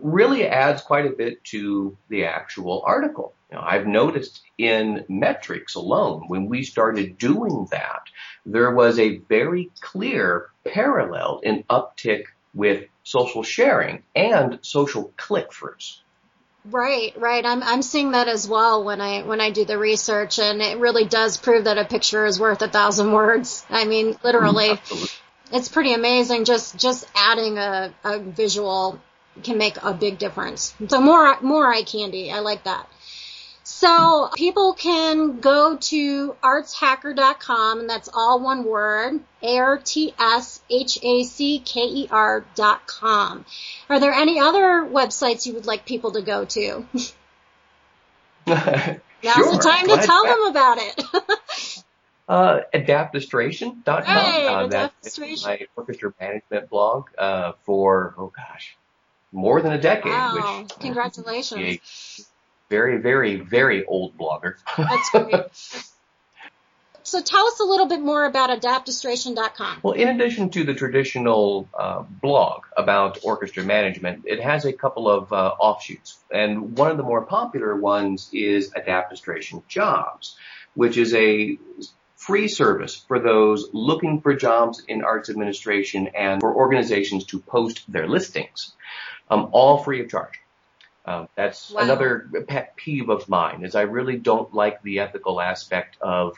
really 0.00 0.46
adds 0.46 0.82
quite 0.82 1.06
a 1.06 1.10
bit 1.10 1.42
to 1.44 1.96
the 2.08 2.24
actual 2.26 2.82
article. 2.86 3.34
Know, 3.54 3.62
I've 3.64 3.86
noticed 3.86 4.42
in 4.58 5.04
metrics 5.08 5.76
alone, 5.76 6.24
when 6.26 6.48
we 6.48 6.64
started 6.64 7.18
doing 7.18 7.68
that, 7.70 8.02
there 8.44 8.72
was 8.72 8.98
a 8.98 9.18
very 9.18 9.70
clear 9.80 10.50
parallel 10.64 11.40
in 11.42 11.62
uptick 11.70 12.24
with 12.52 12.86
social 13.04 13.42
sharing 13.42 14.02
and 14.14 14.58
social 14.62 15.12
click-throughs. 15.16 16.00
Right, 16.64 17.12
right. 17.16 17.44
I'm 17.44 17.62
I'm 17.62 17.82
seeing 17.82 18.12
that 18.12 18.26
as 18.26 18.48
well 18.48 18.84
when 18.84 19.00
I 19.00 19.22
when 19.22 19.38
I 19.38 19.50
do 19.50 19.66
the 19.66 19.76
research, 19.76 20.38
and 20.38 20.62
it 20.62 20.78
really 20.78 21.04
does 21.04 21.36
prove 21.36 21.64
that 21.64 21.76
a 21.76 21.84
picture 21.84 22.24
is 22.24 22.40
worth 22.40 22.62
a 22.62 22.68
thousand 22.68 23.12
words. 23.12 23.66
I 23.68 23.84
mean, 23.84 24.16
literally, 24.24 24.70
Absolutely. 24.70 25.10
it's 25.52 25.68
pretty 25.68 25.92
amazing. 25.92 26.46
Just 26.46 26.78
just 26.78 27.06
adding 27.14 27.58
a, 27.58 27.92
a 28.02 28.18
visual 28.18 28.98
can 29.42 29.58
make 29.58 29.82
a 29.82 29.92
big 29.92 30.18
difference. 30.18 30.74
So 30.88 31.00
more, 31.00 31.40
more 31.40 31.72
eye 31.72 31.82
candy. 31.82 32.30
I 32.30 32.40
like 32.40 32.64
that. 32.64 32.88
So 33.66 34.28
people 34.34 34.74
can 34.74 35.40
go 35.40 35.76
to 35.76 36.32
artshacker.com 36.42 37.80
and 37.80 37.88
that's 37.88 38.10
all 38.12 38.38
one 38.40 38.64
word, 38.64 39.20
A-R-T-S-H-A-C-K-E-R 39.42 40.04
dot 42.54 42.86
com. 42.86 43.46
Are 43.88 43.98
there 44.00 44.12
any 44.12 44.38
other 44.38 44.86
websites 44.86 45.46
you 45.46 45.54
would 45.54 45.64
like 45.64 45.86
people 45.86 46.12
to 46.12 46.20
go 46.20 46.44
to? 46.44 46.86
Now's 48.46 49.36
sure. 49.36 49.52
the 49.52 49.58
time 49.58 49.88
to 49.88 49.96
tell 49.96 50.24
them 50.24 50.44
about 50.44 50.78
it. 50.78 51.02
Uh, 52.26 52.60
adaptistration.com. 52.72 54.02
Hey, 54.02 54.46
uh, 54.46 54.66
that's 54.66 55.18
my 55.18 55.60
orchestra 55.76 56.14
management 56.18 56.70
blog 56.70 57.08
uh, 57.18 57.52
for, 57.64 58.14
oh 58.16 58.32
gosh, 58.34 58.78
more 59.34 59.60
than 59.60 59.72
a 59.72 59.80
decade. 59.80 60.12
Wow. 60.12 60.62
Which, 60.62 60.78
Congratulations. 60.78 62.28
very, 62.70 62.98
very, 62.98 63.36
very 63.36 63.84
old 63.84 64.16
blogger. 64.16 64.54
That's 64.78 65.10
great. 65.10 65.84
so 67.02 67.20
tell 67.20 67.46
us 67.46 67.60
a 67.60 67.64
little 67.64 67.86
bit 67.86 68.00
more 68.00 68.24
about 68.24 68.50
adaptistration.com. 68.50 69.80
Well, 69.82 69.94
in 69.94 70.08
addition 70.08 70.50
to 70.50 70.64
the 70.64 70.74
traditional 70.74 71.68
uh, 71.78 72.02
blog 72.02 72.62
about 72.76 73.18
orchestra 73.24 73.64
management, 73.64 74.22
it 74.24 74.40
has 74.40 74.64
a 74.64 74.72
couple 74.72 75.10
of 75.10 75.32
uh, 75.32 75.54
offshoots. 75.58 76.18
And 76.32 76.78
one 76.78 76.90
of 76.90 76.96
the 76.96 77.02
more 77.02 77.26
popular 77.26 77.76
ones 77.76 78.30
is 78.32 78.70
Adaptistration 78.70 79.66
Jobs, 79.68 80.36
which 80.74 80.96
is 80.96 81.12
a 81.14 81.58
free 82.24 82.48
service 82.48 82.96
for 83.06 83.18
those 83.18 83.68
looking 83.72 84.22
for 84.22 84.34
jobs 84.34 84.82
in 84.88 85.04
arts 85.04 85.28
administration 85.28 86.08
and 86.14 86.40
for 86.40 86.54
organizations 86.54 87.24
to 87.26 87.38
post 87.38 87.84
their 87.92 88.08
listings, 88.08 88.72
um, 89.28 89.48
all 89.52 89.78
free 89.78 90.00
of 90.02 90.10
charge. 90.10 90.40
Um, 91.06 91.28
that's 91.36 91.74
Wow. 91.74 91.82
another 91.82 92.30
pet 92.48 92.76
peeve 92.76 93.10
of 93.10 93.28
mine 93.28 93.64
is 93.64 93.74
I 93.74 93.82
really 93.82 94.16
don't 94.16 94.52
like 94.54 94.82
the 94.82 95.00
ethical 95.00 95.40
aspect 95.40 95.98
of 96.00 96.36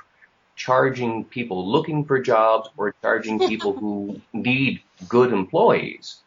charging 0.56 1.24
people 1.26 1.70
looking 1.70 2.04
for 2.04 2.20
jobs 2.20 2.68
or 2.76 2.94
charging 3.02 3.38
people 3.38 3.76
who 3.76 4.20
need 4.32 4.82
good 5.08 5.32
employees 5.32 6.22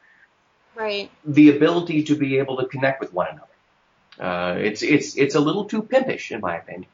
Right. 0.76 1.10
the 1.26 1.56
ability 1.56 2.04
to 2.06 2.16
be 2.16 2.38
able 2.38 2.58
to 2.58 2.68
connect 2.68 3.02
with 3.02 3.14
one 3.14 3.28
another. 3.28 3.46
Uh, 4.20 4.60
it's 4.60 4.82
it's 4.84 5.16
it's 5.18 5.36
a 5.36 5.40
little 5.40 5.66
too 5.66 5.82
pimpish 5.82 6.32
in 6.32 6.42
my 6.42 6.58
opinion. 6.58 6.90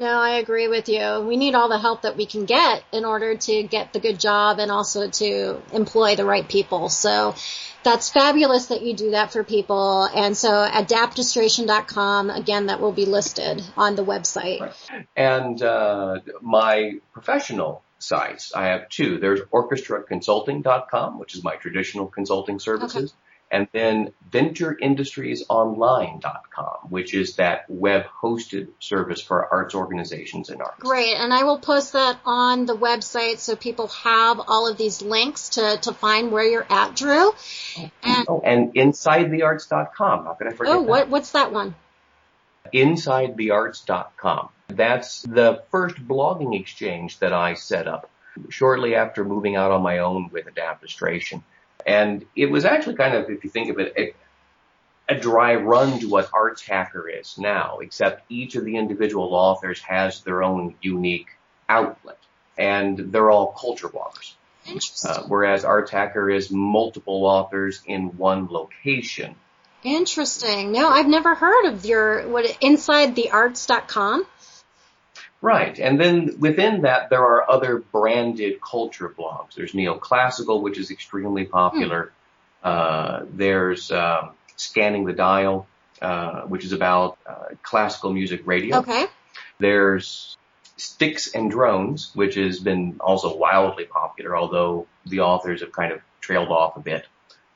No, 0.00 0.06
I 0.06 0.36
agree 0.38 0.68
with 0.68 0.88
you. 0.88 1.24
We 1.26 1.36
need 1.36 1.56
all 1.56 1.68
the 1.68 1.78
help 1.78 2.02
that 2.02 2.16
we 2.16 2.24
can 2.24 2.44
get 2.44 2.84
in 2.92 3.04
order 3.04 3.34
to 3.36 3.62
get 3.64 3.92
the 3.92 3.98
good 3.98 4.20
job 4.20 4.60
and 4.60 4.70
also 4.70 5.10
to 5.10 5.60
employ 5.72 6.14
the 6.14 6.24
right 6.24 6.48
people. 6.48 6.88
So 6.88 7.34
that's 7.82 8.10
fabulous 8.10 8.66
that 8.66 8.82
you 8.82 8.94
do 8.94 9.12
that 9.12 9.32
for 9.32 9.44
people. 9.44 10.04
And 10.04 10.36
so 10.36 10.50
adaptistration.com, 10.50 12.30
again, 12.30 12.66
that 12.66 12.80
will 12.80 12.92
be 12.92 13.06
listed 13.06 13.62
on 13.76 13.96
the 13.96 14.04
website. 14.04 14.72
And 15.16 15.62
uh, 15.62 16.20
my 16.40 17.00
professional 17.12 17.82
sites, 17.98 18.52
I 18.54 18.66
have 18.66 18.88
two. 18.88 19.18
There's 19.18 19.40
orchestraconsulting.com, 19.40 21.18
which 21.18 21.34
is 21.34 21.42
my 21.42 21.56
traditional 21.56 22.06
consulting 22.06 22.58
services, 22.58 23.14
and 23.50 23.66
then 23.72 24.12
ventureindustriesonline.com, 24.30 26.76
which 26.90 27.14
is 27.14 27.36
that 27.36 27.64
web 27.68 28.04
hosted 28.22 28.68
service 28.78 29.22
for 29.22 29.50
arts 29.52 29.74
organizations 29.74 30.50
and 30.50 30.60
artists. 30.60 30.82
Great. 30.82 31.14
And 31.14 31.32
I 31.32 31.44
will 31.44 31.58
post 31.58 31.94
that 31.94 32.18
on 32.24 32.66
the 32.66 32.76
website 32.76 33.38
so 33.38 33.56
people 33.56 33.88
have 33.88 34.38
all 34.46 34.68
of 34.68 34.76
these 34.76 35.00
links 35.00 35.48
to, 35.50 35.78
to 35.82 35.94
find 35.94 36.30
where 36.30 36.44
you're 36.44 36.66
at, 36.68 36.94
Drew. 36.94 37.32
And 38.02 38.26
Oh, 38.28 38.42
and 38.44 38.74
insidethearts.com. 38.74 40.24
How 40.24 40.34
could 40.34 40.48
I 40.48 40.50
forget 40.50 40.74
oh, 40.74 40.80
that? 40.80 40.88
what 40.88 41.08
what's 41.08 41.30
that 41.32 41.52
one? 41.52 41.74
InsideTheArts.com. 42.74 44.48
That's 44.68 45.22
the 45.22 45.62
first 45.70 45.96
blogging 45.96 46.58
exchange 46.58 47.18
that 47.20 47.32
I 47.32 47.54
set 47.54 47.88
up 47.88 48.10
shortly 48.50 48.94
after 48.94 49.24
moving 49.24 49.56
out 49.56 49.70
on 49.70 49.82
my 49.82 49.98
own 49.98 50.28
with 50.30 50.46
Adaptistration. 50.46 51.42
And 51.86 52.24
it 52.36 52.46
was 52.46 52.64
actually 52.64 52.96
kind 52.96 53.14
of, 53.14 53.30
if 53.30 53.44
you 53.44 53.50
think 53.50 53.70
of 53.70 53.78
it, 53.78 53.94
a, 53.96 55.14
a 55.14 55.18
dry 55.18 55.54
run 55.54 56.00
to 56.00 56.08
what 56.08 56.30
Arts 56.32 56.62
Hacker 56.62 57.08
is 57.08 57.38
now, 57.38 57.78
except 57.78 58.30
each 58.30 58.56
of 58.56 58.64
the 58.64 58.76
individual 58.76 59.34
authors 59.34 59.80
has 59.82 60.22
their 60.22 60.42
own 60.42 60.74
unique 60.82 61.28
outlet. 61.68 62.18
And 62.56 63.12
they're 63.12 63.30
all 63.30 63.52
culture 63.52 63.88
bloggers. 63.88 64.34
Interesting. 64.66 65.10
Uh, 65.10 65.22
whereas 65.28 65.64
Arts 65.64 65.90
Hacker 65.90 66.28
is 66.28 66.50
multiple 66.50 67.24
authors 67.24 67.80
in 67.86 68.16
one 68.18 68.48
location. 68.50 69.36
Interesting. 69.84 70.72
No, 70.72 70.88
I've 70.88 71.06
never 71.06 71.34
heard 71.34 71.66
of 71.66 71.84
your 71.84 72.28
what 72.28 72.44
inside 72.60 73.14
the 73.14 73.30
insidethearts.com. 73.32 74.26
Right. 75.40 75.78
And 75.78 76.00
then 76.00 76.40
within 76.40 76.82
that, 76.82 77.10
there 77.10 77.22
are 77.22 77.48
other 77.48 77.78
branded 77.78 78.60
culture 78.60 79.08
blogs. 79.08 79.54
There's 79.54 79.72
Neoclassical, 79.72 80.62
which 80.62 80.78
is 80.78 80.90
extremely 80.90 81.44
popular. 81.44 82.12
Uh, 82.62 83.24
there's 83.32 83.92
um, 83.92 84.30
Scanning 84.56 85.04
the 85.04 85.12
Dial, 85.12 85.68
uh, 86.02 86.42
which 86.42 86.64
is 86.64 86.72
about 86.72 87.18
uh, 87.24 87.54
classical 87.62 88.12
music 88.12 88.42
radio. 88.46 88.78
Okay. 88.78 89.06
There's 89.60 90.36
Sticks 90.76 91.34
and 91.34 91.50
Drones, 91.50 92.10
which 92.14 92.34
has 92.34 92.58
been 92.60 92.96
also 93.00 93.36
wildly 93.36 93.84
popular, 93.84 94.36
although 94.36 94.86
the 95.06 95.20
authors 95.20 95.60
have 95.60 95.72
kind 95.72 95.92
of 95.92 96.00
trailed 96.20 96.48
off 96.48 96.76
a 96.76 96.80
bit 96.80 97.06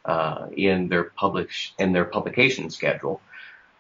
uh, 0.05 0.47
in 0.57 0.89
their 0.89 1.05
publish 1.05 1.75
in 1.79 1.93
their 1.93 2.05
publication 2.05 2.71
schedule. 2.71 3.21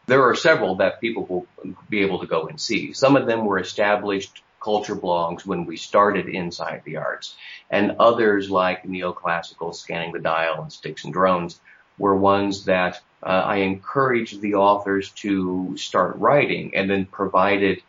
There 0.06 0.28
are 0.28 0.34
several 0.34 0.76
that 0.76 1.00
people 1.00 1.24
will 1.26 1.46
be 1.88 2.02
able 2.02 2.20
to 2.20 2.26
go 2.26 2.48
and 2.48 2.60
see. 2.60 2.92
Some 2.92 3.16
of 3.16 3.26
them 3.26 3.44
were 3.44 3.58
established 3.58 4.42
culture 4.60 4.96
blogs 4.96 5.44
when 5.44 5.64
we 5.66 5.76
started 5.76 6.28
Inside 6.28 6.82
the 6.84 6.96
Arts, 6.96 7.34
and 7.70 7.96
others 7.98 8.50
like 8.50 8.84
Neoclassical, 8.84 9.74
Scanning 9.74 10.12
the 10.12 10.18
Dial, 10.18 10.62
and 10.62 10.72
Sticks 10.72 11.04
and 11.04 11.12
Drones 11.12 11.60
were 11.98 12.16
ones 12.16 12.64
that 12.64 13.00
uh, 13.22 13.26
I 13.26 13.56
encouraged 13.58 14.40
the 14.40 14.54
authors 14.54 15.10
to 15.10 15.76
start 15.76 16.16
writing 16.16 16.74
and 16.74 16.90
then 16.90 17.06
provided 17.06 17.82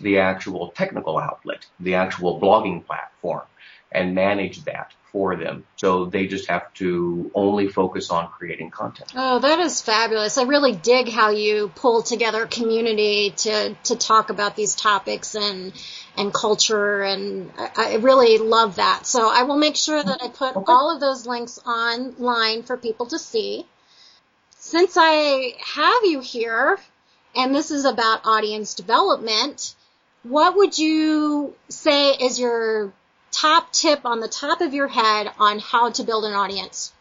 the 0.00 0.18
actual 0.18 0.68
technical 0.68 1.18
outlet, 1.18 1.66
the 1.80 1.94
actual 1.94 2.40
blogging 2.40 2.86
platform, 2.86 3.42
and 3.90 4.14
managed 4.14 4.66
that 4.66 4.92
for 5.12 5.36
them. 5.36 5.64
So 5.76 6.06
they 6.06 6.26
just 6.26 6.48
have 6.48 6.72
to 6.74 7.30
only 7.34 7.68
focus 7.68 8.10
on 8.10 8.28
creating 8.28 8.70
content. 8.70 9.10
Oh, 9.16 9.38
that 9.38 9.58
is 9.58 9.80
fabulous. 9.80 10.38
I 10.38 10.44
really 10.44 10.72
dig 10.72 11.08
how 11.08 11.30
you 11.30 11.70
pull 11.74 12.02
together 12.02 12.46
community 12.46 13.30
to, 13.30 13.74
to 13.84 13.96
talk 13.96 14.30
about 14.30 14.56
these 14.56 14.74
topics 14.74 15.34
and, 15.34 15.72
and 16.16 16.32
culture 16.32 17.02
and 17.02 17.50
I, 17.56 17.70
I 17.76 17.94
really 17.96 18.38
love 18.38 18.76
that. 18.76 19.06
So 19.06 19.30
I 19.30 19.44
will 19.44 19.56
make 19.58 19.76
sure 19.76 20.02
that 20.02 20.22
I 20.22 20.28
put 20.28 20.56
Okay. 20.56 20.64
all 20.66 20.94
of 20.94 21.00
those 21.00 21.26
links 21.26 21.58
online 21.66 22.62
for 22.62 22.76
people 22.76 23.06
to 23.06 23.18
see. 23.18 23.66
Since 24.50 24.96
I 24.98 25.54
have 25.60 26.04
you 26.04 26.20
here 26.20 26.78
and 27.34 27.54
this 27.54 27.70
is 27.70 27.84
about 27.84 28.26
audience 28.26 28.74
development, 28.74 29.74
what 30.22 30.56
would 30.56 30.78
you 30.78 31.54
say 31.68 32.10
is 32.10 32.38
your 32.38 32.92
top 33.30 33.72
tip 33.72 34.04
on 34.04 34.20
the 34.20 34.28
top 34.28 34.60
of 34.60 34.74
your 34.74 34.88
head 34.88 35.30
on 35.38 35.58
how 35.58 35.90
to 35.90 36.02
build 36.04 36.24
an 36.24 36.32
audience? 36.32 36.92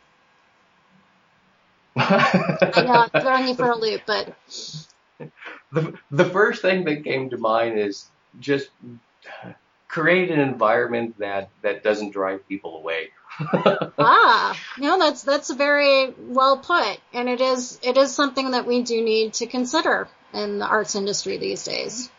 I 1.96 2.84
know 2.86 3.08
I'm 3.12 3.22
throwing 3.22 3.48
you 3.48 3.56
for 3.56 3.72
a 3.72 3.76
loop, 3.76 4.02
but 4.06 4.36
the, 5.72 5.94
the 6.12 6.26
first 6.26 6.62
thing 6.62 6.84
that 6.86 7.04
came 7.04 7.32
to 7.32 7.38
mind 7.38 7.80
is 7.80 8.08
just 8.40 8.70
create 9.88 10.30
an 10.30 10.40
environment 10.40 11.18
that, 11.18 11.50
that 11.64 11.84
doesn't 11.84 12.12
drive 12.12 12.48
people 12.48 12.78
away. 12.78 13.10
ah, 14.00 14.60
no, 14.78 14.98
that's 14.98 15.22
that's 15.22 15.52
very 15.52 16.12
well 16.18 16.58
put, 16.58 17.00
and 17.14 17.30
it 17.30 17.40
is 17.40 17.80
it 17.84 17.96
is 17.96 18.12
something 18.12 18.52
that 18.52 18.66
we 18.66 18.82
do 18.82 19.00
need 19.04 19.34
to 19.34 19.46
consider 19.46 20.08
in 20.34 20.58
the 20.58 20.66
arts 20.66 20.96
industry 20.96 21.38
these 21.38 21.64
days. 21.64 22.10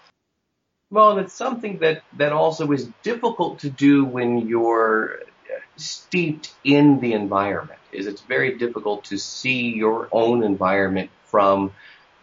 Well, 0.90 1.10
and 1.12 1.20
it's 1.20 1.34
something 1.34 1.78
that, 1.78 2.02
that 2.16 2.32
also 2.32 2.70
is 2.72 2.88
difficult 3.02 3.60
to 3.60 3.70
do 3.70 4.04
when 4.04 4.48
you're 4.48 5.20
steeped 5.76 6.52
in 6.64 7.00
the 7.00 7.12
environment. 7.12 7.78
Is 7.92 8.06
it's 8.06 8.22
very 8.22 8.56
difficult 8.56 9.04
to 9.04 9.18
see 9.18 9.70
your 9.74 10.08
own 10.12 10.42
environment 10.42 11.10
from 11.24 11.72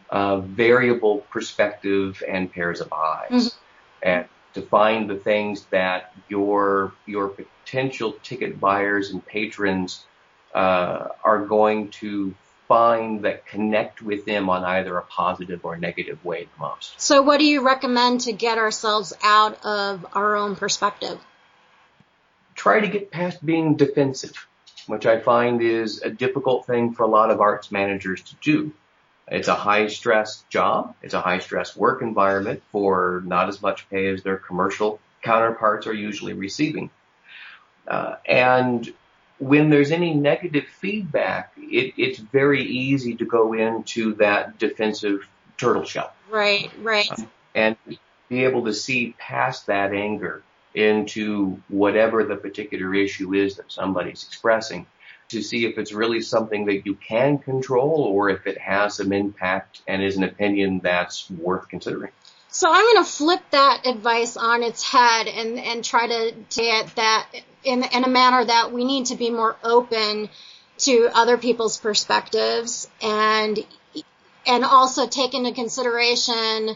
a 0.10 0.40
variable 0.40 1.20
perspective 1.30 2.24
and 2.28 2.52
pairs 2.52 2.82
of 2.82 2.92
eyes, 2.94 3.30
Mhm. 3.32 3.56
and 4.04 4.26
to 4.54 4.62
find 4.62 5.10
the 5.10 5.16
things 5.16 5.66
that 5.66 6.14
your 6.30 6.94
your 7.06 7.30
potential 7.30 8.14
ticket 8.24 8.60
buyers 8.60 9.12
and 9.12 9.26
patrons 9.26 10.06
uh, 10.54 11.10
are 11.24 11.46
going 11.46 11.90
to 11.90 12.34
find 12.68 13.24
that 13.24 13.46
connect 13.46 14.02
with 14.02 14.26
them 14.26 14.50
on 14.50 14.64
either 14.64 14.98
a 14.98 15.04
positive 15.04 15.64
or 15.64 15.78
negative 15.78 16.24
way 16.26 16.44
the 16.44 16.62
most. 16.62 17.00
So, 17.00 17.22
what 17.22 17.40
do 17.40 17.46
you 17.46 17.66
recommend 17.66 18.22
to 18.22 18.34
get 18.34 18.58
ourselves 18.58 19.14
out 19.24 19.64
of 19.66 20.06
our 20.14 20.36
own 20.36 20.56
perspective? 20.56 21.20
try 22.56 22.80
to 22.80 22.88
get 22.88 23.12
past 23.12 23.46
being 23.46 23.76
defensive, 23.76 24.48
which 24.88 25.06
I 25.06 25.20
find 25.20 25.62
is 25.62 26.02
a 26.02 26.10
difficult 26.10 26.66
thing 26.66 26.94
for 26.94 27.04
a 27.04 27.08
lot 27.08 27.30
of 27.30 27.42
arts 27.42 27.72
managers 27.72 28.22
to 28.24 28.36
do. 28.42 28.72
It's 29.28 29.48
a 29.48 29.56
high 29.56 29.88
stress 29.88 30.44
job. 30.50 30.96
It's 31.02 31.14
a 31.14 31.22
high 31.22 31.40
stress 31.40 31.76
work 31.76 32.02
environment 32.02 32.64
for 32.72 33.22
not 33.26 33.50
as 33.50 33.62
much 33.62 33.90
pay 33.90 34.08
as 34.08 34.24
their 34.24 34.38
commercial 34.38 35.00
counterparts 35.22 35.88
are 35.88 35.94
usually 35.94 36.34
receiving. 36.34 36.90
Uh, 37.88 38.16
and 38.26 38.92
when 39.40 39.70
there's 39.70 39.92
any 39.92 40.14
negative 40.14 40.66
feedback, 40.66 41.54
it, 41.58 41.94
it's 41.98 42.20
very 42.20 42.64
easy 42.64 43.16
to 43.16 43.26
go 43.26 43.54
into 43.54 44.16
that 44.16 44.58
defensive 44.58 45.28
turtle 45.58 45.86
shell. 45.86 46.14
Right, 46.30 46.72
right. 46.82 47.10
Um, 47.12 47.28
and 47.54 47.78
be 48.30 48.44
able 48.44 48.66
to 48.66 48.74
see 48.74 49.16
past 49.18 49.68
that 49.68 49.94
anger 49.94 50.44
into 50.74 51.62
whatever 51.70 52.24
the 52.24 52.36
particular 52.36 52.94
issue 52.94 53.34
is 53.34 53.56
that 53.56 53.72
somebody's 53.72 54.24
expressing 54.24 54.86
to 55.30 55.42
see 55.42 55.66
if 55.66 55.78
it's 55.78 55.92
really 55.92 56.22
something 56.22 56.66
that 56.66 56.86
you 56.86 56.96
can 56.96 57.38
control 57.38 58.02
or 58.02 58.30
if 58.30 58.46
it 58.46 58.58
has 58.58 58.98
some 58.98 59.12
impact 59.12 59.82
and 59.88 60.04
is 60.04 60.18
an 60.18 60.24
opinion 60.24 60.82
that's 60.84 61.30
worth 61.32 61.68
considering. 61.70 62.12
So 62.50 62.72
I'm 62.72 62.84
going 62.84 63.04
to 63.04 63.10
flip 63.10 63.42
that 63.52 63.86
advice 63.86 64.38
on 64.38 64.64
its 64.64 64.84
head 64.84 65.28
and, 65.28 65.60
and 65.60 65.84
try 65.84 66.08
to 66.08 66.36
get 66.56 66.96
that 66.96 67.28
in, 67.66 67.84
in 67.84 68.04
a 68.04 68.10
manner 68.10 68.46
that 68.46 68.72
we 68.72 68.86
need 68.86 69.08
to 69.08 69.16
be 69.16 69.30
more 69.30 69.56
open 69.64 70.30
to 70.78 71.10
other 71.14 71.38
people's 71.38 71.78
perspectives 71.78 72.88
and 73.02 73.66
and 74.48 74.64
also 74.64 75.08
take 75.08 75.34
into 75.34 75.52
consideration 75.52 76.76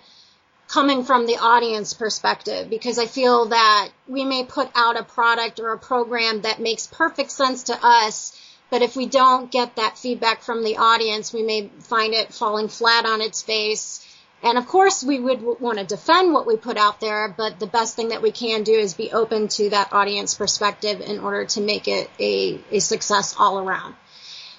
coming 0.67 1.03
from 1.03 1.25
the 1.25 1.37
audience 1.37 1.93
perspective 1.93 2.69
because 2.69 2.99
I 2.99 3.07
feel 3.07 3.47
that 3.47 3.89
we 4.07 4.23
may 4.23 4.43
put 4.43 4.69
out 4.75 4.99
a 4.99 5.03
product 5.03 5.59
or 5.59 5.71
a 5.71 5.77
program 5.77 6.41
that 6.41 6.59
makes 6.59 6.87
perfect 6.87 7.31
sense 7.31 7.63
to 7.63 7.77
us, 7.81 8.39
but 8.69 8.81
if 8.81 8.95
we 8.95 9.07
don't 9.07 9.51
get 9.51 9.75
that 9.75 9.97
feedback 9.97 10.43
from 10.43 10.63
the 10.63 10.77
audience, 10.77 11.33
we 11.33 11.43
may 11.43 11.69
find 11.79 12.13
it 12.13 12.33
falling 12.33 12.67
flat 12.67 13.05
on 13.05 13.19
its 13.19 13.41
face. 13.41 14.05
And 14.41 14.57
of 14.57 14.67
course, 14.67 15.03
we 15.03 15.19
would 15.19 15.41
want 15.41 15.79
to 15.79 15.85
defend 15.85 16.33
what 16.33 16.47
we 16.47 16.55
put 16.55 16.77
out 16.77 17.01
there, 17.01 17.33
but 17.35 17.59
the 17.59 17.67
best 17.67 17.95
thing 17.95 18.09
that 18.09 18.21
we 18.21 18.31
can 18.31 18.63
do 18.63 18.71
is 18.71 18.93
be 18.93 19.11
open 19.11 19.49
to 19.49 19.69
that 19.71 19.91
audience 19.91 20.33
perspective 20.33 21.01
in 21.01 21.19
order 21.19 21.45
to 21.45 21.61
make 21.61 21.87
it 21.87 22.09
a, 22.19 22.59
a 22.71 22.79
success 22.79 23.35
all 23.37 23.59
around. 23.59 23.95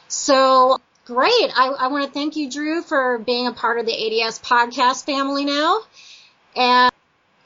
So 0.08 0.78
great. 1.06 1.50
I, 1.56 1.74
I 1.78 1.86
want 1.88 2.04
to 2.04 2.10
thank 2.12 2.36
you, 2.36 2.50
Drew, 2.50 2.82
for 2.82 3.18
being 3.18 3.46
a 3.46 3.52
part 3.52 3.78
of 3.78 3.86
the 3.86 4.22
ADS 4.22 4.38
podcast 4.40 5.06
family 5.06 5.46
now. 5.46 5.80
And 6.54 6.92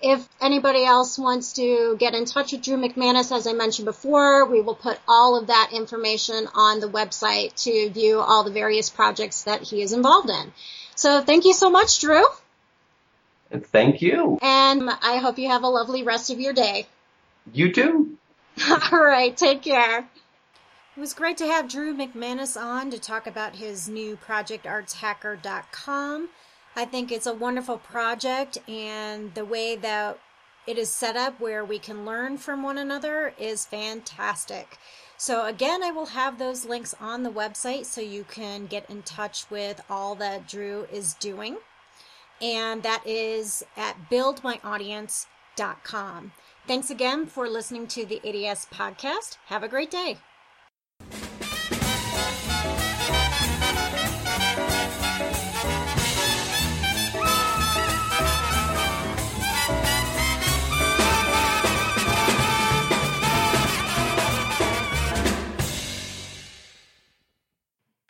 if 0.03 0.29
anybody 0.41 0.85
else 0.85 1.19
wants 1.19 1.55
to 1.55 1.97
get 1.99 2.15
in 2.15 2.25
touch 2.25 2.53
with 2.53 2.63
Drew 2.63 2.77
McManus, 2.77 3.35
as 3.35 3.47
I 3.47 3.53
mentioned 3.53 3.87
before, 3.87 4.45
we 4.45 4.61
will 4.61 4.75
put 4.75 4.99
all 5.07 5.39
of 5.39 5.47
that 5.47 5.71
information 5.73 6.49
on 6.55 6.81
the 6.81 6.89
website 6.89 7.55
to 7.65 7.91
view 7.91 8.21
all 8.21 8.45
the 8.45 8.51
various 8.51 8.91
projects 8.91 9.45
that 9.45 9.63
he 9.63 9.83
is 9.83 9.93
involved 9.93 10.31
in. 10.31 10.53
So 10.95 11.23
thank 11.23 11.45
you 11.45 11.53
so 11.53 11.71
much, 11.71 12.01
Drew. 12.01 12.25
Thank 13.51 14.03
you. 14.03 14.39
And 14.43 14.91
I 14.91 15.19
hope 15.19 15.39
you 15.39 15.49
have 15.49 15.63
a 15.63 15.69
lovely 15.69 16.03
rest 16.03 16.31
of 16.31 16.41
your 16.41 16.53
day. 16.53 16.87
You 17.53 17.73
too. 17.73 18.17
All 18.93 18.99
right. 18.99 19.37
Take 19.37 19.63
care. 19.63 20.09
It 20.97 21.01
was 21.01 21.13
great 21.13 21.37
to 21.39 21.47
have 21.47 21.69
Drew 21.69 21.93
McManus 21.93 22.61
on 22.61 22.91
to 22.93 23.01
talk 23.01 23.27
about 23.27 23.57
his 23.57 23.89
new 23.89 24.17
projectartshacker.com. 24.17 26.29
I 26.77 26.85
think 26.85 27.11
it's 27.11 27.27
a 27.27 27.35
wonderful 27.35 27.79
project, 27.79 28.59
and 28.69 29.35
the 29.35 29.45
way 29.45 29.77
that 29.77 30.19
it 30.67 30.79
is 30.79 30.91
set 30.91 31.17
up 31.17 31.41
where 31.41 31.65
we 31.65 31.79
can 31.79 32.05
learn 32.05 32.39
from 32.39 32.63
one 32.63 32.79
another 32.79 33.35
is 33.39 33.65
fantastic. 33.65 34.79
So, 35.17 35.47
again, 35.47 35.83
I 35.83 35.91
will 35.91 36.07
have 36.07 36.39
those 36.39 36.65
links 36.65 36.95
on 37.01 37.23
the 37.23 37.31
website 37.31 37.85
so 37.87 38.01
you 38.01 38.25
can 38.25 38.67
get 38.67 38.89
in 38.91 39.03
touch 39.03 39.51
with 39.51 39.81
all 39.89 40.15
that 40.17 40.49
Drew 40.49 40.87
is 40.93 41.15
doing. 41.15 41.59
And 42.43 42.83
that 42.83 43.07
is 43.07 43.65
at 43.77 44.11
buildmyaudience.com. 44.11 46.33
Thanks 46.67 46.91
again 46.91 47.27
for 47.27 47.49
listening 47.49 47.87
to 47.89 48.05
the 48.05 48.19
ADS 48.19 48.67
podcast. 48.73 49.39
Have 49.47 49.63
a 49.63 49.69
great 49.69 49.91
day. 49.91 50.19